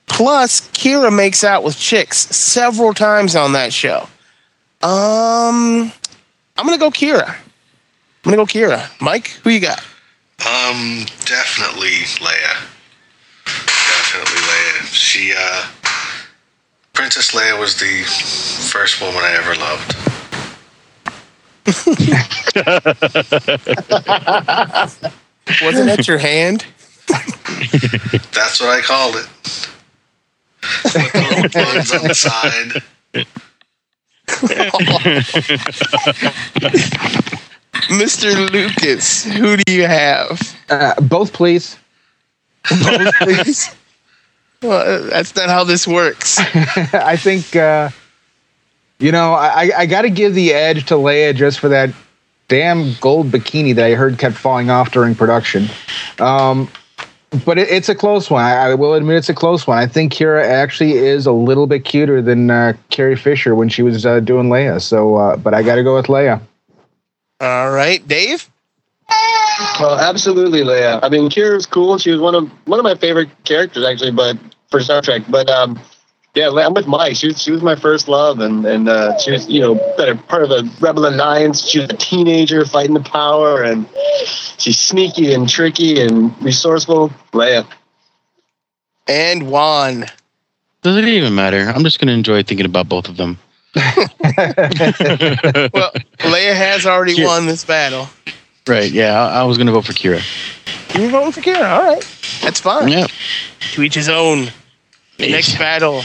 Plus, 0.08 0.62
Kira 0.72 1.16
makes 1.16 1.44
out 1.44 1.64
with 1.64 1.78
chicks 1.78 2.18
several 2.36 2.96
times 2.96 3.36
on 3.36 3.54
that 3.54 3.72
show. 3.72 4.10
Um, 4.82 5.92
I'm 6.58 6.66
gonna 6.66 6.80
go 6.80 6.90
Kira. 6.90 7.30
I'm 7.30 7.38
gonna 8.24 8.38
go 8.38 8.46
Kira. 8.46 8.90
Mike, 9.00 9.28
who 9.44 9.52
you 9.52 9.60
got? 9.60 9.80
Um, 10.40 11.06
definitely 11.26 12.06
Leia. 12.20 12.58
Definitely 13.46 14.42
Leia. 14.42 14.84
She, 14.92 15.32
uh, 15.38 15.66
Princess 16.94 17.34
Leia 17.34 17.60
was 17.60 17.78
the 17.78 18.04
first 18.72 19.00
woman 19.00 19.22
I 19.24 19.34
ever 19.38 19.56
loved. 19.56 19.96
Wasn't 25.62 25.86
that 25.86 26.08
your 26.08 26.18
hand? 26.18 26.66
That's 27.08 28.60
what 28.60 28.70
I 28.70 28.82
called 28.82 29.16
it. 29.16 29.28
With 30.84 31.12
the 31.14 31.22
little 31.30 31.50
buns 31.50 31.92
on 31.94 32.08
the 32.08 32.16
side. 32.16 32.82
Mr. 37.90 38.50
Lucas, 38.52 39.24
who 39.26 39.58
do 39.58 39.72
you 39.72 39.86
have? 39.86 40.56
Uh, 40.70 41.00
both, 41.02 41.34
please. 41.34 41.78
Both, 42.70 43.14
please. 43.22 43.70
Well, 44.64 45.04
that's 45.04 45.36
not 45.36 45.50
how 45.50 45.64
this 45.64 45.88
works. 45.88 46.40
I 46.94 47.16
think, 47.18 47.56
uh, 47.56 47.90
you 48.98 49.12
know, 49.12 49.34
I, 49.34 49.70
I 49.78 49.86
got 49.86 50.02
to 50.04 50.10
give 50.10 50.34
the 50.34 50.54
edge 50.54 50.86
to 50.88 50.96
Leia 50.96 51.36
just 51.36 51.60
for 51.60 51.68
that 51.70 51.92
damn 52.48 52.94
gold 53.02 53.28
bikini 53.28 53.76
that 53.76 53.86
I 53.86 53.96
heard 53.96 54.18
kept 54.18 54.36
falling 54.36 54.70
off 54.70 54.92
during 54.92 55.16
production. 55.16 55.68
Um, 56.20 56.70
but 57.46 57.58
it, 57.58 57.70
it's 57.70 57.90
a 57.90 57.96
close 57.96 58.30
one. 58.30 58.44
I, 58.44 58.70
I 58.70 58.74
will 58.76 58.94
admit 58.94 59.18
it's 59.18 59.30
a 59.30 59.34
close 59.34 59.68
one. 59.68 59.78
I 59.78 59.88
think 59.88 60.14
Kira 60.14 60.44
actually 60.44 60.94
is 60.94 61.26
a 61.26 61.32
little 61.32 61.68
bit 61.68 61.86
cuter 61.86 62.22
than 62.22 62.50
uh, 62.50 62.74
Carrie 62.90 63.16
Fisher 63.16 63.56
when 63.56 63.70
she 63.70 63.82
was 63.82 64.06
uh, 64.06 64.20
doing 64.20 64.50
Leia. 64.50 64.82
So, 64.82 65.16
uh, 65.16 65.38
but 65.38 65.54
I 65.54 65.64
got 65.64 65.76
to 65.76 65.84
go 65.84 65.96
with 65.96 66.06
Leia. 66.06 66.42
All 67.42 67.72
right, 67.72 68.06
Dave. 68.08 68.50
Well, 69.80 70.00
absolutely, 70.00 70.62
Leia. 70.62 71.00
I 71.04 71.10
mean, 71.10 71.30
Kira's 71.30 71.66
cool. 71.66 71.98
She 71.98 72.12
was 72.12 72.20
one 72.20 72.36
of 72.36 72.50
one 72.66 72.80
of 72.80 72.84
my 72.84 72.96
favorite 72.96 73.30
characters, 73.44 73.86
actually, 73.86 74.12
but 74.12 74.38
for 74.72 74.80
Star 74.80 75.02
Trek. 75.02 75.24
But 75.30 75.50
um, 75.50 75.80
yeah, 76.36 76.50
I'm 76.50 76.74
with 76.74 76.88
Mike. 76.88 77.16
She 77.16 77.28
was 77.28 77.42
she 77.42 77.52
was 77.52 77.62
my 77.62 77.76
first 77.76 78.08
love, 78.08 78.40
and 78.40 78.66
and 78.66 78.90
uh, 78.90 79.18
she 79.18 79.32
was 79.32 79.50
you 79.50 79.62
know 79.62 79.76
part 79.76 80.44
of 80.44 80.50
the 80.50 80.72
Rebel 80.80 81.08
Alliance. 81.08 81.66
She 81.66 81.80
was 81.80 81.90
a 81.90 81.98
teenager 81.98 82.66
fighting 82.66 82.94
the 82.94 83.00
power, 83.00 83.64
and 83.64 83.88
she's 84.58 84.80
sneaky 84.80 85.34
and 85.34 85.48
tricky 85.48 86.02
and 86.02 86.40
resourceful. 86.44 87.10
Leia. 87.32 87.66
And 89.08 89.50
Juan. 89.50 90.06
Does 90.82 90.98
it 90.98 91.06
even 91.06 91.34
matter? 91.34 91.72
I'm 91.74 91.84
just 91.84 92.00
going 92.00 92.08
to 92.08 92.14
enjoy 92.14 92.44
thinking 92.44 92.66
about 92.66 92.88
both 92.90 93.10
of 93.10 93.18
them. 93.18 93.40
Well, 93.76 95.92
Leia 96.20 96.56
has 96.56 96.86
already 96.86 97.16
Kira. 97.16 97.26
won 97.26 97.46
this 97.46 97.66
battle. 97.66 98.08
Right. 98.68 98.92
Yeah, 98.92 99.20
I, 99.20 99.42
I 99.42 99.44
was 99.44 99.58
going 99.58 99.68
to 99.68 99.74
vote 99.74 99.86
for 99.86 99.94
Kira. 99.94 100.22
You're 100.98 101.10
voting 101.10 101.32
for 101.32 101.42
Kira. 101.42 101.70
All 101.70 101.84
right, 101.84 102.02
that's 102.42 102.60
fine. 102.60 102.88
Yeah. 102.88 103.08
To 103.74 103.84
each 103.84 103.96
his 103.96 104.10
own. 104.10 104.48
Next 105.20 105.58
battle. 105.58 106.04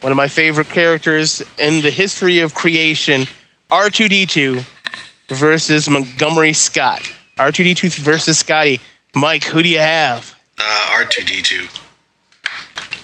One 0.00 0.12
of 0.12 0.16
my 0.16 0.28
favorite 0.28 0.68
characters 0.68 1.42
in 1.58 1.82
the 1.82 1.90
history 1.90 2.40
of 2.40 2.54
creation, 2.54 3.26
R2D2 3.70 4.64
versus 5.28 5.88
Montgomery 5.88 6.52
Scott. 6.52 7.02
R2D2 7.36 7.98
versus 7.98 8.38
Scotty. 8.38 8.80
Mike, 9.14 9.44
who 9.44 9.62
do 9.62 9.68
you 9.68 9.78
have? 9.78 10.34
Uh, 10.58 11.04
R2D2. 11.04 11.68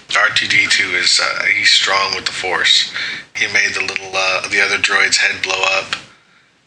R2D2 0.08 0.94
is 1.00 1.20
uh, 1.22 1.44
he's 1.56 1.70
strong 1.70 2.14
with 2.14 2.24
the 2.24 2.32
Force. 2.32 2.92
He 3.36 3.46
made 3.52 3.74
the 3.74 3.82
little 3.82 4.10
uh, 4.14 4.48
the 4.48 4.60
other 4.60 4.78
droid's 4.78 5.16
head 5.16 5.42
blow 5.42 5.62
up, 5.78 5.94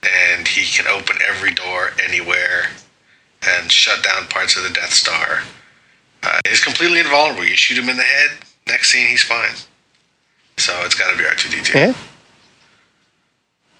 and 0.03 0.47
he 0.47 0.65
can 0.65 0.87
open 0.87 1.17
every 1.27 1.51
door 1.51 1.91
anywhere, 2.07 2.67
and 3.47 3.71
shut 3.71 4.03
down 4.03 4.27
parts 4.27 4.55
of 4.55 4.63
the 4.63 4.69
Death 4.69 4.93
Star. 4.93 5.41
Uh, 6.23 6.39
he's 6.47 6.63
completely 6.63 6.99
invulnerable. 6.99 7.43
You 7.43 7.55
shoot 7.55 7.77
him 7.77 7.89
in 7.89 7.97
the 7.97 8.03
head, 8.03 8.31
next 8.67 8.91
scene 8.91 9.07
he's 9.07 9.23
fine. 9.23 9.55
So 10.57 10.73
it's 10.85 10.95
got 10.95 11.11
to 11.11 11.17
be 11.17 11.23
R2D2. 11.23 11.73
Yeah. 11.73 11.93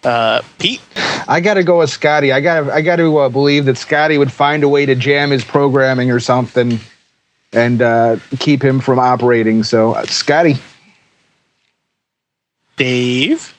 Uh, 0.04 0.42
Pete. 0.58 0.82
I 1.28 1.40
got 1.42 1.54
to 1.56 1.64
go 1.64 1.80
with 1.80 1.92
Scotty. 1.92 2.32
I 2.32 2.42
got 2.42 2.62
to 2.62 2.74
I 2.74 2.82
got 2.82 2.96
to 2.96 3.18
uh, 3.20 3.30
believe 3.30 3.66
that 3.66 3.78
Scotty 3.78 4.18
would 4.18 4.32
find 4.32 4.64
a 4.64 4.70
way 4.70 4.86
to 4.86 4.96
jam 4.96 5.30
his 5.30 5.44
programming 5.46 6.10
or 6.10 6.20
something, 6.20 6.80
and 7.54 7.82
uh, 7.82 8.18
keep 8.40 8.64
him 8.64 8.80
from 8.80 8.98
operating. 8.98 9.64
So, 9.64 9.94
uh, 9.94 10.06
Scotty. 10.06 10.56
Dave. 12.78 13.54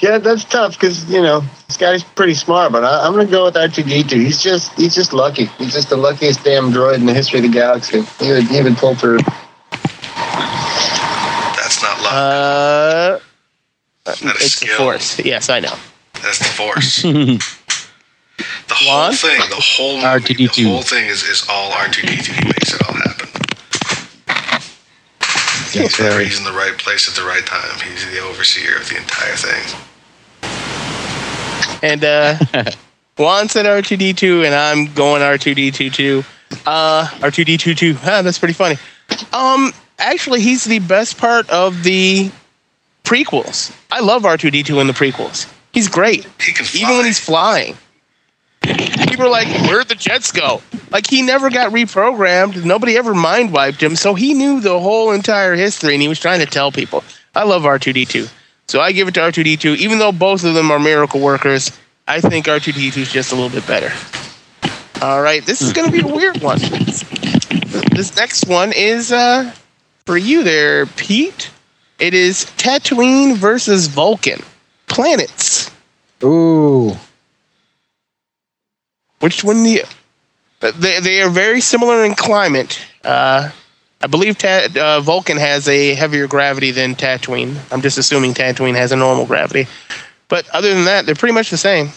Yeah, 0.00 0.18
that's 0.18 0.44
tough 0.44 0.72
because 0.72 1.10
you 1.10 1.20
know 1.20 1.42
this 1.66 1.76
guy's 1.76 2.02
pretty 2.02 2.34
smart, 2.34 2.72
but 2.72 2.84
I, 2.84 3.06
I'm 3.06 3.12
gonna 3.12 3.26
go 3.26 3.44
with 3.44 3.54
R2D2. 3.54 4.12
He's 4.12 4.42
just 4.42 4.72
he's 4.78 4.94
just 4.94 5.12
lucky. 5.12 5.46
He's 5.58 5.72
just 5.74 5.90
the 5.90 5.96
luckiest 5.96 6.42
damn 6.42 6.72
droid 6.72 6.96
in 6.96 7.06
the 7.06 7.14
history 7.14 7.40
of 7.40 7.44
the 7.44 7.50
galaxy. 7.50 8.02
He 8.18 8.32
would 8.32 8.44
he 8.44 8.62
would 8.62 8.76
pull 8.76 8.94
through. 8.94 9.18
That's 11.56 11.82
not 11.82 12.02
luck. 12.02 12.12
Uh, 12.12 13.18
That's 14.04 14.22
not 14.24 14.36
a 14.36 14.44
it's 14.44 14.60
the 14.60 14.66
force. 14.68 15.18
Yes, 15.20 15.50
I 15.50 15.60
know. 15.60 15.74
That's 16.22 16.38
the 16.38 16.44
Force. 16.44 17.02
the 17.02 17.40
whole 18.68 18.88
Juan? 18.88 19.12
thing, 19.14 19.40
the 19.48 19.56
whole 19.56 19.94
movie, 19.96 20.34
R2D2. 20.34 20.54
the 20.54 20.64
whole 20.68 20.82
thing 20.82 21.06
is, 21.06 21.22
is 21.22 21.46
all 21.48 21.70
R2D2. 21.72 22.26
He 22.26 22.44
makes 22.44 22.74
it 22.74 22.82
all 22.86 22.94
happen. 22.94 23.28
He's 25.72 25.96
there. 25.96 26.20
He's 26.20 26.38
in 26.38 26.44
the 26.44 26.52
right 26.52 26.76
place 26.76 27.08
at 27.08 27.14
the 27.14 27.26
right 27.26 27.46
time. 27.46 27.78
He's 27.88 28.04
the 28.10 28.20
overseer 28.20 28.76
of 28.76 28.88
the 28.88 28.96
entire 28.96 29.36
thing. 29.36 29.80
And 31.82 32.04
uh, 32.04 32.36
Juan 33.16 33.48
said 33.48 33.66
R2D2, 33.66 34.44
and 34.44 34.54
I'm 34.54 34.92
going 34.94 35.22
R2D2 35.22 35.92
too. 35.92 36.24
Uh, 36.66 37.06
R2D2 37.18 37.76
too. 37.76 37.96
Ah, 38.02 38.22
that's 38.22 38.38
pretty 38.38 38.54
funny. 38.54 38.76
Um, 39.32 39.72
actually, 39.98 40.40
he's 40.40 40.64
the 40.64 40.78
best 40.80 41.18
part 41.18 41.48
of 41.50 41.82
the 41.82 42.30
prequels. 43.04 43.74
I 43.90 44.00
love 44.00 44.22
R2D2 44.22 44.80
in 44.80 44.86
the 44.86 44.92
prequels. 44.92 45.50
He's 45.72 45.86
He's 45.86 45.88
great, 45.88 46.26
He 46.40 46.52
can 46.52 46.64
fly. 46.64 46.80
even 46.80 46.96
when 46.96 47.04
he's 47.06 47.20
flying. 47.20 47.76
People 48.62 49.26
are 49.26 49.30
like, 49.30 49.46
"Where'd 49.68 49.88
the 49.88 49.94
jets 49.94 50.32
go?" 50.32 50.62
Like 50.90 51.08
he 51.08 51.22
never 51.22 51.48
got 51.48 51.72
reprogrammed. 51.72 52.64
Nobody 52.64 52.96
ever 52.98 53.14
mind 53.14 53.52
wiped 53.52 53.82
him, 53.82 53.96
so 53.96 54.14
he 54.14 54.34
knew 54.34 54.60
the 54.60 54.78
whole 54.80 55.12
entire 55.12 55.54
history, 55.54 55.94
and 55.94 56.02
he 56.02 56.08
was 56.08 56.18
trying 56.18 56.40
to 56.40 56.46
tell 56.46 56.70
people. 56.72 57.04
I 57.34 57.44
love 57.44 57.64
R 57.64 57.78
two 57.78 57.92
D 57.92 58.04
two, 58.04 58.26
so 58.70 58.80
I 58.80 58.92
give 58.92 59.08
it 59.08 59.14
to 59.14 59.22
R 59.22 59.32
two 59.32 59.42
D 59.42 59.56
two. 59.56 59.74
Even 59.74 59.98
though 59.98 60.12
both 60.12 60.44
of 60.44 60.54
them 60.54 60.70
are 60.70 60.78
miracle 60.78 61.20
workers, 61.20 61.76
I 62.06 62.20
think 62.20 62.46
R 62.46 62.60
two 62.60 62.70
D 62.70 62.92
two 62.92 63.00
is 63.00 63.10
just 63.10 63.32
a 63.32 63.34
little 63.34 63.50
bit 63.50 63.66
better. 63.66 63.92
All 65.02 65.20
right, 65.20 65.44
this 65.44 65.60
is 65.60 65.72
going 65.72 65.90
to 65.90 65.92
be 65.92 66.08
a 66.08 66.14
weird 66.14 66.40
one. 66.40 66.60
This 66.60 68.14
next 68.16 68.46
one 68.46 68.72
is 68.72 69.10
uh, 69.10 69.52
for 70.06 70.16
you 70.16 70.44
there, 70.44 70.86
Pete. 70.86 71.50
It 71.98 72.14
is 72.14 72.44
Tatooine 72.56 73.34
versus 73.36 73.88
Vulcan. 73.88 74.40
Planets. 74.86 75.70
Ooh. 76.22 76.96
Which 79.18 79.42
one 79.42 79.64
do 79.64 79.70
you? 79.70 79.84
They, 80.60 81.00
they 81.00 81.22
are 81.22 81.30
very 81.30 81.60
similar 81.60 82.04
in 82.04 82.14
climate. 82.14 82.80
Uh, 83.02 83.50
I 84.00 84.06
believe 84.06 84.38
Ta- 84.38 84.68
uh, 84.76 85.00
Vulcan 85.00 85.36
has 85.36 85.68
a 85.68 85.94
heavier 85.94 86.26
gravity 86.26 86.70
than 86.70 86.94
Tatooine. 86.94 87.56
I'm 87.70 87.82
just 87.82 87.98
assuming 87.98 88.34
Tatooine 88.34 88.74
has 88.74 88.92
a 88.92 88.96
normal 88.96 89.26
gravity. 89.26 89.66
But 90.28 90.48
other 90.50 90.72
than 90.72 90.86
that, 90.86 91.06
they're 91.06 91.14
pretty 91.14 91.34
much 91.34 91.50
the 91.50 91.58
same. 91.58 91.90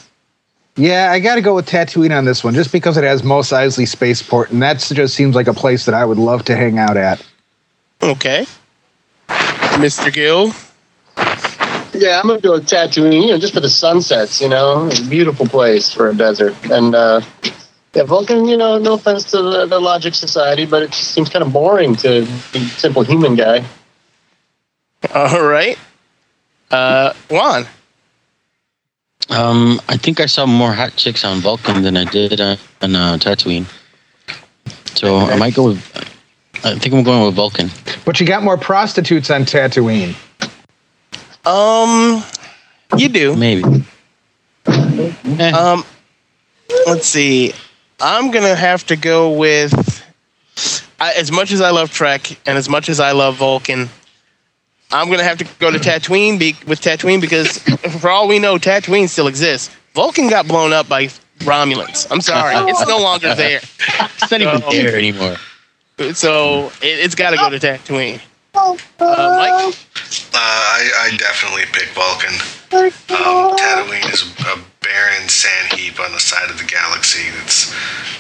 Yeah, 0.76 1.12
I 1.12 1.20
got 1.20 1.36
to 1.36 1.41
go 1.41 1.54
with 1.54 1.68
Tatooine 1.68 2.18
on 2.18 2.26
this 2.26 2.43
one, 2.43 2.56
just 2.56 2.72
because 2.72 2.97
it 2.97 3.04
has 3.04 3.24
Mos 3.24 3.51
Eisley 3.51 3.88
Spaceport, 3.88 4.49
and 4.49 4.62
that 4.64 4.80
just 4.80 5.14
seems 5.14 5.36
like 5.36 5.47
a 5.47 5.54
place 5.54 5.86
that 5.86 5.93
I 5.93 6.04
would 6.04 6.18
love 6.18 6.43
to 6.45 6.56
hang 6.56 6.80
out 6.80 6.97
at. 6.97 7.24
Okay. 8.01 8.45
Mr. 9.28 10.12
Gill. 10.12 10.51
Yeah, 11.93 12.20
I'm 12.20 12.28
gonna 12.28 12.41
go 12.41 12.54
with 12.54 12.68
Tatooine. 12.68 13.22
You 13.22 13.28
know, 13.34 13.38
just 13.38 13.54
for 13.54 13.60
the 13.60 13.70
sunsets. 13.70 14.41
You 14.41 14.49
know, 14.49 14.88
it's 14.88 14.99
a 14.99 15.08
beautiful 15.08 15.45
place 15.45 15.93
for 15.93 16.10
a 16.10 16.16
desert. 16.16 16.56
And 16.72 16.95
uh, 16.95 17.22
yeah, 17.94 18.04
Vulcan. 18.04 18.48
You 18.48 18.58
know, 18.58 18.78
no 18.78 18.94
offense 18.94 19.26
to 19.32 19.41
the, 19.41 19.66
the 19.66 19.80
Logic 19.80 20.14
Society, 20.14 20.66
but 20.66 20.84
it 20.84 20.91
just 20.91 21.12
seems 21.12 21.30
kind 21.30 21.44
of 21.44 21.54
boring 21.54 21.96
to 21.98 22.28
be 22.52 22.60
a 22.60 22.68
simple 22.68 23.04
human 23.04 23.36
guy. 23.36 23.64
All 25.14 25.44
right. 25.44 25.78
Uh, 26.72 27.14
Juan. 27.30 27.66
Um, 29.30 29.82
I 29.88 29.98
think 29.98 30.20
I 30.20 30.26
saw 30.26 30.46
more 30.46 30.74
hot 30.74 30.96
chicks 30.96 31.24
on 31.24 31.39
Vulcan 31.39 31.82
than 31.82 31.96
I 31.96 32.06
did 32.06 32.41
on, 32.41 32.58
on 32.82 32.96
uh, 32.96 33.18
Tatooine. 33.18 33.66
So 34.96 35.18
I 35.18 35.38
might 35.38 35.56
go 35.56 35.70
with. 35.70 36.10
I 36.66 36.78
think 36.78 36.94
I'm 36.94 37.04
going 37.04 37.26
with 37.26 37.36
Vulcan. 37.36 37.70
But 38.06 38.20
you 38.20 38.26
got 38.26 38.44
more 38.44 38.58
prostitutes 38.58 39.30
on 39.30 39.44
Tatooine. 39.44 40.16
Um, 41.46 42.24
you 42.98 43.10
do. 43.10 43.36
Maybe. 43.36 43.64
Um, 44.66 45.84
let's 46.86 47.08
see. 47.08 47.54
I'm 48.04 48.32
gonna 48.32 48.54
have 48.56 48.86
to 48.88 48.97
go 48.97 49.32
with. 49.32 50.04
I, 50.99 51.14
as 51.14 51.32
much 51.32 51.51
as 51.51 51.62
I 51.62 51.72
love 51.72 51.89
Trek 51.91 52.38
and 52.45 52.58
as 52.58 52.68
much 52.70 52.89
as 52.89 52.99
I 52.99 53.14
love 53.14 53.38
Vulcan, 53.38 53.89
I'm 54.91 55.10
gonna 55.10 55.24
have 55.24 55.38
to 55.38 55.45
go 55.58 55.72
to 55.72 55.80
Tatooine 55.80 56.38
be, 56.38 56.56
with 56.68 56.82
Tatooine 56.82 57.22
because, 57.22 57.58
for 58.01 58.10
all 58.10 58.28
we 58.28 58.39
know, 58.39 58.58
Tatooine 58.58 59.08
still 59.08 59.28
exists. 59.28 59.74
Vulcan 59.93 60.30
got 60.30 60.47
blown 60.47 60.74
up 60.74 60.89
by 60.89 61.06
Romulans. 61.39 62.08
I'm 62.12 62.20
sorry, 62.22 62.56
it's 62.70 62.86
no 62.88 62.99
longer 62.99 63.34
there. 63.36 63.62
it's 63.62 64.30
not 64.32 64.41
even 64.41 64.62
so- 64.62 64.70
there 64.70 64.97
anymore. 64.97 65.38
So 66.14 66.72
it, 66.82 66.99
it's 66.99 67.16
got 67.16 67.30
to 67.32 67.38
go 67.38 67.49
to 67.51 67.60
Tatooine. 67.60 68.20
Uh, 68.56 68.76
Mike. 68.99 69.76
Uh, 70.34 70.38
I, 70.38 71.09
I 71.11 71.18
definitely 71.18 71.64
pick 71.72 71.89
Vulcan. 71.89 72.34
Um, 72.74 73.57
Tatooine 73.57 74.14
is 74.14 74.24
a 74.41 74.59
barren 74.82 75.30
sand 75.30 75.74
heap 75.74 75.99
on 75.99 76.11
the 76.11 76.20
side 76.20 76.49
of 76.49 76.57
the 76.57 76.66
galaxy 76.66 77.30
that's 77.38 77.74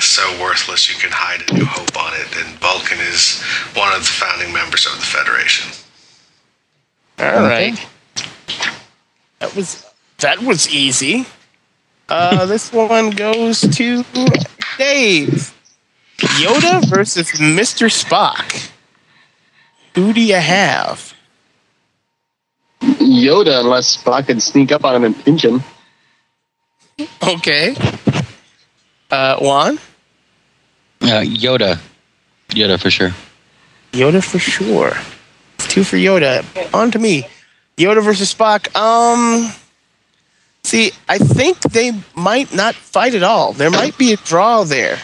so 0.03 0.23
worthless 0.41 0.89
you 0.89 0.95
can 0.99 1.11
hide 1.11 1.41
a 1.49 1.53
new 1.53 1.65
hope 1.65 1.95
on 1.97 2.13
it. 2.13 2.27
And 2.37 2.57
Vulcan 2.59 2.99
is 2.99 3.41
one 3.75 3.93
of 3.93 3.99
the 3.99 4.05
founding 4.05 4.53
members 4.53 4.85
of 4.85 4.93
the 4.93 5.05
Federation. 5.05 5.71
All 7.19 7.43
right. 7.43 7.77
That 9.39 9.55
was 9.55 9.85
that 10.19 10.41
was 10.41 10.69
easy. 10.69 11.25
Uh, 12.09 12.45
this 12.53 12.71
one 12.71 13.11
goes 13.11 13.61
to 13.61 14.03
Dave. 14.77 15.53
Yoda 16.17 16.87
versus 16.89 17.31
Mr. 17.33 17.89
Spock. 17.89 18.71
Who 19.95 20.13
do 20.13 20.21
you 20.21 20.35
have? 20.35 21.12
Yoda, 22.83 23.59
unless 23.59 23.97
Spock 23.97 24.27
could 24.27 24.41
sneak 24.41 24.71
up 24.71 24.83
on 24.83 24.95
him 24.95 25.03
and 25.03 25.23
pinch 25.23 25.45
him. 25.45 25.63
Okay. 27.25 27.75
Uh, 29.09 29.37
Juan? 29.39 29.77
Uh, 31.01 31.21
Yoda. 31.21 31.79
Yoda 32.49 32.79
for 32.79 32.89
sure. 32.89 33.11
Yoda 33.91 34.23
for 34.23 34.39
sure. 34.39 34.93
It's 35.55 35.67
two 35.67 35.83
for 35.83 35.97
Yoda. 35.97 36.43
On 36.73 36.91
to 36.91 36.99
me. 36.99 37.27
Yoda 37.77 38.03
versus 38.03 38.33
Spock. 38.33 38.75
Um, 38.75 39.51
see, 40.63 40.91
I 41.07 41.17
think 41.17 41.59
they 41.61 41.91
might 42.15 42.53
not 42.53 42.75
fight 42.75 43.15
at 43.15 43.23
all. 43.23 43.53
There 43.53 43.71
might 43.71 43.97
be 43.97 44.13
a 44.13 44.17
draw 44.17 44.63
there 44.63 44.99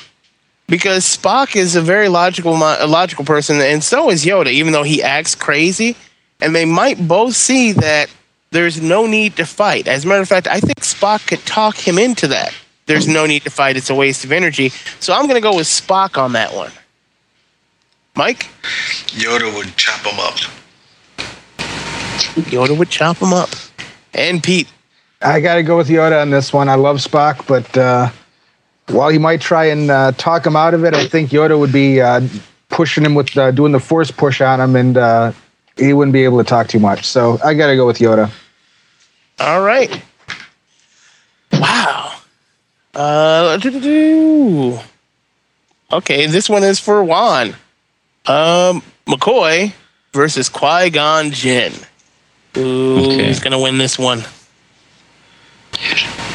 because 0.67 1.05
Spock 1.05 1.55
is 1.55 1.75
a 1.75 1.81
very 1.81 2.09
logical, 2.09 2.53
logical 2.53 3.25
person, 3.25 3.59
and 3.59 3.83
so 3.83 4.09
is 4.09 4.25
Yoda. 4.25 4.47
Even 4.47 4.73
though 4.73 4.83
he 4.83 5.01
acts 5.01 5.33
crazy, 5.33 5.95
and 6.39 6.55
they 6.55 6.65
might 6.65 7.07
both 7.07 7.35
see 7.35 7.71
that 7.73 8.09
there's 8.51 8.81
no 8.81 9.05
need 9.05 9.35
to 9.37 9.45
fight. 9.45 9.87
As 9.87 10.05
a 10.05 10.07
matter 10.07 10.21
of 10.21 10.27
fact, 10.27 10.47
I 10.47 10.59
think 10.59 10.79
Spock 10.79 11.27
could 11.27 11.45
talk 11.45 11.75
him 11.75 11.97
into 11.97 12.27
that. 12.27 12.53
There's 12.87 13.07
no 13.07 13.27
need 13.27 13.43
to 13.43 13.51
fight. 13.51 13.77
It's 13.77 13.91
a 13.91 13.95
waste 13.95 14.25
of 14.25 14.31
energy. 14.31 14.69
So 14.99 15.13
I'm 15.13 15.27
going 15.27 15.35
to 15.35 15.41
go 15.41 15.55
with 15.55 15.67
Spock 15.67 16.17
on 16.17 16.33
that 16.33 16.53
one. 16.55 16.71
Mike. 18.15 18.47
Yoda 19.13 19.55
would 19.55 19.75
chop 19.77 20.05
him 20.05 20.19
up. 20.19 20.35
Yoda 22.49 22.77
would 22.77 22.89
chop 22.89 23.17
him 23.17 23.31
up. 23.31 23.49
And 24.13 24.41
Pete. 24.41 24.67
I 25.21 25.39
got 25.39 25.55
to 25.55 25.63
go 25.63 25.77
with 25.77 25.89
Yoda 25.89 26.21
on 26.21 26.31
this 26.31 26.51
one. 26.51 26.67
I 26.67 26.75
love 26.75 26.97
Spock, 26.97 27.45
but 27.45 27.77
uh, 27.77 28.09
while 28.87 29.09
he 29.09 29.19
might 29.19 29.41
try 29.41 29.65
and 29.65 29.91
uh, 29.91 30.11
talk 30.13 30.45
him 30.45 30.55
out 30.55 30.73
of 30.73 30.83
it, 30.83 30.95
I 30.95 31.05
think 31.07 31.29
Yoda 31.29 31.59
would 31.59 31.71
be 31.71 32.01
uh, 32.01 32.21
pushing 32.69 33.05
him 33.05 33.15
with 33.15 33.37
uh, 33.37 33.51
doing 33.51 33.71
the 33.71 33.79
force 33.79 34.09
push 34.09 34.41
on 34.41 34.59
him, 34.59 34.75
and 34.75 34.97
uh, 34.97 35.31
he 35.79 35.93
wouldn't 35.93 36.13
be 36.13 36.23
able 36.23 36.37
to 36.37 36.43
talk 36.43 36.67
too 36.67 36.79
much. 36.79 37.05
So 37.05 37.39
I 37.43 37.53
got 37.53 37.67
to 37.67 37.75
go 37.75 37.85
with 37.87 37.97
Yoda. 37.99 38.29
All 39.39 39.61
right. 39.61 40.01
Wow. 41.53 42.15
Uh, 42.93 43.57
doo-doo-doo. 43.57 44.79
okay, 45.91 46.25
this 46.27 46.49
one 46.49 46.63
is 46.63 46.79
for 46.79 47.03
Juan. 47.03 47.49
Um, 48.25 48.83
McCoy 49.07 49.73
versus 50.13 50.49
Qui 50.49 50.89
Gon 50.89 51.31
Jinn. 51.31 51.71
Who's 52.55 53.07
Okay. 53.07 53.33
gonna 53.43 53.59
win 53.59 53.77
this 53.77 53.97
one? 53.97 54.23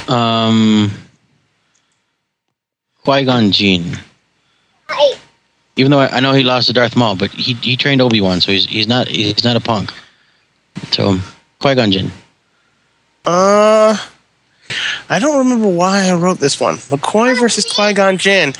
Um, 0.08 0.90
Qui 3.04 3.24
Gon 3.24 3.50
Jinn. 3.52 3.98
Even 5.76 5.90
though 5.90 5.98
I, 5.98 6.08
I 6.16 6.20
know 6.20 6.32
he 6.32 6.44
lost 6.44 6.68
to 6.68 6.72
Darth 6.72 6.96
Maul, 6.96 7.16
but 7.16 7.30
he 7.30 7.54
he 7.54 7.76
trained 7.76 8.00
Obi 8.00 8.20
Wan, 8.20 8.40
so 8.40 8.52
he's 8.52 8.66
he's 8.66 8.86
not 8.86 9.08
he's 9.08 9.44
not 9.44 9.56
a 9.56 9.60
punk. 9.60 9.92
So 10.92 11.18
Qui 11.60 11.74
Gon 11.74 11.90
Jinn. 11.90 12.10
Uh, 13.24 13.96
I 15.08 15.18
don't 15.18 15.38
remember 15.38 15.68
why 15.68 16.08
I 16.08 16.14
wrote 16.14 16.38
this 16.38 16.60
one. 16.60 16.76
McCoy 16.76 17.38
versus 17.38 17.64
Qui 17.64 17.92
Gon 17.94 18.18
Jinn. 18.18 18.52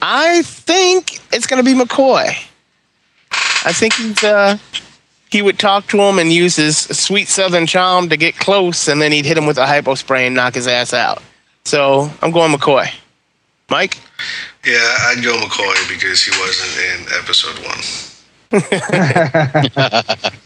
I 0.00 0.42
think 0.42 1.20
it's 1.32 1.46
gonna 1.46 1.62
be 1.62 1.74
McCoy. 1.74 2.36
I 3.66 3.72
think 3.72 3.94
he's 3.94 4.22
uh 4.22 4.58
he 5.30 5.42
would 5.42 5.58
talk 5.58 5.88
to 5.88 6.00
him 6.00 6.20
and 6.20 6.32
use 6.32 6.54
his 6.54 6.78
sweet 6.78 7.26
southern 7.26 7.66
charm 7.66 8.08
to 8.10 8.16
get 8.16 8.36
close, 8.36 8.86
and 8.86 9.02
then 9.02 9.10
he'd 9.10 9.24
hit 9.24 9.36
him 9.36 9.46
with 9.46 9.58
a 9.58 9.66
hypo 9.66 9.96
spray 9.96 10.26
and 10.26 10.36
knock 10.36 10.54
his 10.54 10.68
ass 10.68 10.94
out. 10.94 11.20
So 11.64 12.08
I'm 12.22 12.30
going 12.30 12.52
McCoy. 12.52 12.88
Mike. 13.70 13.98
Yeah, 14.66 14.96
I'd 15.06 15.22
go 15.22 15.36
McCoy 15.36 15.88
because 15.88 16.22
he 16.22 16.30
wasn't 16.40 16.78
in 16.88 17.06
episode 17.18 17.58
one. 17.64 17.82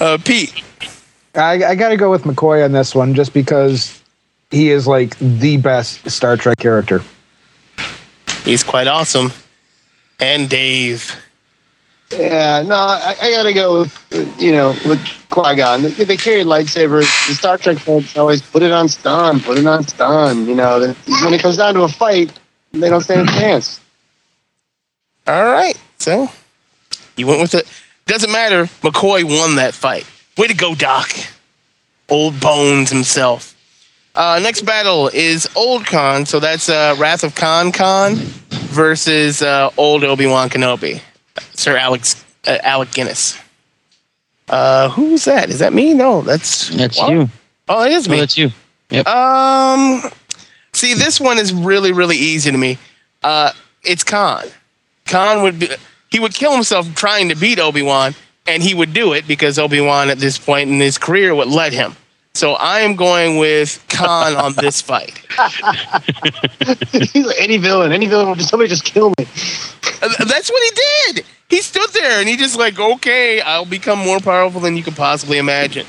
Uh, 0.00 0.16
Pete. 0.24 0.62
I, 1.34 1.64
I 1.64 1.74
got 1.74 1.88
to 1.88 1.96
go 1.96 2.10
with 2.10 2.22
McCoy 2.22 2.64
on 2.64 2.72
this 2.72 2.94
one, 2.94 3.14
just 3.14 3.34
because 3.34 4.00
he 4.50 4.70
is 4.70 4.86
like 4.86 5.18
the 5.18 5.56
best 5.56 6.08
Star 6.10 6.36
Trek 6.36 6.58
character. 6.58 7.02
He's 8.44 8.62
quite 8.62 8.86
awesome. 8.86 9.32
And 10.20 10.48
Dave. 10.48 11.14
Yeah, 12.12 12.62
no, 12.62 12.74
I, 12.74 13.16
I 13.20 13.30
got 13.32 13.42
to 13.42 13.52
go 13.52 13.80
with 13.80 14.36
you 14.40 14.52
know 14.52 14.68
with 14.86 15.00
Qui 15.28 15.56
Gon. 15.56 15.82
They, 15.82 15.90
they 15.90 16.16
carry 16.16 16.42
lightsabers. 16.42 17.28
The 17.28 17.34
Star 17.34 17.58
Trek 17.58 17.78
folks 17.78 18.16
always 18.16 18.40
put 18.40 18.62
it 18.62 18.72
on 18.72 18.88
stun, 18.88 19.40
put 19.40 19.58
it 19.58 19.66
on 19.66 19.86
stun. 19.86 20.46
You 20.46 20.54
know, 20.54 20.94
when 21.22 21.34
it 21.34 21.42
comes 21.42 21.58
down 21.58 21.74
to 21.74 21.82
a 21.82 21.88
fight, 21.88 22.32
they 22.72 22.88
don't 22.88 23.00
stand 23.00 23.28
a 23.28 23.32
chance. 23.32 23.80
All 25.26 25.44
right. 25.44 25.78
So 25.98 26.28
you 27.16 27.26
went 27.26 27.40
with 27.40 27.54
it. 27.54 27.66
Doesn't 28.06 28.32
matter. 28.32 28.64
McCoy 28.82 29.24
won 29.24 29.56
that 29.56 29.74
fight. 29.74 30.06
Way 30.36 30.46
to 30.46 30.54
go, 30.54 30.74
Doc. 30.74 31.10
old 32.08 32.40
bones 32.40 32.90
himself. 32.90 33.54
Uh, 34.14 34.40
next 34.42 34.62
battle 34.62 35.08
is 35.12 35.48
Old 35.54 35.86
Khan, 35.86 36.26
so 36.26 36.40
that's 36.40 36.68
uh, 36.68 36.96
Wrath 36.98 37.22
of 37.22 37.34
Khan 37.34 37.70
Khan 37.70 38.14
versus 38.50 39.42
uh, 39.42 39.70
Old 39.76 40.02
Obi 40.04 40.26
Wan 40.26 40.48
Kenobi, 40.48 41.00
Sir 41.54 41.76
Alex 41.76 42.24
uh, 42.46 42.58
Alec 42.62 42.90
Guinness. 42.92 43.38
Uh, 44.48 44.88
who's 44.88 45.24
that? 45.26 45.50
Is 45.50 45.58
that 45.60 45.72
me? 45.72 45.92
No, 45.94 46.22
that's 46.22 46.68
That's 46.70 46.98
what? 46.98 47.12
you. 47.12 47.28
Oh, 47.68 47.84
it 47.84 47.92
is 47.92 48.08
Oh, 48.08 48.10
me. 48.12 48.20
that's 48.20 48.38
you. 48.38 48.50
Yep. 48.90 49.06
Um, 49.06 50.02
see, 50.78 50.94
this 50.94 51.20
one 51.20 51.38
is 51.38 51.52
really, 51.52 51.92
really 51.92 52.16
easy 52.16 52.50
to 52.50 52.56
me. 52.56 52.78
Uh, 53.22 53.52
it's 53.84 54.04
Khan. 54.04 54.46
Khan 55.06 55.42
would 55.42 55.58
be, 55.58 55.68
he 56.10 56.20
would 56.20 56.34
kill 56.34 56.52
himself 56.52 56.94
trying 56.94 57.28
to 57.28 57.34
beat 57.34 57.58
Obi 57.58 57.82
Wan, 57.82 58.14
and 58.46 58.62
he 58.62 58.74
would 58.74 58.92
do 58.92 59.12
it 59.12 59.26
because 59.26 59.58
Obi 59.58 59.80
Wan 59.80 60.08
at 60.10 60.18
this 60.18 60.38
point 60.38 60.70
in 60.70 60.78
his 60.80 60.96
career 60.98 61.34
would 61.34 61.48
let 61.48 61.72
him. 61.72 61.96
So 62.34 62.52
I 62.52 62.80
am 62.80 62.94
going 62.94 63.38
with 63.38 63.84
Khan 63.88 64.36
on 64.36 64.54
this 64.60 64.80
fight. 64.88 65.18
He's 66.92 67.26
like 67.26 67.36
any 67.40 67.56
villain. 67.56 67.90
Any 67.90 68.06
villain 68.06 68.28
will 68.28 68.36
just 68.36 68.50
somebody 68.50 68.68
just 68.68 68.84
kill 68.84 69.10
me. 69.18 69.26
Uh, 70.00 70.24
That's 70.24 70.50
what 70.50 70.62
he 70.62 71.12
did. 71.12 71.24
He 71.48 71.62
stood 71.62 71.90
there 71.90 72.20
and 72.20 72.28
he 72.28 72.36
just 72.36 72.56
like, 72.56 72.78
okay, 72.78 73.40
I'll 73.40 73.64
become 73.64 73.98
more 73.98 74.20
powerful 74.20 74.60
than 74.60 74.76
you 74.76 74.82
could 74.84 74.94
possibly 74.96 75.38
imagine. 75.38 75.86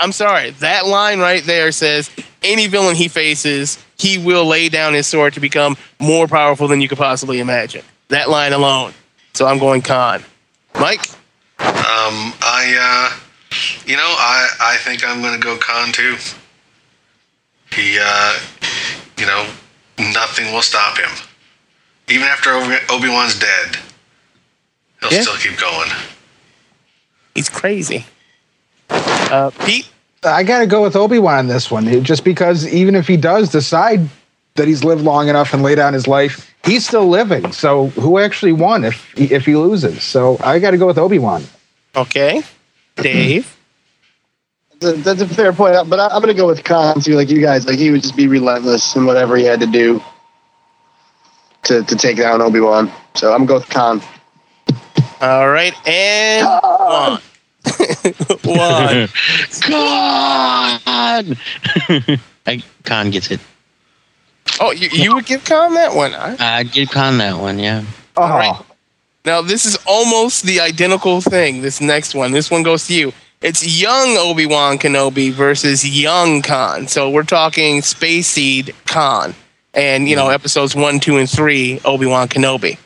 I'm 0.00 0.12
sorry, 0.12 0.50
that 0.50 0.86
line 0.86 1.18
right 1.20 1.42
there 1.44 1.72
says 1.72 2.10
any 2.42 2.66
villain 2.66 2.96
he 2.96 3.08
faces, 3.08 3.78
he 3.98 4.18
will 4.18 4.44
lay 4.46 4.68
down 4.68 4.94
his 4.94 5.06
sword 5.06 5.34
to 5.34 5.40
become 5.40 5.76
more 6.00 6.26
powerful 6.28 6.68
than 6.68 6.80
you 6.80 6.88
could 6.88 6.98
possibly 6.98 7.40
imagine. 7.40 7.82
That 8.08 8.28
line 8.30 8.52
alone. 8.52 8.92
So 9.34 9.46
I'm 9.46 9.58
going 9.58 9.82
Khan. 9.82 10.24
Mike, 10.78 11.08
Um, 11.60 12.32
I, 12.40 13.10
uh, 13.12 13.16
you 13.86 13.96
know, 13.96 14.02
I, 14.04 14.48
I 14.60 14.76
think 14.78 15.06
I'm 15.06 15.20
going 15.20 15.34
to 15.34 15.40
go 15.40 15.56
Khan 15.58 15.92
too. 15.92 16.16
He, 17.72 17.98
uh, 18.00 18.38
you 19.18 19.26
know, 19.26 19.46
nothing 19.98 20.52
will 20.52 20.62
stop 20.62 20.96
him. 20.98 21.10
Even 22.08 22.26
after 22.26 22.50
Obi 22.90 23.08
Wan's 23.08 23.38
dead, 23.38 23.76
he'll 25.00 25.12
Yeah. 25.12 25.22
still 25.22 25.36
keep 25.36 25.58
going. 25.58 25.90
he's 27.34 27.48
crazy. 27.48 28.06
Uh, 29.30 29.50
Pete, 29.64 29.88
I 30.24 30.42
got 30.42 30.60
to 30.60 30.66
go 30.66 30.82
with 30.82 30.96
Obi 30.96 31.18
Wan 31.18 31.38
on 31.40 31.46
this 31.46 31.70
one, 31.70 31.86
It- 31.86 32.02
just 32.02 32.24
because 32.24 32.66
even 32.72 32.94
if 32.94 33.06
he 33.06 33.16
does 33.16 33.50
decide 33.50 34.08
that 34.56 34.66
he's 34.66 34.82
lived 34.84 35.02
long 35.02 35.28
enough 35.28 35.52
and 35.54 35.62
lay 35.62 35.74
down 35.74 35.92
his 35.92 36.08
life, 36.08 36.52
he's 36.64 36.86
still 36.86 37.06
living. 37.08 37.52
So 37.52 37.88
who 37.88 38.18
actually 38.18 38.52
won 38.52 38.84
if 38.84 39.12
he, 39.14 39.26
if 39.32 39.46
he 39.46 39.54
loses? 39.54 40.02
So 40.02 40.36
I 40.42 40.58
got 40.58 40.72
to 40.72 40.78
go 40.78 40.86
with 40.86 40.98
Obi 40.98 41.18
Wan. 41.18 41.44
okay. 41.94 42.42
Dave, 42.96 43.54
That's 44.80 45.20
a, 45.20 45.26
fair 45.28 45.52
point, 45.52 45.88
but 45.88 45.98
I, 46.00 46.06
I'm 46.06 46.20
going 46.22 46.34
to 46.34 46.40
go 46.40 46.46
with 46.46 46.64
Khan 46.64 47.00
too. 47.00 47.14
Like 47.14 47.28
you 47.30 47.40
guys, 47.40 47.66
like 47.66 47.78
he 47.78 47.90
would 47.90 48.02
just 48.02 48.16
be 48.16 48.26
relentless 48.28 48.94
in 48.96 49.06
whatever 49.06 49.36
he 49.36 49.44
had 49.44 49.60
to 49.60 49.66
do 49.66 50.00
to 51.64 51.82
to 51.82 51.96
take 51.96 52.16
down 52.16 52.40
Obi 52.40 52.60
Wan. 52.60 52.90
So 53.14 53.32
I'm 53.32 53.44
going 53.44 53.60
to 53.60 53.66
go 53.66 53.66
with 53.66 53.68
Khan. 53.68 54.02
all 55.20 55.48
right, 55.50 55.74
and 55.86 56.46
one. 56.46 57.20
one. 58.44 59.08
Khan. 59.60 61.36
I, 62.46 62.62
Khan 62.84 63.10
gets 63.10 63.30
it. 63.30 63.40
Oh, 64.60 64.72
you, 64.72 64.88
you 64.92 65.14
would 65.14 65.26
give 65.26 65.44
Khan 65.44 65.74
that 65.74 65.94
one, 65.94 66.12
huh? 66.12 66.36
I'd 66.38 66.72
give 66.72 66.90
Khan 66.90 67.18
that 67.18 67.38
one. 67.38 67.58
Yeah. 67.58 67.84
Oh, 68.16 68.28
right. 68.28 68.60
Now 69.24 69.42
this 69.42 69.66
is 69.66 69.76
almost 69.86 70.44
the 70.44 70.60
identical 70.60 71.20
thing. 71.20 71.60
This 71.62 71.80
next 71.80 72.14
one, 72.14 72.32
this 72.32 72.50
one 72.50 72.62
goes 72.62 72.86
to 72.86 72.94
you. 72.94 73.12
It's 73.40 73.80
young 73.80 74.16
Obi 74.16 74.46
Wan 74.46 74.78
Kenobi 74.78 75.30
versus 75.30 75.86
young 75.86 76.42
Khan. 76.42 76.88
So 76.88 77.10
we're 77.10 77.22
talking 77.22 77.82
Space 77.82 78.26
Seed 78.26 78.74
Khan, 78.86 79.34
and 79.74 80.08
you 80.08 80.16
know 80.16 80.28
episodes 80.28 80.74
one, 80.74 80.98
two, 80.98 81.18
and 81.18 81.30
three 81.30 81.80
Obi 81.84 82.06
Wan 82.06 82.28
Kenobi. 82.28 82.78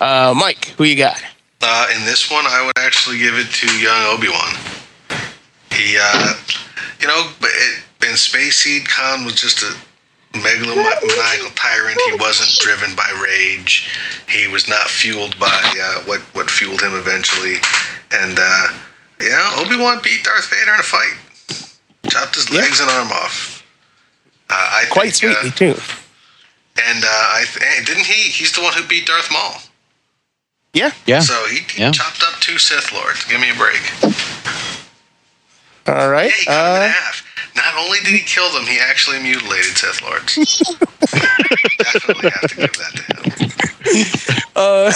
Uh, 0.00 0.34
Mike, 0.36 0.66
who 0.76 0.84
you 0.84 0.96
got? 0.96 1.22
Uh, 1.62 1.86
in 1.96 2.04
this 2.04 2.30
one, 2.30 2.44
I 2.46 2.64
would 2.64 2.78
actually 2.78 3.18
give 3.18 3.34
it 3.34 3.50
to 3.50 3.66
young 3.78 4.02
Obi 4.12 4.28
Wan. 4.28 4.54
He, 5.72 5.96
uh, 6.00 6.34
you 7.00 7.08
know, 7.08 7.30
it, 7.42 7.84
in 8.08 8.16
Space 8.16 8.56
Seed, 8.56 8.88
Khan 8.88 9.24
was 9.24 9.34
just 9.34 9.62
a 9.62 9.74
megalomaniacal 10.38 11.54
tyrant. 11.54 11.98
He 12.10 12.16
wasn't 12.16 12.50
driven 12.60 12.94
by 12.94 13.08
rage. 13.24 13.88
He 14.28 14.46
was 14.48 14.68
not 14.68 14.88
fueled 14.88 15.38
by 15.38 15.46
uh, 15.80 16.02
what 16.04 16.20
what 16.34 16.50
fueled 16.50 16.82
him 16.82 16.94
eventually. 16.94 17.56
And 18.12 18.36
uh, 18.38 18.66
yeah, 19.20 19.54
Obi 19.56 19.76
Wan 19.76 20.00
beat 20.04 20.22
Darth 20.24 20.50
Vader 20.50 20.74
in 20.74 20.80
a 20.80 20.82
fight. 20.82 21.16
Chopped 22.10 22.34
his 22.34 22.50
Yeah. 22.50 22.60
legs 22.60 22.80
and 22.80 22.90
arm 22.90 23.08
off. 23.12 23.64
Uh, 24.50 24.54
I 24.54 24.84
Quite 24.90 25.14
think, 25.14 25.32
uh, 25.34 25.40
sweetly 25.40 25.72
too. 25.74 25.80
and 26.86 27.02
uh, 27.02 27.08
I 27.08 27.44
th- 27.46 27.86
didn't 27.86 28.04
he? 28.04 28.28
He's 28.30 28.52
the 28.52 28.60
one 28.60 28.74
who 28.74 28.84
beat 28.86 29.06
Darth 29.06 29.32
Maul. 29.32 29.54
Yeah. 30.74 30.90
Yeah. 31.06 31.20
So 31.20 31.34
he, 31.46 31.60
he 31.72 31.80
Yeah. 31.82 31.92
chopped 31.92 32.22
up 32.22 32.38
two 32.40 32.58
Sith 32.58 32.92
Lords. 32.92 33.24
Give 33.24 33.40
me 33.40 33.50
a 33.50 33.54
break. 33.54 33.80
All 35.86 36.08
right. 36.10 36.30
Yeah, 36.30 36.36
he 36.38 36.44
cut 36.46 36.52
them 36.74 36.82
in 36.82 36.90
Uh, 36.90 36.92
half. 36.92 37.24
Not 37.56 37.74
only 37.76 37.98
did 38.00 38.08
he 38.08 38.20
kill 38.20 38.52
them, 38.52 38.64
he 38.66 38.78
actually 38.80 39.20
mutilated 39.20 39.76
Sith 39.76 40.02
Lords. 40.02 40.34
Definitely 41.78 42.30
have 42.30 42.50
to 42.50 42.56
give 42.56 42.72
that 42.74 42.92
to 42.96 44.32
him. 44.34 44.42
uh, 44.56 44.92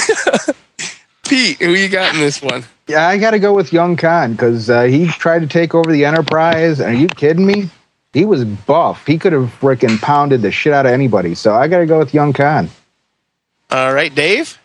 Pete, 1.28 1.58
who 1.58 1.70
you 1.72 1.88
got 1.88 2.14
in 2.14 2.20
this 2.20 2.42
one? 2.42 2.64
Yeah, 2.88 3.06
I 3.06 3.18
got 3.18 3.32
to 3.32 3.38
go 3.38 3.52
with 3.52 3.72
young 3.72 3.96
Khan 3.96 4.32
because 4.32 4.70
uh, 4.70 4.84
he 4.84 5.06
tried 5.08 5.40
to 5.40 5.46
take 5.46 5.74
over 5.74 5.92
the 5.92 6.04
Enterprise. 6.06 6.80
Are 6.80 6.92
you 6.92 7.06
kidding 7.06 7.46
me? 7.46 7.68
He 8.14 8.24
was 8.24 8.44
buff. 8.44 9.06
He 9.06 9.18
could 9.18 9.34
have 9.34 9.54
freaking 9.60 10.00
pounded 10.00 10.40
the 10.42 10.50
shit 10.50 10.72
out 10.72 10.86
of 10.86 10.92
anybody. 10.92 11.34
So 11.34 11.54
I 11.54 11.68
got 11.68 11.78
to 11.80 11.86
go 11.86 11.98
with 11.98 12.14
young 12.14 12.32
Khan. 12.32 12.70
All 13.70 13.92
right, 13.92 14.12
Dave. 14.14 14.58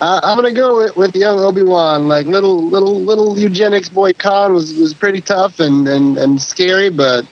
Uh, 0.00 0.20
I'm 0.22 0.36
gonna 0.36 0.52
go 0.52 0.76
with, 0.78 0.96
with 0.96 1.16
young 1.16 1.40
Obi 1.40 1.62
Wan. 1.62 2.06
Like 2.06 2.26
little 2.26 2.62
little 2.62 3.00
little 3.00 3.38
eugenics 3.38 3.88
boy 3.88 4.12
Khan 4.12 4.52
was 4.52 4.74
was 4.74 4.94
pretty 4.94 5.20
tough 5.20 5.58
and 5.58 5.88
and, 5.88 6.16
and 6.18 6.40
scary, 6.40 6.88
but 6.88 7.26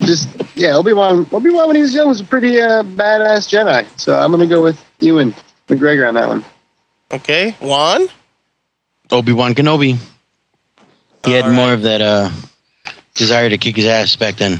just 0.00 0.28
yeah, 0.54 0.76
Obi 0.76 0.92
Wan 0.92 1.26
Obi 1.32 1.50
Wan 1.50 1.66
when 1.66 1.76
he 1.76 1.82
was 1.82 1.92
young 1.92 2.08
was 2.08 2.20
a 2.20 2.24
pretty 2.24 2.60
uh, 2.60 2.82
badass 2.84 3.48
Jedi. 3.48 3.86
So 3.98 4.16
I'm 4.16 4.30
gonna 4.30 4.46
go 4.46 4.62
with 4.62 4.82
Ewan 5.00 5.34
McGregor 5.68 6.06
on 6.06 6.14
that 6.14 6.28
one. 6.28 6.44
Okay, 7.10 7.52
Juan. 7.60 8.06
Obi 9.10 9.32
Wan 9.32 9.54
Kenobi. 9.54 9.98
He 11.24 11.32
had 11.32 11.44
All 11.44 11.52
more 11.52 11.72
of 11.72 11.82
that 11.82 12.00
uh, 12.00 12.30
desire 13.14 13.48
to 13.50 13.58
kick 13.58 13.76
his 13.76 13.86
ass 13.86 14.16
back 14.16 14.36
then. 14.36 14.58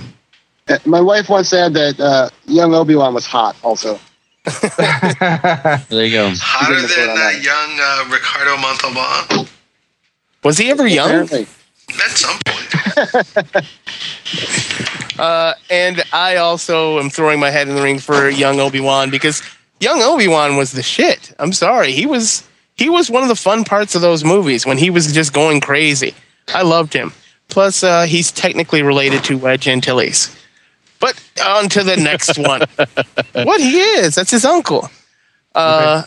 Uh, 0.68 0.78
My 0.84 1.00
wife 1.00 1.28
once 1.28 1.48
said 1.48 1.74
that 1.74 1.98
uh, 1.98 2.28
young 2.46 2.74
Obi 2.74 2.94
Wan 2.94 3.14
was 3.14 3.26
hot. 3.26 3.56
Also, 3.62 3.98
There 4.44 6.04
you 6.04 6.12
go. 6.12 6.32
Hotter 6.36 6.74
He's 6.74 6.82
in 6.82 6.88
the 6.88 6.94
than 6.96 7.06
court 7.06 7.18
uh, 7.18 7.32
that. 7.32 7.42
young 7.42 7.78
uh, 7.80 8.04
Ricardo 8.12 8.56
Montalban 8.58 9.48
Was 10.42 10.58
he 10.58 10.70
ever 10.70 10.86
young? 10.86 11.06
Apparently. 11.10 11.46
at 11.90 12.10
some 12.10 12.38
point. 12.46 13.66
Uh, 15.18 15.52
and 15.68 16.02
I 16.12 16.36
also 16.36 16.98
am 16.98 17.10
throwing 17.10 17.38
my 17.38 17.50
head 17.50 17.68
in 17.68 17.74
the 17.76 17.82
ring 17.82 17.98
for 17.98 18.30
young 18.30 18.58
Obi 18.60 18.80
Wan 18.80 19.10
because 19.10 19.42
young 19.78 20.00
Obi 20.00 20.26
Wan 20.26 20.56
was 20.56 20.72
the 20.72 20.82
shit. 20.82 21.34
I'm 21.38 21.52
sorry, 21.52 21.92
he 21.92 22.06
was 22.06 22.48
he 22.76 22.88
was 22.88 23.10
one 23.10 23.22
of 23.22 23.28
the 23.28 23.36
fun 23.36 23.64
parts 23.64 23.94
of 23.94 24.00
those 24.00 24.24
movies 24.24 24.64
when 24.64 24.78
he 24.78 24.88
was 24.88 25.12
just 25.12 25.34
going 25.34 25.60
crazy. 25.60 26.14
I 26.48 26.62
loved 26.62 26.94
him. 26.94 27.12
Plus, 27.48 27.82
uh, 27.84 28.04
he's 28.04 28.32
technically 28.32 28.82
related 28.82 29.22
to 29.24 29.36
Wedge 29.36 29.68
Antilles. 29.68 30.34
But 31.02 31.20
on 31.44 31.68
to 31.70 31.82
the 31.82 31.96
next 31.96 32.38
one. 32.38 32.62
what 33.44 33.60
he 33.60 33.80
is? 33.80 34.14
That's 34.14 34.30
his 34.30 34.44
uncle. 34.44 34.88
Uh, 35.52 36.04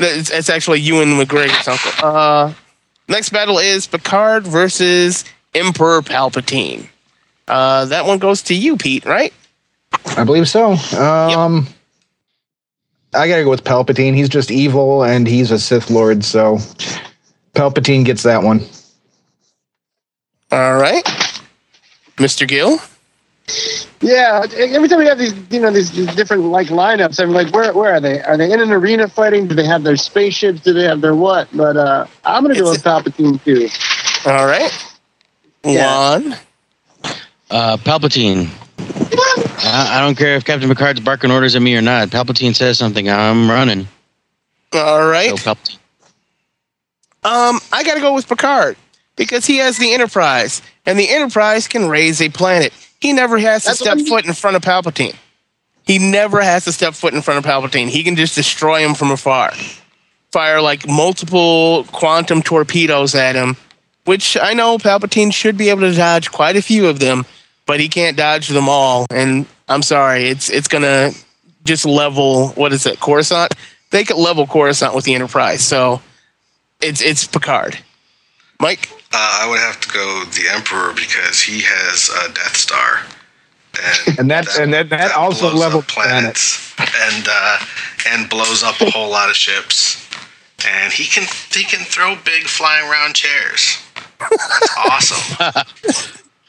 it's, 0.00 0.28
it's 0.28 0.50
actually 0.50 0.80
Ewan 0.80 1.10
McGregor's 1.10 1.68
uncle. 1.68 1.92
Uh, 2.04 2.52
next 3.08 3.30
battle 3.30 3.58
is 3.58 3.86
Picard 3.86 4.44
versus 4.44 5.24
Emperor 5.54 6.02
Palpatine. 6.02 6.88
Uh, 7.46 7.84
that 7.84 8.06
one 8.06 8.18
goes 8.18 8.42
to 8.42 8.54
you, 8.54 8.76
Pete, 8.76 9.04
right? 9.04 9.32
I 10.16 10.24
believe 10.24 10.48
so. 10.48 10.72
Um, 10.72 11.68
I 13.14 13.28
got 13.28 13.36
to 13.36 13.44
go 13.44 13.50
with 13.50 13.62
Palpatine. 13.62 14.16
He's 14.16 14.28
just 14.28 14.50
evil 14.50 15.04
and 15.04 15.28
he's 15.28 15.52
a 15.52 15.60
Sith 15.60 15.90
Lord. 15.90 16.24
So 16.24 16.56
Palpatine 17.54 18.04
gets 18.04 18.24
that 18.24 18.42
one. 18.42 18.62
All 20.50 20.74
right. 20.74 21.04
Mr. 22.16 22.48
Gill? 22.48 22.80
Yeah, 24.00 24.44
every 24.56 24.88
time 24.88 24.98
we 24.98 25.06
have 25.06 25.18
these, 25.18 25.34
you 25.50 25.60
know, 25.60 25.70
these, 25.70 25.92
these 25.92 26.14
different 26.14 26.44
like 26.44 26.68
lineups, 26.68 27.22
I'm 27.22 27.30
like, 27.30 27.52
where, 27.54 27.72
where 27.72 27.94
are 27.94 28.00
they? 28.00 28.20
Are 28.22 28.36
they 28.36 28.52
in 28.52 28.60
an 28.60 28.70
arena 28.72 29.08
fighting? 29.08 29.46
Do 29.48 29.54
they 29.54 29.66
have 29.66 29.82
their 29.82 29.96
spaceships? 29.96 30.60
Do 30.60 30.72
they 30.72 30.84
have 30.84 31.00
their 31.00 31.14
what? 31.14 31.48
But 31.54 31.76
uh, 31.76 32.06
I'm 32.24 32.42
gonna 32.42 32.54
go 32.54 32.72
It's- 32.72 32.76
with 32.76 32.84
Palpatine 32.84 33.42
too. 33.44 33.68
All 34.30 34.46
right. 34.46 34.72
Yeah. 35.62 36.18
One. 36.18 36.36
Uh, 37.50 37.76
Palpatine. 37.78 38.48
I, 39.64 39.98
I 39.98 40.00
don't 40.00 40.16
care 40.16 40.36
if 40.36 40.44
Captain 40.44 40.68
Picard's 40.68 41.00
barking 41.00 41.30
orders 41.30 41.54
at 41.56 41.62
me 41.62 41.76
or 41.76 41.82
not. 41.82 42.08
Palpatine 42.08 42.54
says 42.54 42.78
something, 42.78 43.08
I'm 43.08 43.50
running. 43.50 43.88
All 44.72 45.06
right. 45.06 45.30
So 45.30 45.54
Palpatine. 45.54 45.78
Um, 47.24 47.60
I 47.72 47.84
got 47.84 47.94
to 47.94 48.00
go 48.00 48.12
with 48.14 48.28
Picard 48.28 48.76
because 49.16 49.46
he 49.46 49.58
has 49.58 49.78
the 49.78 49.94
Enterprise, 49.94 50.60
and 50.84 50.98
the 50.98 51.08
Enterprise 51.08 51.68
can 51.68 51.88
raise 51.88 52.20
a 52.20 52.28
planet. 52.28 52.72
He 53.04 53.12
never 53.12 53.36
has 53.36 53.64
to 53.64 53.68
That's 53.68 53.80
step 53.80 53.98
foot 53.98 54.24
in 54.24 54.32
front 54.32 54.56
of 54.56 54.62
Palpatine. 54.62 55.14
He 55.82 55.98
never 55.98 56.40
has 56.40 56.64
to 56.64 56.72
step 56.72 56.94
foot 56.94 57.12
in 57.12 57.20
front 57.20 57.36
of 57.36 57.44
Palpatine. 57.44 57.88
He 57.88 58.02
can 58.02 58.16
just 58.16 58.34
destroy 58.34 58.82
him 58.82 58.94
from 58.94 59.10
afar. 59.10 59.52
Fire 60.32 60.62
like 60.62 60.88
multiple 60.88 61.84
quantum 61.92 62.40
torpedoes 62.40 63.14
at 63.14 63.34
him, 63.34 63.58
which 64.06 64.38
I 64.40 64.54
know 64.54 64.78
Palpatine 64.78 65.34
should 65.34 65.58
be 65.58 65.68
able 65.68 65.82
to 65.82 65.92
dodge 65.92 66.32
quite 66.32 66.56
a 66.56 66.62
few 66.62 66.86
of 66.86 66.98
them, 66.98 67.26
but 67.66 67.78
he 67.78 67.90
can't 67.90 68.16
dodge 68.16 68.48
them 68.48 68.70
all. 68.70 69.04
And 69.10 69.44
I'm 69.68 69.82
sorry, 69.82 70.28
it's 70.28 70.48
it's 70.48 70.66
gonna 70.66 71.10
just 71.64 71.84
level 71.84 72.52
what 72.52 72.72
is 72.72 72.86
it, 72.86 73.00
Coruscant? 73.00 73.52
They 73.90 74.04
could 74.04 74.16
level 74.16 74.46
Coruscant 74.46 74.94
with 74.94 75.04
the 75.04 75.14
Enterprise, 75.14 75.62
so 75.62 76.00
it's 76.80 77.02
it's 77.02 77.26
Picard. 77.26 77.78
Mike, 78.64 78.88
Uh, 79.12 79.38
I 79.42 79.46
would 79.48 79.58
have 79.60 79.78
to 79.82 79.88
go 79.90 80.24
the 80.24 80.48
Emperor 80.56 80.92
because 80.94 81.40
he 81.42 81.60
has 81.62 82.08
a 82.24 82.32
Death 82.32 82.56
Star, 82.56 83.02
and, 84.08 84.18
And 84.20 84.30
that- 84.30 84.48
and 84.58 84.72
that- 84.72 84.88
that 84.88 85.12
also 85.12 85.50
blows 85.50 85.60
level 85.60 85.82
planets 85.82 86.72
and 86.78 87.26
uh, 87.28 87.58
and 88.10 88.28
blows 88.30 88.62
up 88.62 88.80
a 88.80 88.90
whole 88.90 89.10
lot 89.10 89.28
of 89.28 89.36
ships. 89.36 90.00
And 90.66 90.90
he 90.92 91.04
can 91.04 91.24
he 91.52 91.64
can 91.64 91.84
throw 91.84 92.16
big 92.24 92.44
flying 92.44 92.88
round 92.88 93.14
chairs. 93.14 93.78
That's 94.18 94.76
awesome. 94.78 95.64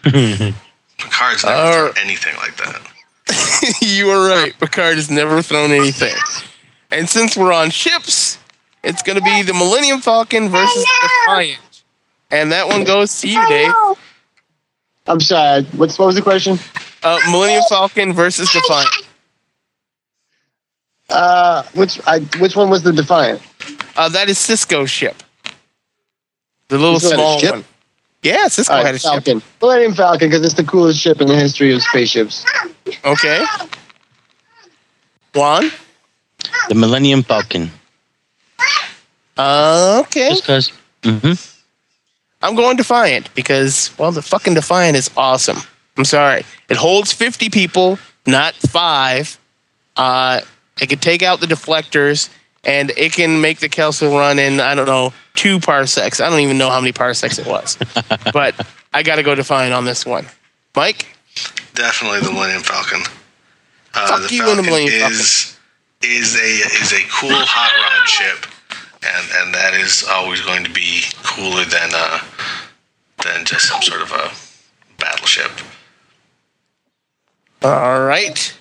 Picard's 0.98 1.44
never 1.44 1.58
Uh, 1.58 1.74
thrown 1.92 2.06
anything 2.06 2.36
like 2.38 2.56
that. 2.58 2.82
you 3.82 4.10
are 4.10 4.26
right. 4.30 4.58
Picard 4.60 4.96
has 4.96 5.10
never 5.12 5.42
thrown 5.42 5.72
anything. 5.72 6.16
And 6.92 7.10
since 7.10 7.36
we're 7.36 7.52
on 7.52 7.72
ships, 7.72 8.38
it's 8.84 9.02
going 9.04 9.18
to 9.18 9.24
be 9.24 9.42
the 9.42 9.54
Millennium 9.54 10.00
Falcon 10.00 10.48
versus 10.48 10.84
the 10.86 11.10
Defiant. 11.28 11.60
And 12.36 12.52
that 12.52 12.68
one 12.68 12.84
goes 12.84 13.22
to 13.22 13.30
you, 13.30 13.48
Dave. 13.48 13.72
I'm 15.08 15.20
sorry. 15.22 15.64
What's 15.78 15.98
what 15.98 16.08
was 16.08 16.16
the 16.16 16.22
question? 16.22 16.60
Uh, 17.02 17.18
Millennium 17.30 17.64
Falcon 17.70 18.12
versus 18.12 18.52
Defiant. 18.52 18.90
Uh, 21.10 21.64
which 21.76 22.02
I 22.08 22.20
which 22.40 22.56
one 22.56 22.70
was 22.70 22.84
the 22.84 22.92
Defiant? 22.92 23.42
Uh, 23.96 24.10
that 24.10 24.28
is 24.28 24.38
Sisko's 24.38 24.90
ship. 24.90 25.24
The 26.68 26.78
little 26.78 27.00
Sisko 27.00 27.14
small 27.14 27.40
ship? 27.40 27.52
one. 27.52 27.66
Yeah, 28.24 28.46
Sisko 28.48 28.70
All 28.72 28.78
right, 28.78 28.86
had 28.88 28.96
a 28.96 29.00
ship. 29.00 29.12
Falcon. 29.12 29.42
Millennium 29.62 29.94
Falcon 29.94 30.30
because 30.30 30.44
it's 30.44 30.56
the 30.56 30.64
coolest 30.64 31.00
ship 31.00 31.22
in 31.22 31.28
the 31.28 31.36
history 31.36 31.74
of 31.74 31.82
spaceships. 31.84 32.44
Okay. 33.06 33.46
Juan? 35.34 35.70
The 36.70 36.76
Millennium 36.76 37.24
Falcon. 37.24 37.72
Uh, 39.38 40.02
okay. 40.06 40.30
Just 40.30 40.44
because. 40.44 40.72
hmm 41.04 41.34
I'm 42.46 42.54
going 42.54 42.78
Defiant 42.78 43.34
because, 43.34 43.92
well, 43.98 44.12
the 44.12 44.22
fucking 44.22 44.54
Defiant 44.54 44.96
is 44.96 45.10
awesome. 45.18 45.58
I'm 45.98 46.06
sorry. 46.06 46.44
It 46.70 46.78
holds 46.78 47.12
50 47.12 47.50
people, 47.50 47.98
not 48.28 48.54
five. 48.54 49.40
Uh, 49.98 50.42
it 50.80 50.90
can 50.90 51.00
take 51.00 51.24
out 51.24 51.40
the 51.40 51.48
deflectors, 51.48 52.30
and 52.64 52.92
it 52.98 53.14
can 53.14 53.42
make 53.42 53.60
the 53.60 53.70
Kessel 53.70 54.16
run 54.16 54.38
in, 54.38 54.60
I 54.60 54.76
don't 54.76 54.86
know, 54.86 55.12
two 55.34 55.60
parsecs. 55.60 56.22
I 56.22 56.30
don't 56.30 56.42
even 56.42 56.60
know 56.60 56.70
how 56.70 56.80
many 56.80 56.92
parsecs 56.92 57.40
it 57.40 57.48
was. 57.48 57.80
but 58.34 58.68
I 58.94 59.02
got 59.02 59.16
to 59.16 59.24
go 59.24 59.34
Defiant 59.34 59.74
on 59.74 59.86
this 59.86 60.06
one. 60.06 60.28
Mike? 60.76 61.08
Definitely 61.74 62.20
the 62.20 62.32
Millennium 62.32 62.62
Falcon. 62.62 63.02
Uh, 63.96 64.08
Fuck 64.08 64.30
the 64.30 64.36
you 64.36 64.48
and 64.48 64.60
the 64.60 64.64
Falcon 64.64 64.86
Millennium 64.86 65.12
is 65.12 65.58
is 66.04 66.36
a 66.36 66.82
is 66.84 66.94
a 66.94 67.02
cool 67.10 67.32
hot 67.32 67.72
rod 67.82 68.08
ship, 68.08 68.46
and 69.06 69.32
and 69.36 69.54
that 69.54 69.74
is 69.74 70.04
always 70.10 70.42
going 70.42 70.64
to 70.64 70.72
be 70.72 71.04
cooler 71.24 71.66
than 71.66 71.90
uh 71.94 72.20
than 73.24 73.46
just 73.46 73.68
some 73.68 73.82
sort 73.82 74.02
of 74.02 74.12
a 74.12 74.32
battleship. 75.00 75.52
All 77.64 78.04
right. 78.04 78.58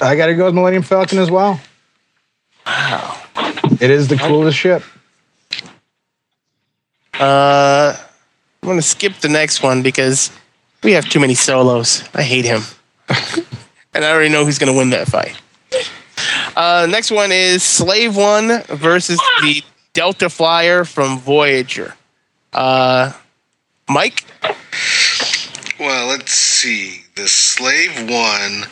I 0.00 0.16
got 0.16 0.26
to 0.26 0.34
go 0.34 0.46
with 0.46 0.54
Millennium 0.54 0.82
Falcon 0.82 1.18
as 1.18 1.30
well. 1.30 1.60
Wow. 2.66 3.22
It 3.80 3.90
is 3.90 4.08
the 4.08 4.16
coolest 4.16 4.56
ship. 4.56 4.82
Uh, 7.14 7.96
I'm 8.62 8.66
going 8.66 8.78
to 8.78 8.82
skip 8.82 9.16
the 9.16 9.28
next 9.28 9.62
one 9.62 9.82
because 9.82 10.30
we 10.82 10.92
have 10.92 11.08
too 11.08 11.20
many 11.20 11.34
solos. 11.34 12.02
I 12.14 12.22
hate 12.22 12.44
him. 12.44 12.62
and 13.08 14.04
I 14.04 14.10
already 14.10 14.30
know 14.30 14.44
who's 14.44 14.58
going 14.58 14.72
to 14.72 14.78
win 14.78 14.90
that 14.90 15.08
fight. 15.08 15.41
Uh, 16.56 16.86
next 16.88 17.10
one 17.10 17.32
is 17.32 17.62
Slave 17.62 18.16
One 18.16 18.62
versus 18.68 19.18
the 19.40 19.62
Delta 19.92 20.28
Flyer 20.28 20.84
from 20.84 21.18
Voyager. 21.18 21.94
Uh, 22.52 23.12
Mike? 23.88 24.24
Well, 25.78 26.08
let's 26.08 26.32
see. 26.32 27.02
The 27.16 27.28
Slave 27.28 28.08
One 28.08 28.64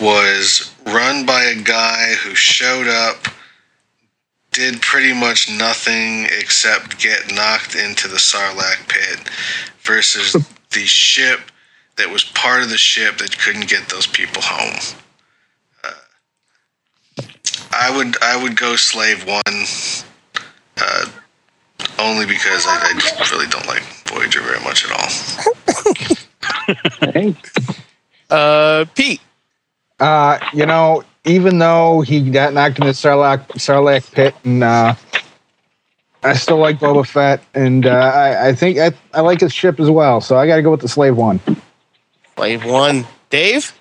was 0.00 0.72
run 0.86 1.26
by 1.26 1.44
a 1.44 1.62
guy 1.62 2.14
who 2.14 2.34
showed 2.34 2.88
up, 2.88 3.28
did 4.52 4.80
pretty 4.80 5.12
much 5.12 5.50
nothing 5.50 6.24
except 6.24 6.98
get 6.98 7.32
knocked 7.34 7.74
into 7.74 8.08
the 8.08 8.16
Sarlacc 8.16 8.88
pit, 8.88 9.28
versus 9.80 10.32
the 10.70 10.86
ship 10.86 11.40
that 11.96 12.10
was 12.10 12.24
part 12.24 12.62
of 12.62 12.70
the 12.70 12.78
ship 12.78 13.18
that 13.18 13.38
couldn't 13.38 13.68
get 13.68 13.88
those 13.88 14.06
people 14.06 14.40
home. 14.42 14.78
I 17.80 17.96
would 17.96 18.16
I 18.22 18.42
would 18.42 18.56
go 18.56 18.76
Slave 18.76 19.24
One, 19.26 19.42
uh, 20.78 21.06
only 21.98 22.26
because 22.26 22.66
I, 22.66 22.90
I 22.90 22.92
just 22.98 23.30
really 23.30 23.46
don't 23.46 23.66
like 23.66 23.82
Voyager 24.08 24.40
very 24.40 24.60
much 24.64 24.84
at 24.84 24.92
all. 24.92 25.08
Uh, 28.30 28.84
Pete? 28.94 29.20
Uh, 30.00 30.38
you 30.52 30.66
know, 30.66 31.02
even 31.24 31.58
though 31.58 32.02
he 32.02 32.30
got 32.30 32.52
knocked 32.52 32.78
in 32.78 32.86
the 32.86 32.92
Sarlacc, 32.92 33.46
Sarlacc 33.52 34.12
pit, 34.12 34.34
and 34.44 34.62
uh, 34.62 34.94
I 36.22 36.34
still 36.34 36.58
like 36.58 36.78
Boba 36.78 37.06
Fett, 37.06 37.42
and 37.54 37.86
uh, 37.86 37.90
I, 37.90 38.48
I 38.48 38.52
think 38.54 38.78
I, 38.78 38.92
I 39.14 39.20
like 39.22 39.40
his 39.40 39.52
ship 39.52 39.80
as 39.80 39.90
well. 39.90 40.20
So 40.20 40.36
I 40.36 40.46
got 40.46 40.56
to 40.56 40.62
go 40.62 40.70
with 40.70 40.80
the 40.80 40.88
Slave 40.88 41.16
One. 41.16 41.40
Slave 42.36 42.64
One. 42.64 43.06
Dave? 43.30 43.77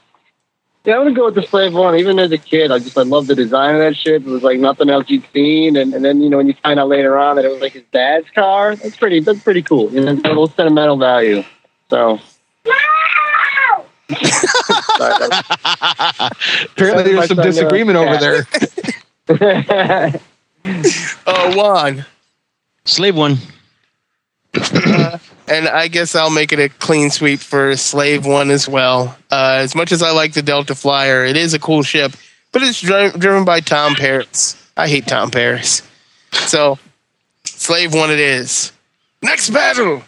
Yeah, 0.88 0.96
I'm 0.96 1.02
gonna 1.02 1.14
go 1.14 1.26
with 1.26 1.36
the 1.36 1.44
Slave 1.44 1.74
One. 1.74 1.98
Even 1.98 2.18
as 2.18 2.32
a 2.32 2.38
kid, 2.38 2.72
I 2.72 2.80
just 2.80 2.98
I 2.98 3.02
loved 3.02 3.28
the 3.28 3.36
design 3.36 3.76
of 3.76 3.82
that 3.82 3.98
ship. 3.98 4.22
It 4.26 4.30
was 4.30 4.42
like 4.42 4.58
nothing 4.58 4.90
else 4.90 5.10
you'd 5.10 5.26
seen, 5.34 5.76
and, 5.76 5.94
and 5.94 6.06
then 6.06 6.22
you 6.22 6.30
know 6.30 6.38
when 6.38 6.48
you 6.48 6.54
find 6.64 6.80
out 6.80 6.88
later 6.88 7.18
on 7.18 7.36
that 7.36 7.44
it 7.44 7.50
was 7.50 7.60
like 7.60 7.74
his 7.74 7.84
dad's 7.92 8.30
car, 8.30 8.74
that's 8.74 8.96
pretty 8.96 9.20
that's 9.20 9.44
pretty 9.44 9.62
cool. 9.62 9.92
You 9.92 10.06
know, 10.06 10.14
it's 10.14 10.24
a 10.24 10.30
little 10.30 10.48
sentimental 10.48 10.96
value. 10.96 11.44
So. 11.90 12.22
Sorry, 14.98 15.26
Apparently, 16.72 17.04
there's 17.04 17.28
some 17.28 17.40
uh, 17.40 17.44
disagreement 17.44 17.98
over 17.98 18.18
cat. 18.18 18.62
there. 19.28 20.22
Uh, 21.28 21.52
Juan. 21.54 22.06
Slave 22.86 23.18
one. 23.18 23.40
And 25.48 25.68
I 25.68 25.88
guess 25.88 26.14
I'll 26.16 26.30
make 26.30 26.52
it 26.52 26.60
a 26.60 26.70
clean 26.70 27.10
sweep 27.10 27.40
for 27.40 27.76
Slave 27.78 28.26
One 28.26 28.52
as 28.52 28.68
well. 28.68 29.18
Uh, 29.32 29.60
as 29.62 29.76
much 29.76 29.92
as 29.92 30.04
I 30.04 30.12
like 30.12 30.34
the 30.34 30.42
Delta 30.42 30.76
Flyer, 30.76 31.24
it 31.24 31.38
is 31.38 31.54
a 31.54 31.60
cool 31.60 31.84
ship, 31.84 32.12
but 32.52 32.64
it's 32.64 32.82
dri- 32.82 33.12
driven 33.12 33.46
by 33.46 33.62
Tom 33.62 33.96
Paris. 33.96 34.56
I 34.76 34.88
hate 34.88 35.08
Tom 35.08 35.32
Paris. 35.32 35.82
So, 36.32 36.78
Slave 37.46 37.94
One 37.94 38.12
it 38.12 38.20
is. 38.20 38.74
Next 39.22 39.50
battle 39.50 40.04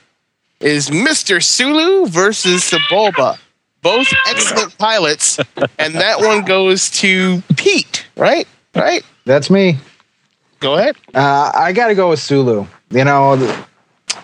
is 0.59 0.89
Mr. 0.89 1.41
Sulu 1.41 2.07
versus 2.07 2.69
Sebulba. 2.69 3.39
Both 3.81 4.07
excellent 4.27 4.77
pilots, 4.77 5.39
and 5.79 5.95
that 5.95 6.19
one 6.19 6.43
goes 6.43 6.89
to 6.99 7.41
Pete, 7.55 8.05
right? 8.17 8.45
Right? 8.75 9.03
That's 9.23 9.49
me. 9.49 9.77
Go 10.59 10.75
ahead. 10.77 10.97
Uh, 11.13 11.51
I 11.55 11.71
got 11.71 11.87
to 11.87 11.95
go 11.95 12.09
with 12.09 12.19
Sulu. 12.19 12.67
You 12.91 13.03
know, 13.05 13.65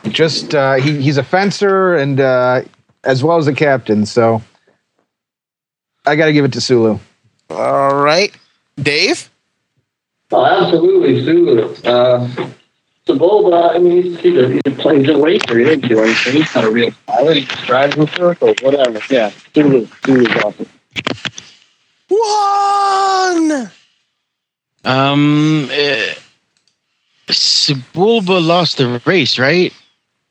just 0.10 0.56
uh, 0.56 0.76
he, 0.76 1.01
he's 1.01 1.18
a 1.18 1.24
fencer 1.24 1.95
and 1.95 2.20
uh, 2.20 2.62
as 3.03 3.24
well 3.24 3.38
as 3.38 3.47
a 3.47 3.53
captain. 3.53 4.06
So 4.06 4.41
I 6.06 6.16
got 6.16 6.26
to 6.26 6.34
give 6.34 6.45
it 6.45 6.53
to 6.53 6.62
Sulu. 6.62 6.99
All 7.49 7.95
right. 7.95 8.36
Dave? 8.82 9.30
Oh, 10.32 10.45
absolutely, 10.45 11.24
Sulu. 11.24 11.76
Uh, 11.84 12.28
Sebulba, 13.08 13.76
I 13.76 13.78
mean, 13.78 14.01
he's, 14.01 14.20
he's, 14.20 14.38
a, 14.38 14.47
he's, 14.49 14.62
a, 14.66 14.72
play- 14.72 14.99
he's 14.99 15.10
a 15.10 15.18
racer. 15.18 15.58
He 15.60 15.64
didn't 15.66 15.88
do 15.88 15.99
anything. 15.99 16.34
He's 16.34 16.56
not 16.56 16.64
a 16.64 16.72
real 16.72 16.91
pilot. 17.06 17.38
He 17.38 17.45
just 17.45 17.66
drives 17.66 17.95
in 17.95 18.08
circles, 18.08 18.58
whatever. 18.62 18.99
Yeah, 19.10 19.32
Sulu. 19.53 19.88
Sulu's 20.03 20.36
awesome. 20.43 20.68
One! 22.08 23.72
Um, 24.84 25.66
uh, 25.72 26.14
Sebulba 27.28 28.45
lost 28.45 28.78
the 28.78 29.01
race, 29.06 29.38
right? 29.39 29.74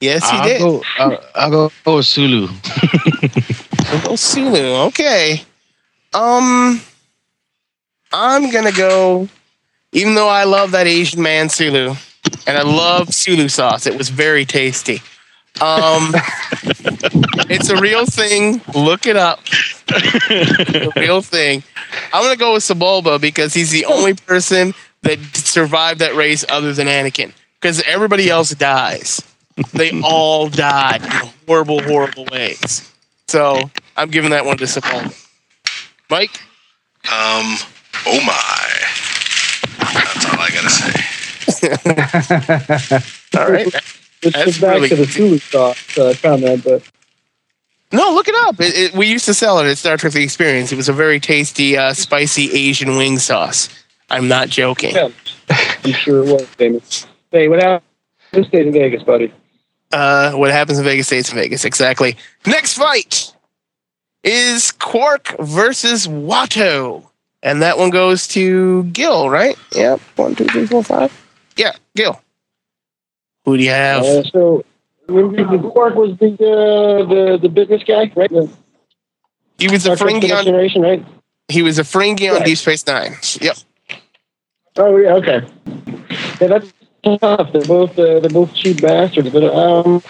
Yes, 0.00 0.28
he 0.28 0.36
I'll 0.36 0.44
did. 0.44 0.58
Go, 0.60 0.82
I'll, 0.98 1.24
I'll 1.34 1.50
go 1.50 1.72
oh, 1.86 2.00
Sulu. 2.00 2.48
Oh, 4.06 4.16
Sulu. 4.16 4.86
Okay. 4.86 5.42
Um, 6.12 6.80
I'm 8.12 8.50
gonna 8.50 8.72
go. 8.72 9.28
Even 9.92 10.14
though 10.14 10.28
I 10.28 10.44
love 10.44 10.72
that 10.72 10.86
Asian 10.86 11.22
man 11.22 11.48
Sulu, 11.48 11.94
and 12.46 12.58
I 12.58 12.62
love 12.62 13.14
Sulu 13.14 13.48
sauce, 13.48 13.86
it 13.86 13.96
was 13.96 14.08
very 14.08 14.44
tasty. 14.44 15.00
Um, 15.60 16.12
it's 17.48 17.68
a 17.68 17.76
real 17.80 18.06
thing. 18.06 18.60
Look 18.74 19.06
it 19.06 19.16
up. 19.16 19.40
a 20.30 20.90
real 20.96 21.22
thing. 21.22 21.62
I'm 22.12 22.24
gonna 22.24 22.36
go 22.36 22.54
with 22.54 22.64
Sebulba 22.64 23.20
because 23.20 23.54
he's 23.54 23.70
the 23.70 23.84
only 23.84 24.14
person 24.14 24.74
that 25.02 25.20
survived 25.34 26.00
that 26.00 26.14
race 26.14 26.44
other 26.48 26.72
than 26.72 26.88
Anakin. 26.88 27.32
Because 27.60 27.80
everybody 27.82 28.28
else 28.28 28.50
dies. 28.50 29.22
They 29.72 30.00
all 30.02 30.48
died 30.48 31.02
in 31.02 31.10
horrible, 31.46 31.82
horrible 31.82 32.26
ways. 32.32 32.90
So 33.28 33.70
I'm 33.96 34.10
giving 34.10 34.30
that 34.30 34.44
one 34.44 34.56
to 34.58 34.64
Sebulba. 34.64 35.14
Mike. 36.10 36.40
Um, 37.04 37.56
oh 38.06 38.20
my. 38.24 38.64
That's 39.94 40.24
all 40.26 40.40
I 40.40 40.50
gotta 40.50 40.70
say. 40.70 41.00
All 43.38 43.50
right. 43.50 43.72
Let's 43.72 44.00
That's 44.22 44.58
get 44.58 44.60
back 44.60 44.74
really 44.76 44.88
to 44.88 44.96
the 44.96 45.02
easy. 45.02 45.12
Sulu 45.12 45.38
sauce 45.38 45.98
uh, 45.98 46.14
comment, 46.22 46.64
but 46.64 46.82
No, 47.92 48.12
look 48.14 48.26
it 48.28 48.34
up. 48.46 48.60
It, 48.60 48.74
it, 48.76 48.94
we 48.94 49.06
used 49.06 49.26
to 49.26 49.34
sell 49.34 49.58
it 49.60 49.66
at 49.66 49.76
Star 49.78 49.96
Trek: 49.96 50.12
The 50.14 50.22
Experience. 50.22 50.72
It 50.72 50.76
was 50.76 50.88
a 50.88 50.92
very 50.92 51.20
tasty, 51.20 51.76
uh, 51.76 51.92
spicy 51.92 52.50
Asian 52.52 52.96
wing 52.96 53.18
sauce. 53.18 53.68
I'm 54.10 54.28
not 54.28 54.48
joking. 54.48 54.94
yeah, 54.94 55.10
I'm 55.84 55.92
sure 55.92 56.24
it 56.24 56.32
was 56.32 56.46
famous. 56.48 57.06
Hey, 57.30 57.48
what 57.48 57.62
happened? 57.62 57.82
This 58.32 58.46
stays 58.48 58.66
in 58.66 58.72
Vegas, 58.72 59.02
buddy. 59.02 59.32
Uh, 59.94 60.32
what 60.32 60.50
happens 60.50 60.76
in 60.76 60.84
Vegas 60.84 61.06
stays 61.06 61.30
in 61.30 61.36
Vegas. 61.36 61.64
Exactly. 61.64 62.16
Next 62.46 62.74
fight 62.74 63.32
is 64.24 64.72
Quark 64.72 65.36
versus 65.38 66.08
Watto, 66.08 67.08
and 67.44 67.62
that 67.62 67.78
one 67.78 67.90
goes 67.90 68.26
to 68.28 68.82
Gil, 68.84 69.30
right? 69.30 69.56
Yep. 69.72 70.00
One, 70.16 70.34
two, 70.34 70.46
three, 70.46 70.66
four, 70.66 70.82
five. 70.82 71.12
Yeah, 71.56 71.72
Gil. 71.94 72.20
Who 73.44 73.56
do 73.56 73.62
you 73.62 73.70
have? 73.70 74.02
Uh, 74.02 74.24
so, 74.24 74.64
remember 75.06 75.70
Quark 75.70 75.94
was 75.94 76.18
the 76.18 76.32
uh, 76.32 77.04
the 77.04 77.38
the 77.40 77.48
business 77.48 77.84
guy, 77.84 78.10
right? 78.16 78.30
The 78.30 78.50
he 79.58 79.68
was 79.68 79.86
a 79.86 79.90
Ferengi 79.90 80.36
on. 80.36 80.44
Generation, 80.44 80.82
right? 80.82 81.06
He 81.46 81.62
was 81.62 81.78
a 81.78 81.82
Ferengi 81.82 82.28
on 82.30 82.38
Right. 82.38 82.46
Deep 82.46 82.58
Space 82.58 82.84
Nine. 82.84 83.14
Yep. 83.40 83.58
Oh 84.76 84.96
yeah, 84.96 85.14
okay. 85.14 85.46
Yeah, 86.40 86.48
that's 86.48 86.72
tough. 87.04 87.52
They're 87.52 87.62
both 87.62 87.98
uh, 87.98 88.20
they're 88.20 88.30
both 88.30 88.54
cheap 88.54 88.80
bastards, 88.80 89.30
but 89.30 89.44
um, 89.44 90.02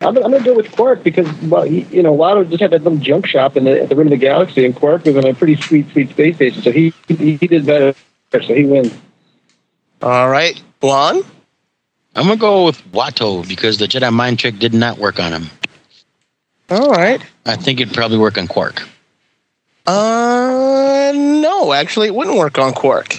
I'm, 0.00 0.16
I'm 0.16 0.30
gonna 0.30 0.42
go 0.42 0.54
with 0.54 0.72
Quark 0.72 1.02
because 1.02 1.30
well, 1.42 1.62
he, 1.62 1.82
you 1.90 2.02
know, 2.02 2.16
Watto 2.16 2.48
just 2.48 2.60
had 2.60 2.70
that 2.70 2.82
little 2.82 2.98
junk 2.98 3.26
shop 3.26 3.56
in 3.56 3.64
the, 3.64 3.82
at 3.82 3.88
the 3.88 3.96
rim 3.96 4.06
of 4.06 4.10
the 4.10 4.16
galaxy, 4.16 4.64
and 4.64 4.74
Quark 4.74 5.04
was 5.04 5.16
on 5.16 5.26
a 5.26 5.34
pretty 5.34 5.56
sweet, 5.56 5.90
sweet 5.90 6.10
space 6.10 6.36
station, 6.36 6.62
so 6.62 6.72
he 6.72 6.94
he, 7.08 7.36
he 7.36 7.46
did 7.46 7.66
better, 7.66 7.94
so 8.32 8.54
he 8.54 8.64
wins. 8.64 8.96
All 10.02 10.28
right, 10.30 10.60
Juan. 10.80 11.22
I'm 12.16 12.26
gonna 12.26 12.36
go 12.36 12.64
with 12.64 12.80
Watto 12.92 13.46
because 13.46 13.78
the 13.78 13.86
Jedi 13.86 14.12
mind 14.12 14.38
trick 14.38 14.58
did 14.58 14.74
not 14.74 14.98
work 14.98 15.20
on 15.20 15.32
him. 15.32 15.50
All 16.70 16.90
right. 16.90 17.20
I 17.44 17.56
think 17.56 17.80
it'd 17.80 17.94
probably 17.94 18.18
work 18.18 18.38
on 18.38 18.46
Quark. 18.46 18.82
Uh, 19.86 21.12
no, 21.14 21.72
actually, 21.72 22.08
it 22.08 22.14
wouldn't 22.14 22.36
work 22.36 22.58
on 22.58 22.72
Quark. 22.72 23.18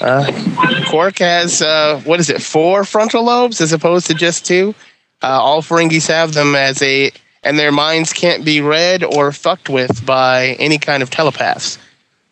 Uh, 0.00 0.84
Quark 0.88 1.18
has 1.18 1.62
uh, 1.62 2.00
what 2.04 2.20
is 2.20 2.30
it? 2.30 2.42
Four 2.42 2.84
frontal 2.84 3.24
lobes 3.24 3.60
as 3.60 3.72
opposed 3.72 4.06
to 4.06 4.14
just 4.14 4.46
two. 4.46 4.74
Uh, 5.22 5.38
all 5.40 5.62
Ferengis 5.62 6.08
have 6.08 6.34
them 6.34 6.54
as 6.54 6.82
a, 6.82 7.12
and 7.42 7.58
their 7.58 7.72
minds 7.72 8.12
can't 8.12 8.44
be 8.44 8.60
read 8.60 9.04
or 9.04 9.32
fucked 9.32 9.68
with 9.68 10.04
by 10.04 10.56
any 10.58 10.78
kind 10.78 11.02
of 11.02 11.10
telepaths. 11.10 11.78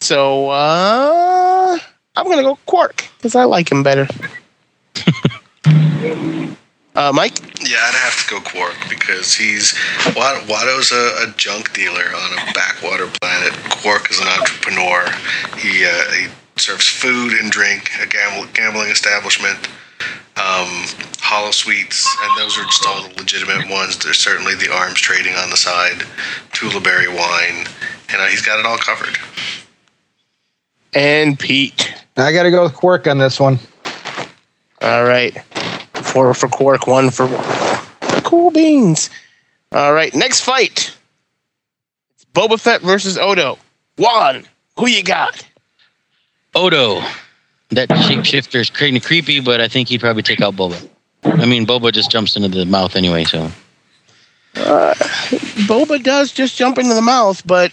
So 0.00 0.48
uh, 0.50 1.78
I'm 2.16 2.26
gonna 2.26 2.42
go 2.42 2.56
Quark 2.66 3.04
because 3.18 3.34
I 3.34 3.44
like 3.44 3.70
him 3.70 3.82
better. 3.82 4.08
uh, 6.96 7.12
Mike. 7.14 7.38
Yeah, 7.60 7.76
I'd 7.82 7.94
have 7.94 8.26
to 8.26 8.30
go 8.30 8.40
Quark 8.40 8.74
because 8.88 9.34
he's 9.34 9.78
Wat- 10.16 10.48
Watto's 10.48 10.90
a, 10.90 11.28
a 11.28 11.34
junk 11.36 11.72
dealer 11.74 12.06
on 12.14 12.32
a 12.32 12.52
backwater 12.52 13.06
planet. 13.20 13.52
Quark 13.82 14.10
is 14.10 14.18
an 14.18 14.26
entrepreneur. 14.28 15.04
He 15.58 15.84
uh, 15.84 16.10
he 16.12 16.26
serves 16.60 16.86
food 16.86 17.32
and 17.32 17.50
drink, 17.50 17.90
a 18.00 18.06
gamble, 18.06 18.50
gambling 18.52 18.90
establishment, 18.90 19.56
um, 20.36 20.68
holosuites, 21.18 22.06
and 22.22 22.38
those 22.38 22.58
are 22.58 22.64
just 22.64 22.86
all 22.86 23.02
the 23.02 23.14
legitimate 23.16 23.68
ones. 23.70 23.98
There's 23.98 24.18
certainly 24.18 24.54
the 24.54 24.72
arms 24.72 25.00
trading 25.00 25.34
on 25.34 25.50
the 25.50 25.56
side, 25.56 26.02
Tulaberry 26.52 27.08
wine, 27.08 27.66
and 28.10 28.20
uh, 28.20 28.26
he's 28.26 28.42
got 28.42 28.58
it 28.58 28.66
all 28.66 28.78
covered. 28.78 29.18
And 30.94 31.38
Pete. 31.38 31.94
I 32.16 32.32
got 32.32 32.42
to 32.42 32.50
go 32.50 32.64
with 32.64 32.74
Quark 32.74 33.06
on 33.06 33.18
this 33.18 33.38
one. 33.38 33.58
All 34.82 35.04
right. 35.04 35.36
Four 35.94 36.34
for 36.34 36.48
Quark, 36.48 36.86
one 36.86 37.10
for 37.10 37.28
Cool 38.24 38.50
Beans. 38.50 39.10
All 39.72 39.92
right. 39.92 40.14
Next 40.14 40.40
fight. 40.40 40.96
It's 42.14 42.24
Boba 42.34 42.58
Fett 42.58 42.82
versus 42.82 43.16
Odo. 43.16 43.58
Juan, 43.96 44.44
who 44.76 44.88
you 44.88 45.02
got? 45.02 45.46
Odo, 46.54 47.00
that 47.70 47.88
shapeshifter 47.88 48.60
is 48.60 48.70
kind 48.70 48.96
of 48.96 49.04
creepy, 49.04 49.40
but 49.40 49.60
I 49.60 49.68
think 49.68 49.88
he'd 49.88 50.00
probably 50.00 50.22
take 50.22 50.40
out 50.40 50.56
Boba. 50.56 50.88
I 51.22 51.46
mean, 51.46 51.66
Boba 51.66 51.92
just 51.92 52.10
jumps 52.10 52.36
into 52.36 52.48
the 52.48 52.66
mouth 52.66 52.96
anyway, 52.96 53.24
so 53.24 53.50
Boba 54.54 56.02
does 56.02 56.32
just 56.32 56.56
jump 56.56 56.78
into 56.78 56.94
the 56.94 57.02
mouth, 57.02 57.46
but 57.46 57.72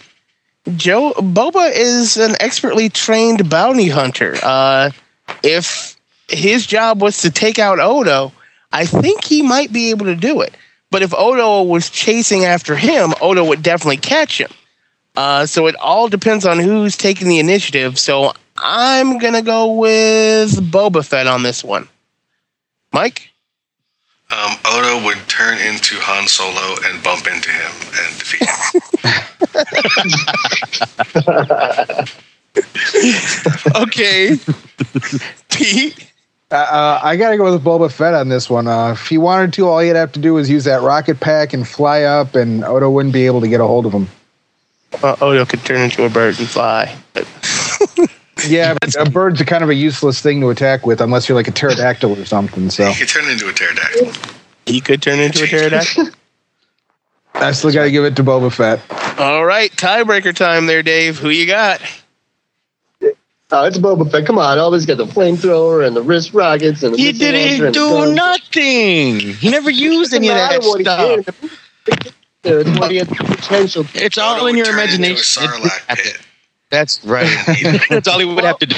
Joe 0.76 1.12
Boba 1.14 1.72
is 1.74 2.16
an 2.16 2.36
expertly 2.40 2.88
trained 2.88 3.48
bounty 3.48 3.88
hunter. 3.88 4.36
Uh, 4.42 4.90
if 5.42 5.96
his 6.28 6.66
job 6.66 7.00
was 7.00 7.22
to 7.22 7.30
take 7.30 7.58
out 7.58 7.80
Odo, 7.80 8.32
I 8.72 8.84
think 8.84 9.24
he 9.24 9.42
might 9.42 9.72
be 9.72 9.90
able 9.90 10.06
to 10.06 10.14
do 10.14 10.40
it. 10.40 10.54
But 10.90 11.02
if 11.02 11.12
Odo 11.14 11.62
was 11.62 11.90
chasing 11.90 12.44
after 12.44 12.76
him, 12.76 13.12
Odo 13.20 13.44
would 13.44 13.62
definitely 13.62 13.98
catch 13.98 14.40
him. 14.40 14.50
Uh, 15.16 15.46
so 15.46 15.66
it 15.66 15.74
all 15.76 16.08
depends 16.08 16.46
on 16.46 16.58
who's 16.58 16.96
taking 16.96 17.28
the 17.28 17.40
initiative. 17.40 17.98
So 17.98 18.32
I'm 18.62 19.18
gonna 19.18 19.42
go 19.42 19.72
with 19.72 20.52
Boba 20.70 21.04
Fett 21.06 21.26
on 21.26 21.42
this 21.42 21.64
one. 21.64 21.88
Mike. 22.92 23.30
Um, 24.30 24.56
Odo 24.66 25.04
would 25.06 25.18
turn 25.28 25.58
into 25.58 25.96
Han 26.00 26.28
Solo 26.28 26.76
and 26.84 27.02
bump 27.02 27.26
into 27.26 27.50
him 27.50 27.72
and 27.96 28.18
defeat 28.18 28.48
him. 32.04 32.06
Okay. 33.76 34.36
Pete. 35.50 36.12
Uh, 36.50 36.54
uh, 36.54 37.00
I 37.02 37.16
got 37.16 37.30
to 37.30 37.36
go 37.36 37.52
with 37.52 37.62
Boba 37.62 37.92
Fett 37.92 38.14
on 38.14 38.28
this 38.28 38.48
one. 38.48 38.66
Uh, 38.66 38.92
if 38.92 39.06
he 39.06 39.18
wanted 39.18 39.52
to, 39.54 39.68
all 39.68 39.80
he'd 39.80 39.96
have 39.96 40.12
to 40.12 40.20
do 40.20 40.38
is 40.38 40.48
use 40.48 40.64
that 40.64 40.80
rocket 40.80 41.20
pack 41.20 41.52
and 41.52 41.68
fly 41.68 42.02
up, 42.02 42.34
and 42.34 42.64
Odo 42.64 42.90
wouldn't 42.90 43.12
be 43.12 43.26
able 43.26 43.40
to 43.42 43.48
get 43.48 43.60
a 43.60 43.66
hold 43.66 43.84
of 43.84 43.92
him. 43.92 44.08
Uh, 45.02 45.14
Odo 45.20 45.44
could 45.44 45.62
turn 45.64 45.80
into 45.82 46.04
a 46.04 46.08
bird 46.08 46.38
and 46.38 46.48
fly. 46.48 46.96
But 47.12 47.26
Yeah, 48.46 48.74
but 48.80 48.94
a 48.96 49.08
bird's 49.10 49.40
a 49.40 49.44
kind 49.44 49.64
of 49.64 49.70
a 49.70 49.74
useless 49.74 50.20
thing 50.20 50.40
to 50.42 50.50
attack 50.50 50.86
with 50.86 51.00
unless 51.00 51.28
you're 51.28 51.36
like 51.36 51.48
a 51.48 51.52
pterodactyl 51.52 52.18
or 52.20 52.24
something. 52.24 52.70
So 52.70 52.86
He 52.90 52.94
could 53.00 53.08
turn 53.08 53.28
into 53.28 53.48
a 53.48 53.52
pterodactyl. 53.52 54.12
he 54.66 54.80
could 54.80 55.02
turn 55.02 55.18
into 55.18 55.44
a 55.44 55.46
pterodactyl. 55.46 56.06
I 57.34 57.52
still 57.52 57.72
got 57.72 57.84
to 57.84 57.90
give 57.90 58.04
it 58.04 58.16
to 58.16 58.24
Boba 58.24 58.52
Fett. 58.52 58.80
All 59.20 59.44
right, 59.44 59.70
tiebreaker 59.72 60.34
time 60.34 60.66
there, 60.66 60.82
Dave. 60.82 61.18
Who 61.18 61.28
you 61.28 61.46
got? 61.46 61.80
Oh, 63.50 63.64
it's 63.64 63.78
Boba 63.78 64.10
Fett. 64.10 64.26
Come 64.26 64.38
on, 64.38 64.58
always 64.58 64.84
got 64.86 64.98
the 64.98 65.06
flamethrower 65.06 65.86
and 65.86 65.96
the 65.96 66.02
wrist 66.02 66.34
rockets 66.34 66.82
and 66.82 66.92
the 66.94 66.98
he 66.98 67.12
missile 67.12 67.26
launcher 67.26 67.38
didn't 67.48 67.66
and 67.66 67.74
the 67.74 68.06
do 68.06 68.14
nothing. 68.14 69.20
He 69.36 69.50
never 69.50 69.70
used 69.70 70.12
any 70.12 70.28
of 70.28 70.34
that 70.34 70.60
Doesn't 70.60 70.68
what 70.68 70.78
he 70.80 70.84
stuff. 70.84 71.44
did. 71.84 72.14
Dude, 72.42 72.78
what 72.78 72.90
he 72.90 72.98
had 72.98 73.08
the 73.08 73.14
potential. 73.14 73.84
It's 73.94 74.18
all 74.18 74.46
in 74.46 74.56
your 74.56 74.66
turn 74.66 74.74
into 74.74 74.82
a 74.82 74.84
imagination. 74.86 75.44
Sarlacc 75.48 75.96
pit. 75.96 76.18
That's 76.70 77.02
right. 77.04 77.28
That's 77.88 78.06
all 78.08 78.18
he 78.18 78.24
would 78.24 78.44
have 78.44 78.58
to 78.58 78.66
do. 78.66 78.76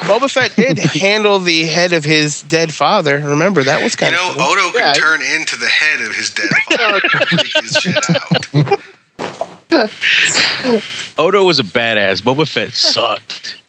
Boba 0.00 0.28
Fett 0.30 0.56
did 0.56 0.78
handle 0.78 1.38
the 1.38 1.64
head 1.66 1.92
of 1.92 2.04
his 2.04 2.42
dead 2.42 2.74
father. 2.74 3.18
Remember 3.18 3.62
that 3.62 3.82
was 3.82 3.94
kind 3.94 4.12
You 4.12 4.18
kind 4.18 4.36
know, 4.38 4.44
of 4.44 4.48
funny. 4.48 4.60
Odo 4.60 4.72
could 4.72 4.80
Yeah. 4.80 4.92
turn 4.94 5.22
into 5.22 5.56
the 5.56 5.66
head 5.68 6.00
of 6.00 6.14
his 6.16 6.30
dead 6.30 6.50
father 6.68 7.00
his. 7.62 7.76
Odo 11.18 11.44
was 11.44 11.58
a 11.58 11.62
badass. 11.62 12.22
Boba 12.22 12.48
Fett 12.48 12.72
sucked. 12.72 13.60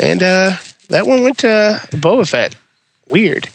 and 0.00 0.22
uh, 0.22 0.56
that 0.88 1.06
one 1.06 1.22
went 1.22 1.38
to 1.38 1.80
Boba 1.92 2.28
Fett. 2.28 2.56
Weird. 3.08 3.48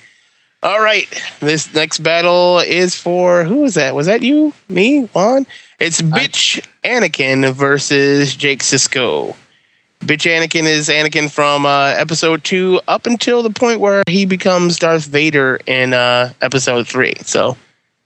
All 0.64 0.80
right, 0.82 1.08
this 1.42 1.74
next 1.74 2.00
battle 2.00 2.60
is 2.60 2.96
for 2.96 3.44
who 3.44 3.58
was 3.58 3.74
that? 3.74 3.94
Was 3.96 4.08
that 4.08 4.22
you, 4.22 4.54
me, 4.70 5.02
Juan? 5.08 5.46
It's 5.80 6.02
bitch 6.02 6.66
Anakin 6.84 7.52
versus 7.54 8.36
Jake 8.36 8.60
Sisko. 8.60 9.36
Bitch 10.02 10.30
Anakin 10.30 10.64
is 10.64 10.90
Anakin 10.90 11.32
from 11.32 11.66
uh, 11.66 11.94
episode 11.98 12.44
two 12.44 12.82
up 12.88 13.06
until 13.06 13.42
the 13.42 13.50
point 13.50 13.80
where 13.80 14.04
he 14.08 14.26
becomes 14.26 14.78
Darth 14.78 15.06
Vader 15.06 15.60
in 15.66 15.94
uh, 15.94 16.34
episode 16.42 16.88
three. 16.88 17.14
So 17.22 17.56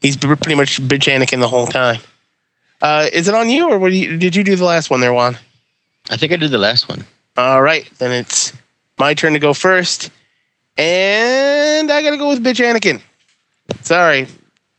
he's 0.02 0.16
pretty 0.16 0.56
much 0.56 0.82
bitch 0.82 1.12
Anakin 1.12 1.40
the 1.40 1.48
whole 1.48 1.68
time. 1.68 2.00
Uh, 2.82 3.08
is 3.12 3.28
it 3.28 3.34
on 3.34 3.50
you, 3.50 3.72
or 3.72 3.90
you, 3.90 4.18
did 4.18 4.36
you 4.36 4.44
do 4.44 4.56
the 4.56 4.66
last 4.66 4.90
one 4.90 5.02
there, 5.02 5.14
Juan? 5.14 5.38
I 6.10 6.18
think 6.18 6.32
I 6.32 6.36
did 6.36 6.52
the 6.52 6.60
last 6.60 6.88
one. 6.88 7.04
All 7.36 7.62
right, 7.62 7.90
then 7.98 8.12
it's 8.12 8.54
my 9.00 9.14
turn 9.14 9.34
to 9.34 9.40
go 9.40 9.54
first, 9.54 10.12
and 10.78 11.92
I 11.92 12.02
gotta 12.04 12.18
go 12.18 12.30
with 12.30 12.44
bitch 12.44 12.64
Anakin. 12.64 13.02
Sorry, 13.82 14.28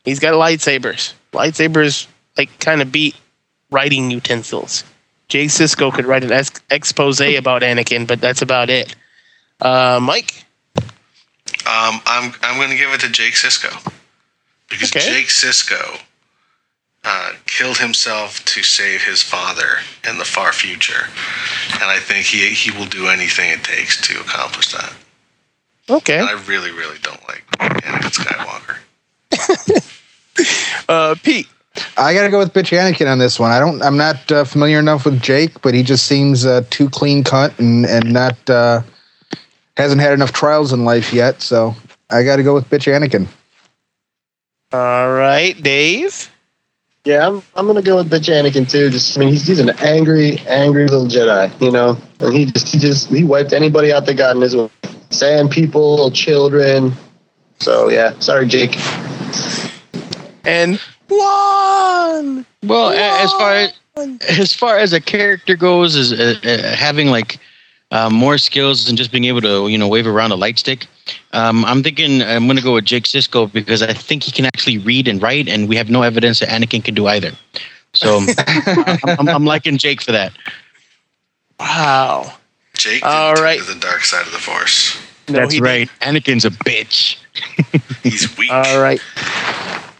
He's 0.09 0.21
got 0.21 0.33
lightsabers. 0.33 1.13
Lightsabers 1.33 2.07
like 2.39 2.49
kind 2.61 2.81
of 2.81 2.91
beat 2.91 3.15
writing 3.71 4.11
utensils. 4.11 4.85
Jay 5.29 5.47
Sisko 5.47 5.93
could 5.93 6.07
write 6.07 6.25
an 6.25 6.33
ex- 6.33 6.61
expose 6.71 7.21
about 7.21 7.63
Anakin, 7.63 8.07
but 8.07 8.21
that's 8.21 8.41
about 8.43 8.71
it. 8.71 8.95
Uh, 9.61 9.99
Mike, 10.03 10.45
Um, 11.67 12.01
I'm 12.07 12.33
I'm 12.43 12.57
going 12.57 12.71
to 12.71 12.77
give 12.77 12.91
it 12.95 13.01
to 13.01 13.11
Jake 13.11 13.35
Sisko 13.35 13.93
because 14.71 14.91
Okay. 14.95 15.05
Jake 15.07 15.27
Sisko 15.27 16.01
uh, 17.05 17.33
killed 17.47 17.77
himself 17.79 18.43
to 18.47 18.63
save 18.63 19.03
his 19.03 19.23
father 19.23 19.79
in 20.09 20.19
the 20.19 20.25
far 20.25 20.53
future, 20.53 21.09
and 21.75 21.85
I 21.85 21.99
think 21.99 22.25
he 22.27 22.49
he 22.51 22.71
will 22.71 22.87
do 22.87 23.09
anything 23.09 23.51
it 23.51 23.65
takes 23.65 24.01
to 24.09 24.21
accomplish 24.21 24.73
that. 24.73 24.93
okay. 25.91 26.19
And 26.19 26.29
I 26.29 26.41
really 26.45 26.71
really 26.71 26.99
don't 27.03 27.23
like 27.29 27.45
Anakin 27.59 28.13
Skywalker. 28.13 29.85
Uh, 30.89 31.17
Pete, 31.23 31.49
I 31.97 32.15
got 32.15 32.23
to 32.23 32.31
go 32.31 32.39
with 32.39 32.53
bitch 32.53 32.77
Anakin 32.77 33.11
on 33.11 33.19
this 33.19 33.39
one. 33.39 33.51
I 33.51 33.59
don't. 33.59 33.83
I'm 33.83 33.97
not 33.97 34.31
uh, 34.31 34.45
familiar 34.45 34.79
enough 34.79 35.05
with 35.05 35.21
Jake, 35.21 35.61
but 35.63 35.75
he 35.75 35.83
just 35.83 36.07
seems 36.07 36.47
uh, 36.47 36.63
too 36.71 36.89
clean 36.89 37.25
cut 37.25 37.59
and 37.59 37.85
and 37.87 38.13
not 38.13 38.51
uh, 38.51 38.83
hasn't 39.77 40.01
had 40.01 40.13
enough 40.13 40.33
trials 40.33 40.73
in 40.73 40.85
life 40.85 41.13
yet. 41.13 41.43
So 41.43 41.75
I 42.11 42.23
got 42.23 42.37
to 42.37 42.43
go 42.43 42.55
with 42.55 42.69
bitch 42.71 42.93
Anakin. 42.93 43.29
all 44.73 45.13
right, 45.13 45.61
Dave. 45.63 46.31
Yeah, 47.05 47.27
I'm, 47.27 47.43
I'm 47.55 47.67
gonna 47.67 47.81
go 47.81 47.97
with 47.97 48.11
bitch 48.11 48.29
Anakin 48.29 48.71
too. 48.71 48.91
Just 48.91 49.17
I 49.17 49.21
mean, 49.21 49.31
he's, 49.31 49.47
he's 49.47 49.61
an 49.61 49.71
angry, 49.81 50.41
angry 50.41 50.87
little 50.87 51.07
Jedi, 51.07 51.59
you 51.61 51.71
know, 51.71 51.97
and 52.21 52.35
he 52.35 52.45
just 52.45 52.69
he 52.69 52.79
just 52.79 53.09
he 53.09 53.25
wiped 53.25 53.53
anybody 53.53 53.93
out 53.93 54.05
that 54.07 54.15
got 54.15 54.37
in 54.37 54.43
his 54.43 54.55
way, 54.55 54.69
sand 55.11 55.51
people, 55.51 56.11
children. 56.11 56.93
So 57.61 57.89
yeah, 57.89 58.19
sorry, 58.19 58.47
Jake. 58.47 58.77
And 60.45 60.81
one. 61.09 62.47
Well, 62.65 62.91
a- 62.91 63.23
as 63.23 63.33
far 63.33 63.53
as 63.55 63.73
as 64.29 64.53
far 64.55 64.79
as 64.79 64.93
a 64.93 65.01
character 65.01 65.57
goes, 65.57 65.97
is 65.97 66.13
uh, 66.13 66.35
uh, 66.45 66.77
having 66.77 67.09
like 67.09 67.39
uh, 67.91 68.09
more 68.11 68.39
skills 68.39 68.85
than 68.85 68.97
just 68.97 69.11
being 69.11 69.25
able 69.25 69.41
to 69.41 69.69
you 69.69 69.77
know 69.79 69.89
wave 69.89 70.07
around 70.07 70.31
a 70.33 70.37
light 70.37 70.59
stick. 70.59 70.87
Um, 71.33 71.65
I'm 71.65 71.83
thinking 71.83 72.23
I'm 72.23 72.47
going 72.47 72.57
to 72.59 72.63
go 72.63 72.75
with 72.75 72.85
Jake 72.85 73.05
Sisko 73.05 73.51
because 73.53 73.83
I 73.83 73.93
think 73.93 74.23
he 74.23 74.31
can 74.33 74.45
actually 74.45 74.79
read 74.79 75.09
and 75.09 75.21
write, 75.23 75.49
and 75.49 75.69
we 75.69 75.77
have 75.77 75.91
no 75.91 76.03
evidence 76.03 76.41
that 76.41 76.49
Anakin 76.49 76.85
can 76.85 76.95
do 76.95 77.07
either. 77.07 77.33
So 77.95 78.21
I'm, 78.39 79.19
I'm, 79.19 79.29
I'm 79.29 79.45
liking 79.45 79.79
Jake 79.79 80.03
for 80.03 80.13
that. 80.13 80.33
Wow. 81.59 82.33
Jake 82.75 83.03
All 83.05 83.35
didn't 83.35 83.45
right. 83.45 83.59
turn 83.59 83.67
to 83.67 83.75
the 83.75 83.81
dark 83.81 84.03
side 84.05 84.27
of 84.27 84.33
the 84.33 84.39
Force. 84.39 84.97
No, 85.29 85.41
That's 85.41 85.55
he 85.55 85.61
right. 85.61 85.91
Anakin's 86.01 86.45
a 86.45 86.51
bitch. 86.51 87.17
He's 88.03 88.37
weak. 88.39 88.51
All 88.53 88.81
right. 88.81 89.01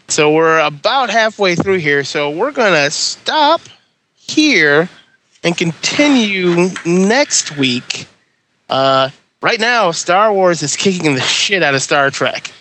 So 0.09 0.33
we're 0.33 0.59
about 0.59 1.09
halfway 1.09 1.55
through 1.55 1.77
here. 1.77 2.03
So 2.03 2.29
we're 2.31 2.51
going 2.51 2.73
to 2.73 2.89
stop 2.91 3.61
here 4.15 4.89
and 5.43 5.55
continue 5.57 6.69
next 6.85 7.55
week. 7.57 8.07
Uh, 8.69 9.09
right 9.41 9.59
now, 9.59 9.91
Star 9.91 10.33
Wars 10.33 10.61
is 10.63 10.75
kicking 10.75 11.15
the 11.15 11.21
shit 11.21 11.63
out 11.63 11.75
of 11.75 11.81
Star 11.81 12.09
Trek. 12.09 12.51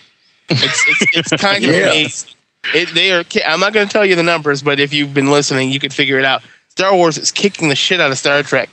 It's, 0.50 0.84
it's, 0.88 1.32
it's 1.32 1.42
kind 1.42 1.64
of 1.64 1.70
Yeah. 1.74 1.86
amazing. 1.90 2.30
It, 2.74 2.94
they 2.94 3.12
are. 3.12 3.24
I'm 3.46 3.60
not 3.60 3.72
going 3.72 3.86
to 3.86 3.92
tell 3.92 4.04
you 4.04 4.14
the 4.14 4.22
numbers, 4.22 4.62
but 4.62 4.78
if 4.78 4.92
you've 4.92 5.14
been 5.14 5.30
listening, 5.30 5.70
you 5.70 5.80
can 5.80 5.90
figure 5.90 6.18
it 6.18 6.24
out. 6.24 6.42
Star 6.68 6.94
Wars 6.94 7.16
is 7.16 7.30
kicking 7.30 7.68
the 7.68 7.76
shit 7.76 8.00
out 8.00 8.10
of 8.10 8.18
Star 8.18 8.42
Trek. 8.42 8.68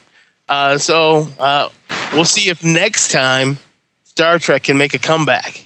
Uh, 0.50 0.78
so 0.78 1.28
uh, 1.40 1.70
we'll 2.14 2.26
see 2.26 2.50
if 2.50 2.64
next 2.64 3.12
time 3.12 3.58
Star 4.04 4.38
Trek 4.38 4.64
can 4.64 4.78
make 4.78 4.94
a 4.94 5.00
comeback. 5.00 5.64